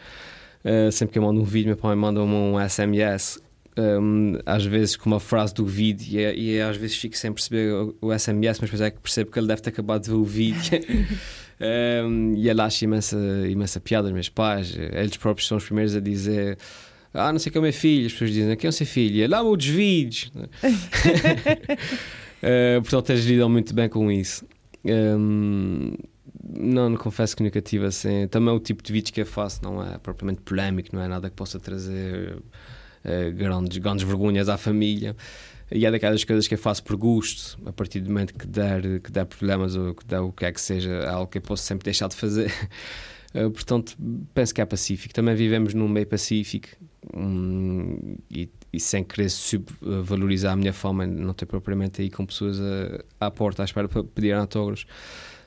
Uh, 0.62 0.92
sempre 0.92 1.14
que 1.14 1.18
eu 1.18 1.22
mando 1.22 1.40
um 1.40 1.44
vídeo, 1.44 1.68
meu 1.68 1.76
pai 1.76 1.96
manda-me 1.96 2.34
um 2.34 2.56
SMS 2.60 3.40
um, 3.78 4.38
às 4.44 4.64
vezes 4.64 4.96
com 4.96 5.08
uma 5.08 5.20
frase 5.20 5.54
do 5.54 5.64
vídeo 5.64 6.18
e, 6.18 6.18
é, 6.18 6.34
e 6.34 6.56
é, 6.56 6.64
às 6.64 6.76
vezes 6.76 6.96
fico 6.96 7.16
sem 7.16 7.32
perceber 7.32 7.72
o, 7.72 7.96
o, 8.00 8.18
SMS, 8.18 8.58
mas 8.60 8.70
depois 8.70 8.80
é 8.80 8.90
que 8.90 8.98
percebo 8.98 9.30
que 9.30 9.38
ele 9.38 9.46
deve 9.46 9.62
ter 9.62 9.70
acabado 9.70 10.02
de 10.02 10.10
ver 10.10 10.16
o 10.16 10.24
vídeo. 10.24 10.80
um, 12.04 12.34
e 12.36 12.48
ele 12.48 12.60
acha 12.60 12.84
imensa, 12.84 13.16
imensa 13.48 13.78
piada, 13.78 14.08
os 14.08 14.14
meus 14.14 14.28
pais, 14.28 14.76
eles 14.76 15.16
próprios 15.16 15.46
são 15.46 15.58
os 15.58 15.64
primeiros 15.64 15.94
a 15.94 16.00
dizer. 16.00 16.58
Ah, 17.14 17.32
não 17.32 17.38
sei 17.38 17.52
que 17.52 17.58
é 17.58 17.60
o 17.60 17.62
meu 17.62 17.72
filho. 17.72 18.06
As 18.06 18.12
pessoas 18.12 18.32
dizem: 18.32 18.56
Quem 18.56 18.68
é 18.68 18.70
o 18.70 18.72
seu 18.72 18.86
filho? 18.86 19.22
Ele 19.22 19.34
ama 19.34 19.48
os 19.48 19.64
vídeos. 19.64 20.30
uh, 20.34 20.42
portanto, 22.82 23.10
eles 23.10 23.24
lidam 23.24 23.48
muito 23.48 23.72
bem 23.72 23.88
com 23.88 24.10
isso. 24.12 24.44
Um, 24.84 25.94
não, 26.44 26.90
não 26.90 26.96
confesso 26.96 27.36
que 27.36 27.42
nunca 27.42 27.62
tive 27.62 27.86
assim. 27.86 28.28
Também 28.28 28.52
o 28.52 28.60
tipo 28.60 28.82
de 28.82 28.92
vídeos 28.92 29.10
que 29.10 29.22
eu 29.22 29.26
faço 29.26 29.62
não 29.62 29.82
é 29.82 29.98
propriamente 29.98 30.42
polémico, 30.42 30.90
não 30.94 31.02
é 31.02 31.08
nada 31.08 31.30
que 31.30 31.36
possa 31.36 31.58
trazer 31.58 32.36
uh, 33.04 33.32
grandes, 33.32 33.78
grandes 33.78 34.04
vergonhas 34.04 34.48
à 34.48 34.56
família. 34.56 35.16
E 35.70 35.84
é 35.84 35.90
daquelas 35.90 36.24
coisas 36.24 36.48
que 36.48 36.54
eu 36.54 36.58
faço 36.58 36.82
por 36.82 36.96
gosto, 36.96 37.58
a 37.66 37.72
partir 37.72 38.00
do 38.00 38.08
momento 38.08 38.32
que 38.34 38.46
der, 38.46 39.00
que 39.00 39.12
der 39.12 39.26
problemas 39.26 39.76
ou 39.76 39.94
que 39.94 40.04
der 40.06 40.20
o 40.20 40.32
que 40.32 40.46
é 40.46 40.52
que 40.52 40.60
seja, 40.60 40.90
é 40.90 41.08
algo 41.08 41.26
que 41.26 41.38
eu 41.38 41.42
posso 41.42 41.62
sempre 41.62 41.84
deixar 41.84 42.08
de 42.08 42.16
fazer. 42.16 42.50
Uh, 43.34 43.50
portanto, 43.52 43.96
penso 44.32 44.54
que 44.54 44.62
é 44.62 44.64
pacífico. 44.64 45.12
Também 45.12 45.34
vivemos 45.34 45.74
num 45.74 45.86
meio 45.86 46.06
pacífico 46.06 46.68
um, 47.14 48.16
e, 48.30 48.48
e, 48.72 48.80
sem 48.80 49.04
querer 49.04 49.28
subvalorizar 49.28 50.54
a 50.54 50.56
minha 50.56 50.72
fama, 50.72 51.06
não 51.06 51.34
ter 51.34 51.44
propriamente 51.44 52.00
aí 52.00 52.10
com 52.10 52.24
pessoas 52.24 52.58
a, 52.58 53.26
à 53.26 53.30
porta 53.30 53.62
à 53.62 53.64
espera 53.66 53.88
para 53.88 54.02
pedir 54.02 54.32
autógrafos. 54.32 54.86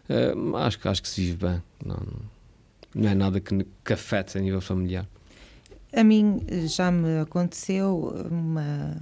Uh, 0.07 0.55
acho, 0.57 0.87
acho 0.87 1.01
que 1.01 1.09
se 1.09 1.21
vive 1.21 1.47
bem. 1.47 1.63
Não, 1.83 1.99
não 2.93 3.09
é 3.09 3.15
nada 3.15 3.39
que, 3.39 3.65
que 3.83 3.93
afete 3.93 4.37
a 4.37 4.41
nível 4.41 4.61
familiar. 4.61 5.07
A 5.93 6.03
mim 6.03 6.41
já 6.67 6.91
me 6.91 7.19
aconteceu 7.19 8.15
uma 8.29 8.97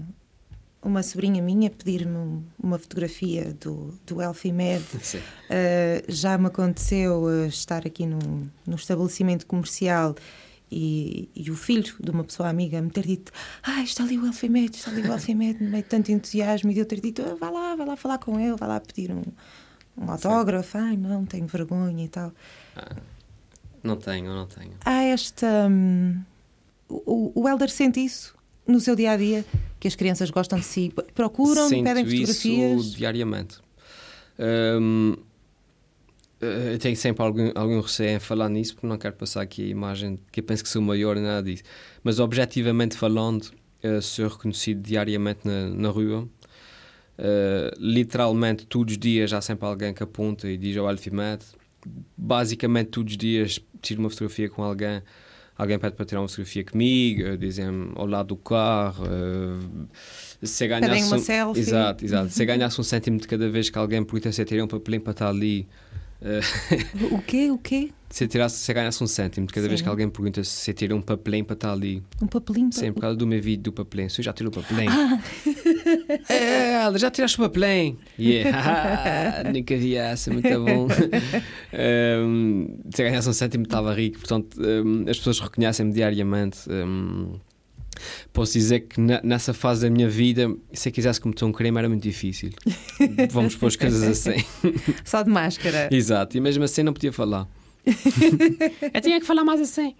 uma 0.82 1.04
sobrinha 1.04 1.42
minha 1.42 1.70
pedir-me 1.70 2.42
uma 2.58 2.80
fotografia 2.80 3.54
do, 3.60 3.94
do 4.06 4.22
Elfimed. 4.22 4.84
Uh, 4.96 5.00
já 6.08 6.38
me 6.38 6.48
aconteceu 6.48 7.24
uh, 7.24 7.46
estar 7.46 7.86
aqui 7.86 8.06
num, 8.06 8.48
num 8.66 8.76
estabelecimento 8.76 9.46
comercial 9.46 10.16
e, 10.72 11.30
e, 11.36 11.50
o 11.50 11.56
filho 11.56 11.96
de 12.00 12.12
uma 12.12 12.24
pessoa 12.24 12.48
amiga 12.48 12.80
me 12.80 12.92
ter 12.92 13.06
dito 13.06 13.32
ah, 13.64 13.82
está 13.82 14.04
ali 14.04 14.18
o 14.20 14.26
Elfimed, 14.26 14.78
está 14.78 14.92
ali 14.92 15.02
o 15.02 15.12
Elfimed, 15.12 15.64
no 15.64 15.70
meio 15.72 15.84
de 15.84 15.90
tanto 15.90 16.12
entusiasmo, 16.12 16.72
e 16.72 16.78
eu 16.78 16.86
ter 16.86 17.02
dito, 17.02 17.24
ah, 17.24 17.36
vai 17.40 17.52
lá, 17.52 17.76
vai 17.76 17.88
lá 17.88 17.96
falar 17.96 18.20
com 18.20 18.40
ele, 18.40 18.56
vai 18.56 18.70
lá 18.70 18.80
pedir 18.80 19.12
um, 19.12 19.24
um 19.98 20.12
autógrafo, 20.12 20.78
ai 20.78 20.96
não, 20.96 21.26
tenho 21.26 21.48
vergonha 21.48 22.06
e 22.06 22.08
tal. 22.08 22.32
Ah, 22.76 22.96
não 23.84 23.98
tenho, 23.98 24.32
não 24.34 24.46
tenho. 24.46 24.74
Há 24.86 25.04
esta... 25.04 25.68
Hum, 25.68 26.22
o, 26.90 27.32
o 27.42 27.48
Helder 27.48 27.70
sente 27.70 28.00
isso 28.04 28.36
no 28.68 28.80
seu 28.80 28.96
dia 28.96 29.12
a 29.12 29.18
dia? 29.18 29.46
Que 29.80 29.88
as 29.88 29.96
crianças 29.96 30.30
gostam 30.30 30.60
de 30.60 30.66
si? 30.66 30.92
Procuram, 31.14 31.70
Sinto 31.70 31.84
pedem 31.84 32.06
fotografias? 32.06 32.82
Isso 32.82 32.98
diariamente. 32.98 33.58
Um, 34.40 35.16
eu 36.42 36.80
tenho 36.80 36.96
sempre 36.96 37.24
algum, 37.24 37.52
algum 37.54 37.82
receio 37.82 38.16
em 38.16 38.20
falar 38.20 38.48
nisso 38.50 38.74
porque 38.74 38.88
não 38.88 38.98
quero 38.98 39.16
passar 39.16 39.42
aqui 39.42 39.64
a 39.64 39.68
imagem 39.68 40.18
que 40.32 40.40
eu 40.40 40.44
penso 40.44 40.64
que 40.64 40.70
sou 40.70 40.82
maior 40.82 41.16
nada 41.18 41.44
disso. 41.44 41.64
Mas 42.04 42.20
objetivamente 42.20 42.96
falando, 42.96 43.52
uh, 43.84 44.02
sou 44.02 44.28
reconhecido 44.28 44.82
diariamente 44.82 45.42
na, 45.44 45.70
na 45.70 45.90
rua. 45.90 46.28
Uh, 47.18 47.76
literalmente 47.78 48.66
todos 48.66 48.94
os 48.94 48.98
dias 48.98 49.34
há 49.34 49.42
sempre 49.42 49.66
alguém 49.66 49.94
que 49.94 50.02
aponta 50.02 50.50
e 50.50 50.58
diz 50.58 50.78
ao 50.78 50.88
Alfimed. 50.88 51.44
Basicamente 52.16 52.88
todos 52.88 53.14
os 53.14 53.18
dias 53.18 53.60
tiro 53.82 54.00
uma 54.00 54.10
fotografia 54.10 54.50
com 54.50 54.64
alguém 54.64 55.02
alguém 55.60 55.78
pede 55.78 55.96
para 55.96 56.06
tirar 56.06 56.22
uma 56.22 56.28
fotografia 56.30 56.64
comigo, 56.64 57.38
dizem 57.38 57.66
ao 57.96 58.06
lado 58.06 58.28
do 58.28 58.38
carro. 58.38 59.04
Uh, 59.06 59.88
se 60.42 60.66
ganhasse 60.68 61.04
uma 61.04 61.18
um, 61.18 61.20
selfie. 61.20 61.60
Exato, 61.60 62.06
exato. 62.06 62.30
Se 62.30 62.46
ganhasse 62.48 62.80
um 62.80 62.84
cêntimo 62.84 63.20
de 63.20 63.28
cada 63.28 63.50
vez 63.50 63.70
que 63.70 63.78
alguém 63.78 64.02
pergunta 64.02 64.32
se 64.32 64.46
tirar 64.46 64.64
um 64.64 64.68
papelinho 64.68 65.02
para 65.02 65.12
estar 65.12 65.28
ali. 65.28 65.68
Uh, 66.22 67.16
o 67.16 67.22
quê? 67.22 67.52
O 67.52 67.58
quê? 67.58 67.92
Se, 68.10 68.26
tirasse, 68.28 68.58
se 68.58 68.74
ganhasse 68.74 69.04
um 69.04 69.08
cêntimo 69.08 69.46
de 69.48 69.54
cada 69.54 69.68
vez 69.68 69.82
que 69.82 69.90
alguém 69.90 70.10
pergunta 70.10 70.44
se 70.44 70.74
tira 70.74 70.96
um 70.96 71.02
papelinho 71.02 71.46
para 71.46 71.54
estar 71.54 71.74
ali. 71.74 72.02
Um 72.22 72.28
papelinho? 72.28 72.72
Sim, 72.72 72.94
por 72.94 73.02
causa 73.02 73.18
do 73.18 73.28
meu 73.28 73.42
vídeo 73.42 73.64
do 73.64 73.74
papelinho. 73.74 74.10
Se 74.10 74.22
eu 74.22 74.26
já 74.26 74.34
tiro 74.34 74.50
o 74.50 74.52
papelinho. 74.52 74.90
Ah. 74.90 75.22
é, 76.30 76.98
já 76.98 77.12
tiraste 77.12 77.40
o 77.40 77.44
papelinho. 77.44 77.98
Yeah. 78.20 79.44
Nunca 79.54 79.78
vi 79.78 79.96
essa, 79.96 80.32
muito 80.32 80.50
bom. 80.50 80.88
um, 82.26 82.80
se 82.94 83.04
ganhasse 83.04 83.30
um 83.30 83.34
cêntimo 83.34 83.64
estava 83.64 83.94
rico. 83.94 84.20
Portanto, 84.20 84.60
um, 84.60 85.10
as 85.10 85.18
pessoas 85.18 85.40
reconhecem-me 85.40 85.94
diariamente. 85.94 86.60
Um, 86.70 87.40
Posso 88.32 88.54
dizer 88.54 88.82
que 88.82 89.02
nessa 89.02 89.54
fase 89.54 89.82
da 89.82 89.90
minha 89.90 90.08
vida, 90.08 90.56
se 90.72 90.88
eu 90.88 90.94
quisesse 90.94 91.20
cometer 91.20 91.44
um 91.44 91.52
crime 91.52 91.78
era 91.78 91.90
muito 91.90 92.02
difícil. 92.02 92.50
Vamos 93.30 93.58
pôr 93.58 93.68
as 93.68 93.76
coisas 93.76 94.04
assim. 94.04 94.42
Só 95.04 95.22
de 95.22 95.30
máscara. 95.30 95.90
Exato, 95.92 96.38
e 96.38 96.40
mesmo 96.40 96.64
assim 96.64 96.82
não 96.82 96.94
podia 96.94 97.12
falar. 97.12 97.46
eu 97.86 99.02
tinha 99.02 99.20
que 99.20 99.26
falar 99.26 99.44
mais 99.44 99.60
assim. 99.60 99.96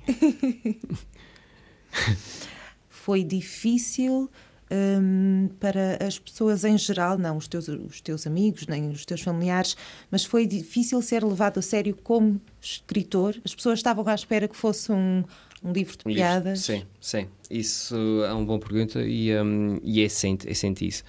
Foi 2.90 3.24
difícil 3.24 4.30
um, 4.72 5.50
para 5.60 5.98
as 6.06 6.20
pessoas 6.20 6.64
em 6.64 6.78
geral, 6.78 7.18
não 7.18 7.38
os 7.38 7.48
teus, 7.48 7.68
os 7.68 8.02
teus 8.02 8.28
amigos, 8.28 8.68
nem 8.68 8.90
os 8.90 9.06
teus 9.06 9.22
familiares, 9.22 9.76
mas 10.12 10.24
foi 10.24 10.46
difícil 10.46 11.02
ser 11.02 11.24
levado 11.24 11.60
a 11.60 11.62
sério 11.62 11.96
como 12.04 12.40
escritor? 12.62 13.36
As 13.44 13.56
pessoas 13.56 13.80
estavam 13.80 14.08
à 14.08 14.14
espera 14.14 14.48
que 14.48 14.56
fosse 14.56 14.92
um, 14.92 15.24
um 15.64 15.72
livro 15.72 15.98
de 15.98 16.04
piadas? 16.04 16.62
Sim, 16.62 16.84
sim. 17.00 17.28
Isso 17.50 17.96
é 18.24 18.34
uma 18.34 18.46
boa 18.46 18.60
pergunta 18.60 19.02
e, 19.02 19.36
um, 19.40 19.80
e 19.84 20.04
é, 20.04 20.10
sente, 20.10 20.50
é 20.50 20.54
sente 20.54 20.88
isso. 20.88 21.04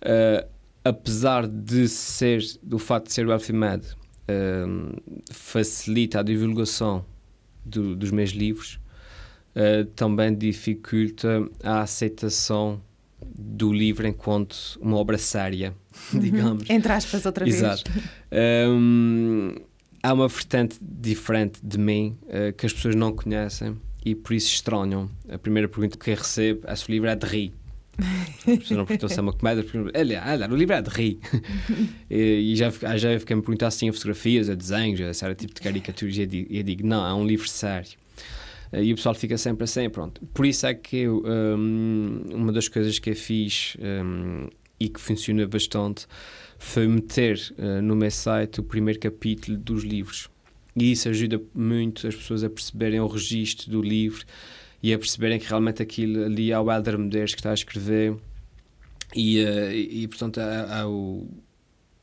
Uh, 0.00 0.46
apesar 0.82 1.46
de 1.46 1.88
ser, 1.88 2.42
do 2.62 2.78
facto 2.78 3.08
de 3.08 3.12
ser 3.12 3.26
Wealthy 3.26 3.52
Mad, 3.52 3.84
uh, 3.84 5.22
facilita 5.30 6.20
a 6.20 6.22
divulgação 6.22 7.04
do, 7.64 7.94
dos 7.94 8.10
meus 8.10 8.30
livros, 8.30 8.80
uh, 9.54 9.84
também 9.96 10.34
dificulta 10.34 11.46
a 11.62 11.82
aceitação 11.82 12.80
do 13.34 13.72
livro 13.72 14.06
enquanto 14.06 14.78
uma 14.80 14.96
obra 14.96 15.18
séria, 15.18 15.74
uhum. 16.12 16.20
digamos. 16.20 16.70
Entre 16.70 16.92
aspas, 16.92 17.24
outra 17.24 17.48
Exato. 17.48 17.90
vez. 17.90 18.06
Um, 18.68 19.54
há 20.02 20.12
uma 20.12 20.28
vertente 20.28 20.78
diferente 20.80 21.58
de 21.62 21.78
mim 21.78 22.16
uh, 22.24 22.52
que 22.52 22.66
as 22.66 22.72
pessoas 22.72 22.94
não 22.94 23.12
conhecem 23.12 23.76
e 24.04 24.14
por 24.14 24.34
isso 24.34 24.48
estranham. 24.48 25.10
A 25.28 25.38
primeira 25.38 25.68
pergunta 25.68 25.96
que 25.98 26.10
eu 26.10 26.16
recebo 26.16 26.60
é 26.66 26.76
se 26.76 26.88
o 26.88 26.92
livro 26.92 27.08
é 27.08 27.16
de 27.16 27.26
rir. 27.26 27.52
As 27.98 28.58
pessoas 28.58 28.70
não 28.70 28.84
perguntam 28.84 29.08
se 29.08 29.18
é 29.18 29.22
uma 29.22 29.32
comédia, 29.32 29.64
olha, 29.94 30.48
o 30.50 30.56
livro 30.56 30.74
é 30.74 30.82
de 30.82 30.90
rir. 30.90 31.18
e, 32.10 32.52
e 32.52 32.56
já, 32.56 32.70
já 32.70 33.18
fiquei-me 33.18 33.42
perguntar 33.42 33.70
se 33.70 33.78
tinha 33.78 33.92
fotografias, 33.92 34.48
a 34.48 34.54
desenhos, 34.54 35.16
se 35.16 35.24
era 35.24 35.34
tipo 35.34 35.54
de 35.54 35.60
caricaturas, 35.60 36.16
e 36.16 36.20
eu 36.20 36.26
digo, 36.26 36.54
eu 36.54 36.62
digo 36.62 36.86
não, 36.86 37.06
é 37.06 37.14
um 37.14 37.26
livro 37.26 37.48
sério. 37.48 37.98
Uh, 38.72 38.82
e 38.82 38.92
o 38.92 38.96
pessoal 38.96 39.14
fica 39.14 39.36
sempre 39.38 39.64
assim, 39.64 39.88
pronto. 39.88 40.20
Por 40.34 40.46
isso 40.46 40.66
é 40.66 40.74
que 40.74 40.96
eu, 40.98 41.22
um, 41.24 42.22
uma 42.32 42.52
das 42.52 42.68
coisas 42.68 42.98
que 42.98 43.10
eu 43.10 43.16
fiz 43.16 43.76
um, 43.80 44.48
e 44.78 44.88
que 44.88 45.00
funciona 45.00 45.46
bastante 45.46 46.06
foi 46.58 46.86
meter 46.86 47.38
uh, 47.58 47.82
no 47.82 47.96
meu 47.96 48.10
site 48.10 48.60
o 48.60 48.62
primeiro 48.62 48.98
capítulo 48.98 49.56
dos 49.56 49.84
livros. 49.84 50.28
E 50.74 50.92
isso 50.92 51.08
ajuda 51.08 51.40
muito 51.54 52.06
as 52.06 52.14
pessoas 52.14 52.44
a 52.44 52.50
perceberem 52.50 53.00
o 53.00 53.06
registro 53.06 53.70
do 53.70 53.80
livro 53.80 54.24
e 54.82 54.92
a 54.92 54.98
perceberem 54.98 55.38
que 55.38 55.48
realmente 55.48 55.82
aquilo 55.82 56.24
ali 56.24 56.52
é 56.52 56.58
o 56.58 56.70
Helder 56.70 56.98
Medeiros 56.98 57.34
que 57.34 57.40
está 57.40 57.50
a 57.50 57.54
escrever 57.54 58.14
e, 59.14 59.42
uh, 59.42 59.72
e, 59.72 60.06
portanto 60.08 60.38
a, 60.38 60.80
a, 60.80 60.88
o, 60.88 61.26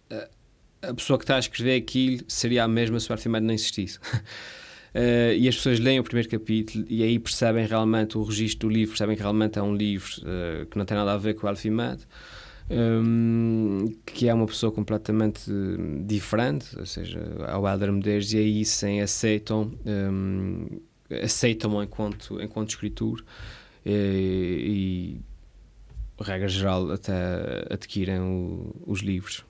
a, 0.10 0.90
a, 0.90 0.94
pessoa 0.94 1.20
que 1.20 1.24
está 1.24 1.36
a 1.36 1.40
escrever 1.40 1.76
aquilo 1.76 2.24
seria 2.28 2.64
a 2.64 2.68
mesma 2.68 3.00
se 3.00 3.10
o 3.10 3.14
Artimédio 3.14 3.48
não 3.48 3.54
existisse. 3.54 4.00
Uh, 4.94 5.34
e 5.36 5.48
as 5.48 5.56
pessoas 5.56 5.80
leem 5.80 6.00
o 6.00 6.04
primeiro 6.04 6.30
capítulo 6.30 6.86
e 6.88 7.02
aí 7.02 7.18
percebem 7.18 7.66
realmente 7.66 8.16
o 8.18 8.24
registro 8.24 8.70
do 8.70 8.74
livro, 8.74 8.90
percebem 8.90 9.16
que 9.16 9.22
realmente 9.24 9.58
é 9.58 9.64
um 9.64 9.76
livro 9.76 10.12
uh, 10.22 10.66
que 10.68 10.78
não 10.78 10.86
tem 10.86 10.96
nada 10.96 11.14
a 11.14 11.18
ver 11.18 11.34
com 11.34 11.48
o 11.48 11.50
Alfimed 11.50 12.06
um, 12.70 13.94
que 14.06 14.30
é 14.30 14.34
uma 14.34 14.46
pessoa 14.46 14.72
completamente 14.72 15.52
diferente, 16.06 16.78
ou 16.78 16.86
seja, 16.86 17.20
ao 17.48 17.68
Helder 17.68 17.92
Medeiros, 17.92 18.34
e 18.34 18.38
aí 18.38 18.66
sim 18.66 19.02
aceitam, 19.02 19.72
um, 19.86 20.68
aceitam-me 21.24 21.84
enquanto, 21.84 22.42
enquanto 22.42 22.70
escritor 22.70 23.24
e, 23.86 25.20
e, 26.20 26.24
regra 26.24 26.48
geral, 26.48 26.92
até 26.92 27.14
adquirem 27.70 28.20
o, 28.20 28.74
os 28.86 29.02
livros. 29.02 29.44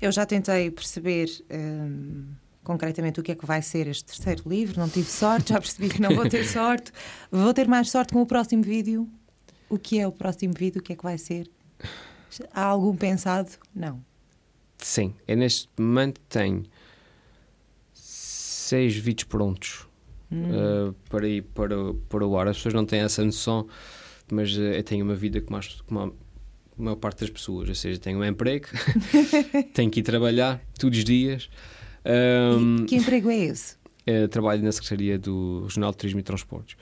Eu 0.00 0.10
já 0.12 0.24
tentei 0.24 0.70
perceber. 0.70 1.28
Um 1.50 2.45
concretamente 2.66 3.20
o 3.20 3.22
que 3.22 3.30
é 3.30 3.34
que 3.36 3.46
vai 3.46 3.62
ser 3.62 3.86
este 3.86 4.04
terceiro 4.06 4.42
livro. 4.44 4.80
Não 4.80 4.88
tive 4.88 5.08
sorte, 5.08 5.50
já 5.50 5.60
percebi 5.60 5.88
que 5.88 6.02
não 6.02 6.12
vou 6.12 6.28
ter 6.28 6.44
sorte. 6.44 6.90
Vou 7.30 7.54
ter 7.54 7.68
mais 7.68 7.88
sorte 7.88 8.12
com 8.12 8.20
o 8.20 8.26
próximo 8.26 8.64
vídeo. 8.64 9.08
O 9.70 9.78
que 9.78 10.00
é 10.00 10.06
o 10.06 10.10
próximo 10.10 10.52
vídeo? 10.52 10.80
O 10.80 10.82
que 10.82 10.92
é 10.92 10.96
que 10.96 11.04
vai 11.04 11.16
ser? 11.16 11.48
Há 12.52 12.64
algum 12.64 12.96
pensado? 12.96 13.50
Não. 13.72 14.04
Sim, 14.78 15.14
eu 15.28 15.36
neste 15.36 15.68
momento 15.78 16.20
tenho 16.28 16.64
seis 17.94 18.96
vídeos 18.96 19.28
prontos 19.28 19.86
hum. 20.30 20.88
uh, 20.88 20.92
para 21.08 21.28
ir 21.28 21.42
para, 21.42 21.76
para 22.08 22.26
o 22.26 22.36
ar. 22.36 22.48
As 22.48 22.56
pessoas 22.56 22.74
não 22.74 22.84
têm 22.84 23.00
essa 23.00 23.24
noção, 23.24 23.68
mas 24.30 24.56
uh, 24.56 24.60
eu 24.60 24.82
tenho 24.82 25.04
uma 25.04 25.14
vida 25.14 25.40
como 25.40 26.00
a 26.00 26.10
maior 26.76 26.96
parte 26.96 27.20
das 27.20 27.30
pessoas, 27.30 27.68
ou 27.68 27.74
seja, 27.76 28.00
tenho 28.00 28.18
um 28.18 28.24
emprego, 28.24 28.66
tenho 29.72 29.88
que 29.88 30.00
ir 30.00 30.02
trabalhar 30.02 30.60
todos 30.76 30.98
os 30.98 31.04
dias. 31.04 31.48
Um, 32.06 32.86
que 32.86 32.96
emprego 32.96 33.30
é 33.30 33.36
esse? 33.36 33.74
Uh, 34.08 34.28
trabalho 34.30 34.62
na 34.62 34.72
Secretaria 34.72 35.18
do 35.18 35.62
Regional 35.64 35.90
de 35.90 35.98
Turismo 35.98 36.20
e 36.20 36.22
Transportes. 36.22 36.76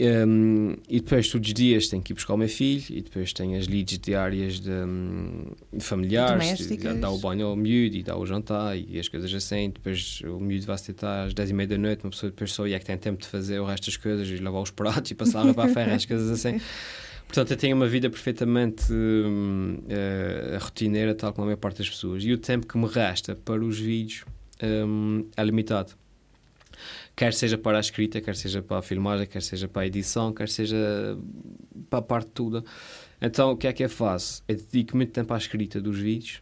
Um, 0.00 0.76
e 0.88 1.00
depois, 1.00 1.28
todos 1.28 1.48
os 1.48 1.54
dias, 1.54 1.88
tenho 1.88 2.00
que 2.00 2.12
ir 2.12 2.14
buscar 2.14 2.34
o 2.34 2.36
meu 2.36 2.48
filho 2.48 2.84
e 2.90 3.02
depois 3.02 3.32
tenho 3.32 3.58
as 3.58 3.66
leads 3.66 3.98
diárias 3.98 4.60
de, 4.60 4.70
um, 4.70 5.46
de 5.72 5.84
familiares, 5.84 6.56
de, 6.56 6.76
de, 6.76 6.94
dar 6.94 7.10
o 7.10 7.18
banho 7.18 7.48
ao 7.48 7.56
miúdo 7.56 7.96
e 7.96 8.02
dar 8.04 8.16
o 8.16 8.24
jantar 8.24 8.78
e 8.78 8.96
as 8.98 9.08
coisas 9.08 9.34
assim. 9.34 9.70
Depois 9.70 10.20
o 10.24 10.38
miúdo 10.38 10.66
vai 10.66 10.78
se 10.78 10.92
deitar 10.92 11.26
às 11.26 11.34
10 11.34 11.50
e 11.50 11.52
meia 11.52 11.66
da 11.66 11.78
noite, 11.78 12.04
uma 12.04 12.10
pessoa 12.10 12.30
depois 12.30 12.52
só 12.52 12.64
é 12.64 12.78
que 12.78 12.84
tem 12.84 12.96
tempo 12.96 13.20
de 13.20 13.26
fazer 13.26 13.58
o 13.58 13.64
resto 13.64 13.86
das 13.86 13.96
coisas 13.96 14.28
e 14.28 14.36
lavar 14.36 14.62
os 14.62 14.70
pratos 14.70 15.10
e 15.10 15.16
passar 15.16 15.48
a 15.48 15.52
para 15.52 15.68
a 15.68 15.74
ferra, 15.74 15.96
as 15.96 16.06
coisas 16.06 16.30
assim. 16.30 16.60
Portanto, 17.26 17.50
eu 17.50 17.56
tenho 17.58 17.76
uma 17.76 17.86
vida 17.86 18.08
perfeitamente 18.08 18.90
uh, 18.90 20.58
rotineira, 20.60 21.14
tal 21.14 21.32
como 21.32 21.42
a 21.42 21.46
maior 21.46 21.58
parte 21.58 21.78
das 21.78 21.90
pessoas. 21.90 22.24
E 22.24 22.32
o 22.32 22.38
tempo 22.38 22.66
que 22.66 22.78
me 22.78 22.86
resta 22.86 23.34
para 23.34 23.62
os 23.62 23.78
vídeos 23.78 24.24
um, 24.62 25.28
é 25.36 25.44
limitado 25.44 25.94
quer 27.18 27.34
seja 27.34 27.58
para 27.58 27.78
a 27.78 27.80
escrita, 27.80 28.20
quer 28.20 28.36
seja 28.36 28.62
para 28.62 28.78
a 28.78 28.82
filmagem, 28.82 29.26
quer 29.26 29.42
seja 29.42 29.66
para 29.66 29.82
a 29.82 29.86
edição, 29.86 30.32
quer 30.32 30.48
seja 30.48 31.18
para 31.90 31.98
a 31.98 32.02
parte 32.02 32.30
toda. 32.30 32.62
Então, 33.20 33.50
o 33.50 33.56
que 33.56 33.66
é 33.66 33.72
que 33.72 33.82
eu 33.82 33.90
faço? 33.90 34.42
Eu 34.46 34.56
dedico 34.56 34.96
muito 34.96 35.10
tempo 35.10 35.34
à 35.34 35.36
escrita 35.36 35.80
dos 35.80 35.98
vídeos, 35.98 36.40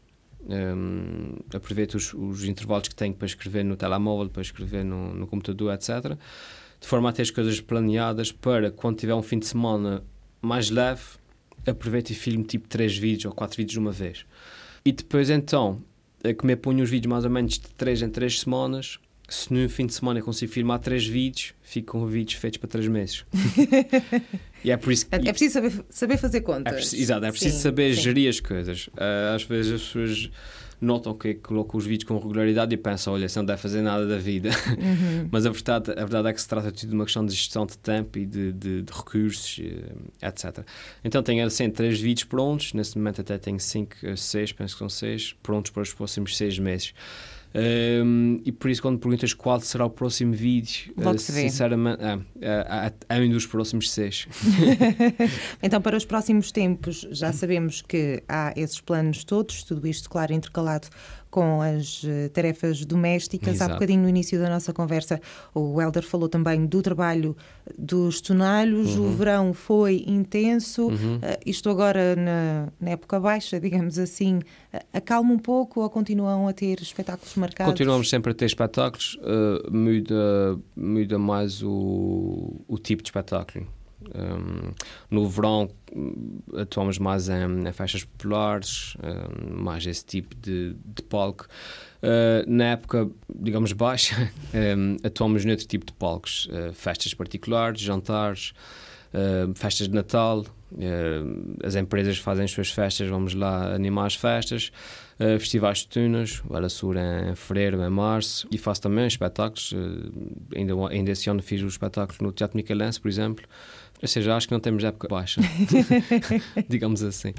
um, 0.49 1.37
aproveito 1.55 1.95
os, 1.95 2.13
os, 2.13 2.45
intervalos 2.45 2.89
que 2.89 2.95
tenho 2.95 3.15
para 3.15 3.27
escrever 3.27 3.65
no 3.65 3.75
telemóvel, 3.75 4.29
para 4.29 4.43
escrever 4.43 4.85
no, 4.85 5.15
no, 5.15 5.27
computador, 5.27 5.73
etc. 5.73 6.17
De 6.79 6.87
forma 6.87 7.09
a 7.09 7.13
ter 7.13 7.23
as 7.23 7.31
coisas 7.31 7.61
planeadas 7.61 8.31
para 8.31 8.71
quando 8.71 8.99
tiver 8.99 9.15
um 9.15 9.23
fim 9.23 9.39
de 9.39 9.47
semana 9.47 10.05
mais 10.43 10.69
leve, 10.71 11.03
aproveito 11.67 12.11
e 12.11 12.15
filmo 12.15 12.45
tipo 12.45 12.69
3 12.69 12.99
vídeos 12.99 13.25
ou 13.25 13.33
4 13.33 13.57
vídeos 13.57 13.73
de 13.73 13.79
uma 13.79 13.93
vez. 13.93 14.27
E 14.85 14.93
depois 14.93 15.31
então, 15.31 15.83
que 16.35 16.47
me 16.47 16.57
ponho 16.57 16.83
os 16.83 16.91
vídeos 16.91 17.11
mais 17.11 17.25
ou 17.25 17.31
menos 17.31 17.55
de 17.55 17.69
3 17.77 18.03
em 18.03 18.09
3 18.09 18.41
semanas. 18.41 18.99
Se 19.29 19.53
no 19.53 19.69
fim 19.69 19.87
de 19.87 19.95
semana 19.95 20.21
eu 20.21 20.25
consigo 20.25 20.53
filmar 20.53 20.79
3 20.79 21.07
vídeos, 21.07 21.53
fico 21.61 21.99
com 21.99 22.07
vídeos 22.07 22.39
feitos 22.39 22.59
para 22.59 22.69
3 22.69 22.87
meses. 22.89 23.25
e 24.63 24.71
é 24.71 24.77
por 24.77 24.93
isso 24.93 25.07
que. 25.07 25.15
É, 25.15 25.19
é 25.19 25.33
preciso 25.33 25.55
saber, 25.55 25.85
saber 25.91 26.17
fazer 26.17 26.41
contas. 26.43 26.73
É 26.73 26.77
preciso, 26.77 27.03
exato, 27.03 27.25
é 27.27 27.31
preciso 27.31 27.57
Sim, 27.57 27.63
saber 27.63 27.95
sim. 27.95 28.03
gerir 28.03 28.29
as 28.29 28.41
coisas. 28.41 28.89
Ah, 28.97 29.35
às 29.35 29.43
vezes 29.43 29.73
as 29.73 29.83
pessoas 29.83 30.31
notam 30.81 31.15
que 31.15 31.35
colocam 31.35 31.79
os 31.79 31.87
vídeos 31.87 32.09
com 32.09 32.19
regularidade 32.19 32.75
e 32.75 32.77
pensam, 32.77 33.15
olha, 33.15 33.27
isso 33.27 33.39
não 33.39 33.45
deve 33.47 33.61
fazer 33.61 33.83
nada 33.83 34.07
da 34.07 34.19
vida. 34.19 34.51
Uhum. 34.79 35.29
Mas 35.33 35.47
a 35.47 35.51
verdade, 35.51 35.91
a 35.93 35.95
verdade 36.05 36.29
é 36.29 36.33
que 36.33 36.41
se 36.41 36.49
trata 36.49 36.71
de 36.73 36.87
uma 36.95 37.05
questão 37.05 37.25
de 37.25 37.33
gestão 37.33 37.65
de 37.67 37.77
tempo 37.79 38.19
e 38.19 38.27
de, 38.27 38.53
de- 38.53 38.83
de 38.83 38.93
recursos, 38.93 39.59
eh, 39.61 40.27
etc. 40.29 40.65
Então 41.05 41.23
tenho 41.23 41.47
assim 41.47 41.71
três 41.71 42.01
vídeos 42.01 42.25
prontos, 42.25 42.73
neste 42.73 42.99
momento 42.99 43.21
até 43.21 43.39
tenho 43.39 43.59
cinco, 43.61 43.95
eh, 44.03 44.17
seis, 44.17 44.53
penso 44.53 44.75
que 44.75 44.79
são 44.81 44.89
seis, 44.89 45.35
prontos 45.43 45.71
para 45.71 45.83
os 45.83 45.93
próximos 45.95 46.37
seis 46.37 46.59
meses. 46.59 46.93
Ehm, 47.59 48.43
e 48.45 48.53
por 48.53 48.71
isso, 48.71 48.83
quando 48.83 48.99
perguntas 48.99 49.33
qual 49.33 49.59
será 49.61 49.87
o 49.87 49.91
próximo 49.91 50.35
vídeo, 50.35 50.93
Logo 50.95 51.15
eh, 51.15 51.19
se 51.19 51.33
vê. 51.33 51.41
sinceramente, 51.41 52.03
é, 52.03 52.93
é, 53.09 53.17
é 53.17 53.21
um 53.21 53.31
dos 53.31 53.47
próximos 53.47 53.91
seis. 53.91 54.29
Então, 55.63 55.81
para 55.81 55.97
os 55.97 56.05
próximos 56.05 56.53
tempos, 56.53 57.07
já 57.11 57.33
sabemos 57.33 57.81
que 57.81 58.23
há 58.29 58.53
esses 58.57 58.81
planos 58.81 59.25
todos, 59.25 59.63
tudo 59.63 59.87
isto, 59.87 60.09
claro, 60.11 60.33
intercalado 60.35 60.89
com 61.37 61.61
as 61.61 62.03
eh, 62.03 62.31
tarefas 62.31 62.83
domésticas. 62.87 63.61
Há 63.61 63.65
Exato. 63.67 63.75
bocadinho 63.75 64.01
no 64.01 64.09
início 64.09 64.39
da 64.39 64.49
nossa 64.49 64.73
conversa, 64.73 65.21
o 65.55 65.79
Helder 65.83 66.03
falou 66.03 66.31
também 66.31 66.65
do 66.65 66.81
trabalho 66.81 67.37
dos 67.77 68.23
tonalhos. 68.23 68.97
Uhum. 68.97 69.07
O 69.07 69.13
verão 69.13 69.53
foi 69.53 70.03
intenso. 70.07 70.89
Eh, 71.21 71.41
isto 71.45 71.69
agora, 71.69 72.17
na, 72.17 72.69
na 72.81 72.91
época 72.93 73.21
baixa, 73.21 73.61
digamos 73.61 73.99
assim, 73.99 74.41
eh, 74.73 74.83
acalma 74.95 75.35
um 75.35 75.39
pouco 75.39 75.83
ou 75.83 75.91
continuam 75.91 76.49
a 76.49 76.55
ter 76.55 76.81
espetáculos 76.81 77.35
marcados? 77.37 77.71
Continuamos 77.71 78.09
sempre 78.09 78.33
a 78.33 78.35
ter 78.35 78.47
espetáculos, 78.47 79.19
eh, 79.23 79.71
muda, 79.71 80.59
muda 80.75 81.19
mais 81.19 81.63
o, 81.63 82.65
o 82.67 82.79
tipo 82.79 83.03
de 83.03 83.11
espetáculo. 83.11 83.76
Um, 84.15 84.73
no 85.11 85.27
verão 85.27 85.71
hum, 85.95 86.41
atuamos 86.55 86.99
mais 86.99 87.29
em, 87.29 87.67
em 87.67 87.73
festas 87.73 88.05
populares, 88.05 88.97
hum, 89.03 89.63
mais 89.63 89.87
esse 89.87 90.05
tipo 90.05 90.35
de, 90.37 90.77
de 90.85 91.03
palco. 91.03 91.47
Uh, 92.03 92.45
na 92.47 92.65
época, 92.73 93.09
digamos, 93.35 93.73
baixa, 93.73 94.31
hum, 94.55 94.97
atuamos 95.03 95.45
noutro 95.45 95.67
tipo 95.67 95.87
de 95.87 95.93
palcos, 95.95 96.47
uh, 96.47 96.73
festas 96.75 97.15
particulares, 97.15 97.81
jantares, 97.81 98.53
uh, 99.13 99.55
festas 99.55 99.89
de 99.89 99.95
Natal. 99.95 100.45
As 101.65 101.77
empresas 101.77 102.19
fazem 102.19 102.45
as 102.45 102.51
suas 102.51 102.71
festas, 102.71 103.09
vamos 103.09 103.35
lá 103.35 103.73
animar 103.73 104.07
as 104.07 104.17
festas. 104.17 104.73
Uh, 105.19 105.39
festivais 105.39 105.79
de 105.79 105.89
tunas, 105.89 106.43
o 106.47 106.55
Alassur 106.55 106.97
em 106.97 107.35
fevereiro, 107.35 107.83
em 107.83 107.89
março, 107.89 108.47
e 108.51 108.59
faço 108.59 108.83
também 108.83 109.07
espetáculos. 109.07 109.73
ainda, 110.55 110.75
ainda 110.91 111.11
esse 111.13 111.31
ano 111.31 111.43
fiz 111.43 111.63
o 111.63 111.67
espetáculo 111.67 112.19
no 112.21 112.33
Teatro 112.33 112.57
Michelense, 112.57 113.01
por 113.01 113.09
exemplo. 113.09 113.47
Ou 114.03 114.09
seja, 114.09 114.37
acho 114.37 114.47
que 114.49 114.53
não 114.53 114.61
temos 114.61 114.85
época 114.85 115.09
baixa, 115.09 115.41
digamos 116.69 117.03
assim. 117.03 117.33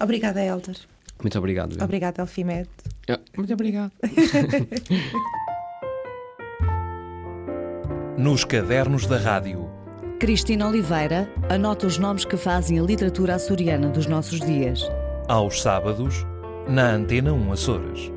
Obrigada, 0.00 0.42
Helder. 0.42 0.76
Muito 1.22 1.38
obrigado. 1.38 1.74
Bia. 1.76 1.84
Obrigada, 1.84 2.22
Alfimed. 2.22 2.68
Ah, 3.08 3.20
Muito 3.36 3.52
obrigado. 3.52 3.92
Nos 8.18 8.44
cadernos 8.44 9.06
da 9.06 9.18
rádio. 9.18 9.70
Cristina 10.18 10.68
Oliveira 10.68 11.28
anota 11.48 11.86
os 11.86 11.98
nomes 11.98 12.24
que 12.24 12.36
fazem 12.36 12.78
a 12.78 12.82
literatura 12.82 13.34
açoriana 13.34 13.88
dos 13.88 14.06
nossos 14.06 14.40
dias. 14.40 14.82
Aos 15.28 15.60
sábados, 15.62 16.24
na 16.68 16.90
Antena 16.92 17.32
1 17.32 17.52
Açores. 17.52 18.12